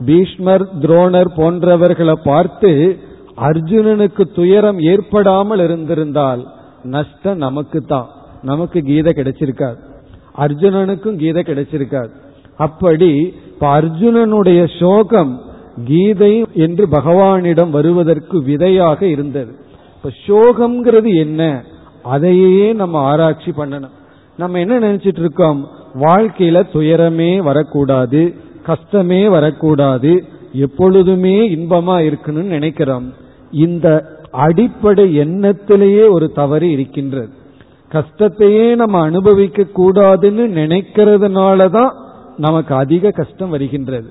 பீஷ்மர் 0.05 0.67
துரோணர் 0.81 1.29
போன்றவர்களை 1.37 2.13
பார்த்து 2.23 2.97
அர்ஜுனனுக்கு 3.37 4.21
துயரம் 4.35 4.79
ஏற்படாமல் 4.79 5.59
இருந்திருந்தால் 5.59 6.47
நஷ்டம் 6.83 7.37
நமக்கு 7.37 7.81
தான் 7.81 8.07
நமக்கு 8.41 8.81
கீதை 8.81 9.13
கிடைச்சிருக்காது 9.15 9.77
அர்ஜுனனுக்கும் 10.37 11.15
கீதை 11.15 11.43
கிடைச்சிருக்காது 11.43 12.09
அப்படி 12.57 13.33
இப்ப 13.47 13.81
அர்ஜுனனுடைய 13.81 14.79
சோகம் 14.79 15.41
கீதை 15.85 16.45
என்று 16.53 16.87
பகவானிடம் 16.87 17.69
வருவதற்கு 17.69 18.41
விதையாக 18.41 19.05
இருந்தது. 19.05 19.55
இப்ப 19.95 20.11
சோகம்ங்கிறது 20.27 21.15
என்ன? 21.15 21.63
அதையே 22.03 22.73
நம்ம 22.73 22.99
ஆராய்ச்சி 22.99 23.51
பண்ணணும். 23.51 23.91
நம்ம 24.37 24.59
என்ன 24.59 24.79
நினைச்சிட்டு 24.79 25.19
இருக்கோம்? 25.19 25.69
வாழ்க்கையில 25.93 26.63
துயரமே 26.73 27.37
வரக்கூடாது 27.37 28.33
கஷ்டமே 28.63 29.27
வரக்கூடாது 29.27 30.23
எப்பொழுதுமே 30.53 31.49
இன்பமா 31.49 32.13
இருக்கணும்னு 32.13 32.53
நினைக்கிறோம். 32.57 33.13
இந்த 33.53 33.87
அடிப்படை 34.31 35.19
எண்ணத்திலேயே 35.19 36.09
ஒரு 36.09 36.31
தவறு 36.31 36.71
இருக்கின்றது. 36.71 37.31
கஷ்டத்தையே 37.91 38.75
நம்ம 38.75 38.99
அனுபவிக்க 38.99 39.65
கூடாதுன்னு 39.77 40.45
நினைக்கிறதுனாலதான் 40.61 41.91
நமக்கு 42.37 42.75
அதிக 42.75 43.11
கஷ்டம் 43.11 43.49
வருகின்றது. 43.49 44.09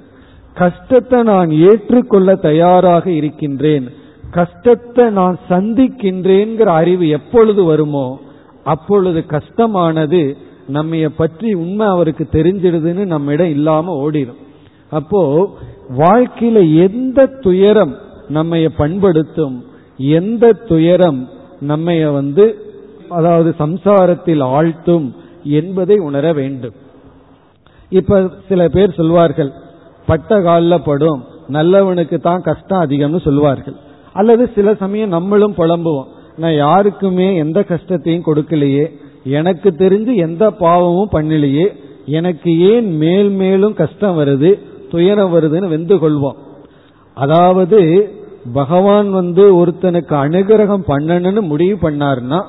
கஷ்டத்தை 0.54 1.22
நான் 1.22 1.50
ஏற்றுக்கொள்ள 1.50 2.34
தயாராக 2.34 3.10
இருக்கின்றேன். 3.10 3.86
கஷ்டத்தை 4.30 5.10
நான் 5.10 5.38
சந்திக்கின்றேங்கிற 5.48 6.64
அறிவு 6.64 7.08
எப்பொழுது 7.08 7.64
வருமோ 7.64 8.20
அப்பொழுது 8.64 9.26
கஷ்டமானது 9.26 10.36
நம்மைய 10.72 11.08
பற்றி 11.16 11.54
உண்மை 11.54 11.86
அவருக்கு 11.86 12.24
தெரிஞ்சிடுதுன்னு 12.32 13.04
நம்மிடம் 13.04 13.46
இல்லாம 13.46 14.10
ஓடிடும் 14.10 14.40
அப்போ 14.90 15.22
வாழ்க்கையில 15.98 16.58
எந்த 16.84 17.26
துயரம் 17.40 17.94
நம்மைய 18.28 18.68
பண்படுத்தும். 18.78 19.56
எந்த 19.96 20.52
துயரம் 20.52 21.28
நம்மைய 21.68 22.12
வந்து 22.12 22.44
அதாவது 23.08 23.54
சம்சாரத்தில் 23.58 24.42
ஆழ்த்தும் 24.42 25.06
என்பதை 25.44 25.98
உணர 25.98 26.32
வேண்டும். 26.32 26.74
இப்ப 27.88 28.30
சில 28.48 28.68
பேர் 28.68 28.94
சொல்வார்கள் 28.94 29.52
பட்ட 30.06 30.40
காலில் 30.40 30.84
படும் 30.84 31.24
நல்லவனுக்கு 31.48 32.18
தான் 32.20 32.42
கஷ்டம் 32.42 32.82
அதிகம்னு 32.84 33.20
சொல்வார்கள். 33.20 33.76
அல்லது 34.12 34.50
சில 34.54 34.74
சமயம் 34.74 35.08
நம்மளும் 35.08 35.54
புலம்புவோம் 35.56 36.10
நான் 36.36 36.54
யாருக்குமே 36.54 37.36
எந்த 37.36 37.62
கஷ்டத்தையும் 37.62 38.26
கொடுக்கலையே 38.26 38.84
எனக்கு 39.24 39.70
தெரிஞ்சு 39.70 40.14
எந்த 40.16 40.50
பாவமும் 40.50 41.10
பண்ணலையே 41.12 41.66
எனக்கு 42.06 42.58
ஏன் 42.58 42.96
மேல் 42.96 43.28
மேலும் 43.28 43.74
கஷ்டம் 43.74 44.18
வருது 44.18 44.58
துயரம் 44.90 45.34
வருதுன்னு 45.34 45.68
வெந்து 45.68 45.96
கொள்வோம். 45.96 46.38
அதாவது 47.14 48.10
பகவான் 48.52 49.10
வந்து 49.10 49.66
ஒருத்தனுக்கு 49.66 50.14
அனுகிரகம் 50.14 50.84
பண்ணணும்னு 50.86 51.40
முடிவு 51.40 51.90
பண்ணார்னா 51.90 52.42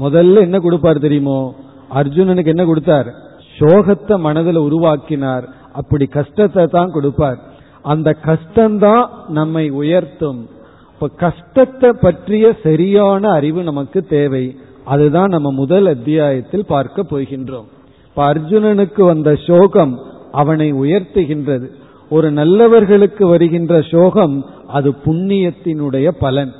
முதல்ல 0.00 0.40
என்ன 0.40 0.58
கொடுப்பார் 0.58 0.98
தெரியுமோ? 0.98 1.54
அர்ஜுனனுக்கு 1.94 2.46
என்ன 2.46 2.64
கொடுத்தார்? 2.64 3.14
சோகத்தை 3.58 4.18
மனதில் 4.18 4.56
உருவாக்கினார். 4.56 5.48
அப்படி 5.72 6.06
கஷ்டத்தை 6.06 6.66
தான் 6.66 6.90
கொடுப்பார். 6.90 7.38
அந்த 7.82 8.16
கஷ்டம்தான் 8.24 9.08
நம்மை 9.28 9.70
உயர்த்தும். 9.70 10.48
இப்ப 10.92 11.08
கஷ்டத்தை 11.08 11.92
பற்றிய 11.92 12.56
சரியான 12.62 13.30
அறிவு 13.30 13.62
நமக்கு 13.62 14.04
தேவை. 14.04 14.56
அதுதான் 14.84 15.28
நம்ம 15.28 15.50
முதல் 15.50 15.86
அத்தியாயத்தில் 15.86 16.66
பார்க்க 16.66 17.02
போகின்றோம். 17.02 17.68
இப்ப 18.04 18.32
அர்ஜுனனுக்கு 18.32 19.04
வந்த 19.04 19.34
சோகம் 19.34 19.98
அவனை 20.32 20.72
உயர்த்துகின்றது. 20.72 21.70
ஒரு 22.12 22.28
நல்லவர்களுக்கு 22.30 23.26
வருகின்ற 23.26 23.74
சோகம் 23.90 24.34
அது 24.66 24.90
புண்ணியத்தினுடைய 25.04 26.08
பலன். 26.24 26.52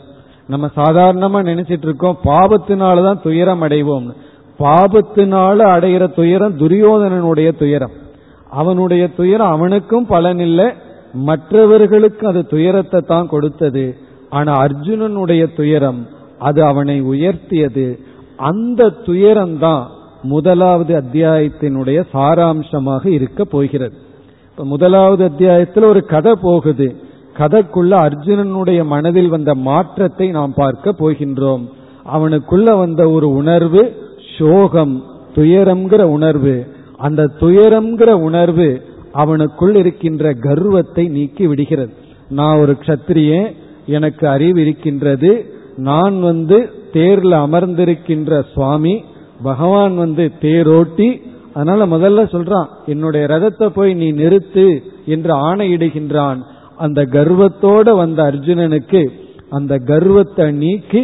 நம்ம 0.46 0.66
சாதாரணமா 0.76 1.38
நினைச்சிட்டு 1.48 1.86
இருக்கோம் 1.88 2.18
பாவத்தினாலதான் 2.24 3.22
துயரம் 3.22 3.62
அடைவோம் 3.62 4.06
பாபத்தினால 4.58 5.58
அடைகிற 5.74 6.04
துயரம் 6.14 6.58
துரியோதனனுடைய 6.58 7.50
துயரம். 7.58 7.94
அவனுடைய 8.50 9.02
துயரம் 9.08 9.52
அவனுக்கும் 9.52 10.06
பலன் 10.06 10.38
இல்லை 10.38 10.68
மற்றவர்களுக்கு 11.12 12.24
அது 12.26 12.46
துயரத்தை 12.46 13.00
தான் 13.00 13.28
கொடுத்தது. 13.28 13.84
ஆனா 14.30 14.52
அர்ஜுனனுடைய 14.64 15.42
துயரம் 15.56 16.00
அது 16.38 16.60
அவனை 16.64 16.96
உயர்த்தியது. 17.02 17.86
அந்த 18.36 18.92
துயரம்தான் 19.06 19.84
முதலாவது 20.22 20.92
அத்தியாயத்தினுடைய 21.00 21.98
சாராம்சமாக 22.14 23.04
இருக்க 23.06 23.44
போகிறது. 23.44 24.01
இப்ப 24.52 24.64
முதலாவது 24.64 25.24
அத்தியாயத்தில் 25.24 25.82
ஒரு 25.82 26.04
கதை 26.04 26.34
போகுது. 26.42 26.96
கதைக்குள்ள 27.38 27.92
அர்ஜுனனுடைய 28.06 28.84
மனதில் 28.84 29.28
வந்த 29.28 29.54
மாற்றத்தை 29.54 30.30
நாம் 30.30 30.52
பார்க்க 30.54 30.94
போகின்றோம். 30.98 31.68
அவனுக்குள்ள 32.14 32.78
வந்த 32.78 33.10
ஒரு 33.10 33.28
உணர்வு 33.28 33.96
சோகம் 34.38 35.04
துயரம்ங்கிற 35.34 36.02
உணர்வு. 36.02 36.66
அந்த 36.96 37.30
துயரம்ங்கிற 37.40 38.10
உணர்வு 38.10 38.82
அவனுக்குள் 39.14 39.74
இருக்கின்ற 39.74 40.32
கர்வத்தை 40.32 41.08
நீக்கி 41.08 41.46
விடுகிறது. 41.46 41.92
நான் 42.28 42.58
ஒரு 42.58 42.76
கஷத்திரியன் 42.80 43.56
எனக்கு 43.86 44.28
அறிவு 44.28 44.60
இருக்கின்றது. 44.60 45.54
நான் 45.76 46.20
வந்து 46.20 46.70
தேர்ல 46.92 47.34
அமர்ந்திருக்கின்ற 47.46 48.42
சுவாமி 48.52 49.04
பகவான் 49.42 49.96
வந்து 49.96 50.30
தேரோட்டி 50.40 51.22
அதனால 51.54 51.86
முதல்ல 51.86 52.20
சொல்றான் 52.34 52.68
என்னுடைய 52.86 53.26
ரதத்தை 53.26 53.66
போய் 53.66 53.94
நீ 53.94 54.12
நிறுத்து 54.12 54.66
என்று 55.06 55.32
ஆணையிடுகின்றான். 55.48 56.38
அந்த 56.76 57.00
கர்வத்தோட 57.02 57.96
வந்த 57.96 58.32
அர்ஜுனனுக்கு 58.32 59.02
அந்த 59.50 59.78
கர்வத்தை 59.78 60.52
நீக்கி 60.52 61.02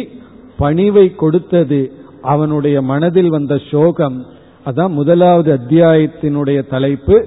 பணிவை 0.59 1.15
கொடுத்தது 1.15 1.81
அவனுடைய 2.21 2.81
மனதில் 2.81 3.29
வந்த 3.29 3.53
சோகம். 3.71 4.17
அதான் 4.65 4.87
முதலாவது 4.87 5.49
அத்தியாயத்தினுடைய 5.53 6.59
தலைப்பு 6.67 7.17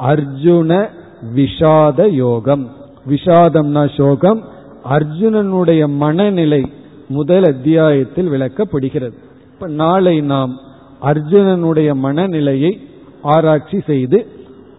அர்ஜுன 0.00 0.88
விஷாத 1.34 2.08
யோகம். 2.10 2.64
விஷாதம்னா 3.08 3.84
சோகம் 3.96 4.40
அர்ஜுனனுடைய 4.90 5.82
மனநிலை 5.88 6.62
முதல் 7.08 7.44
அத்தியாயத்தில் 7.44 8.30
விளக்கப்படுகிறது. 8.30 9.16
இப்ப 9.52 9.66
நாளை 9.66 10.20
நாம் 10.20 10.52
அர்ஜுனனுடைய 11.01 11.95
மனநிலையை 11.95 12.79
ஆராய்ச்சி 13.27 13.81
செய்து 13.87 14.25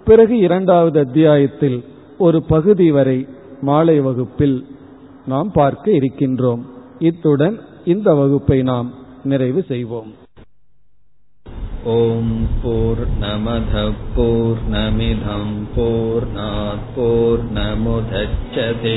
பிறகு 0.06 0.38
இரண்டாவது 0.38 1.00
அத்தியாயத்தில் 1.00 1.84
ஒரு 2.18 2.44
பகுதி 2.48 2.90
வரை 2.90 3.26
மாலை 3.62 4.00
வகுப்பில் 4.00 4.64
நாம் 5.26 5.52
பார்க்க 5.52 5.92
இருக்கின்றோம் 5.92 6.66
இத்துடன் 7.00 7.58
இந்த 7.86 8.14
வகுப்பை 8.14 8.62
நாம் 8.62 8.94
நிறைவு 9.24 9.64
செய்வோம் 9.68 10.26
ॐ 11.88 12.28
पूर्णमधः 12.62 13.90
पूर्णमिधं 14.14 15.44
पूर्णात् 15.74 16.96
पूर्णमुदच्छते 16.96 18.96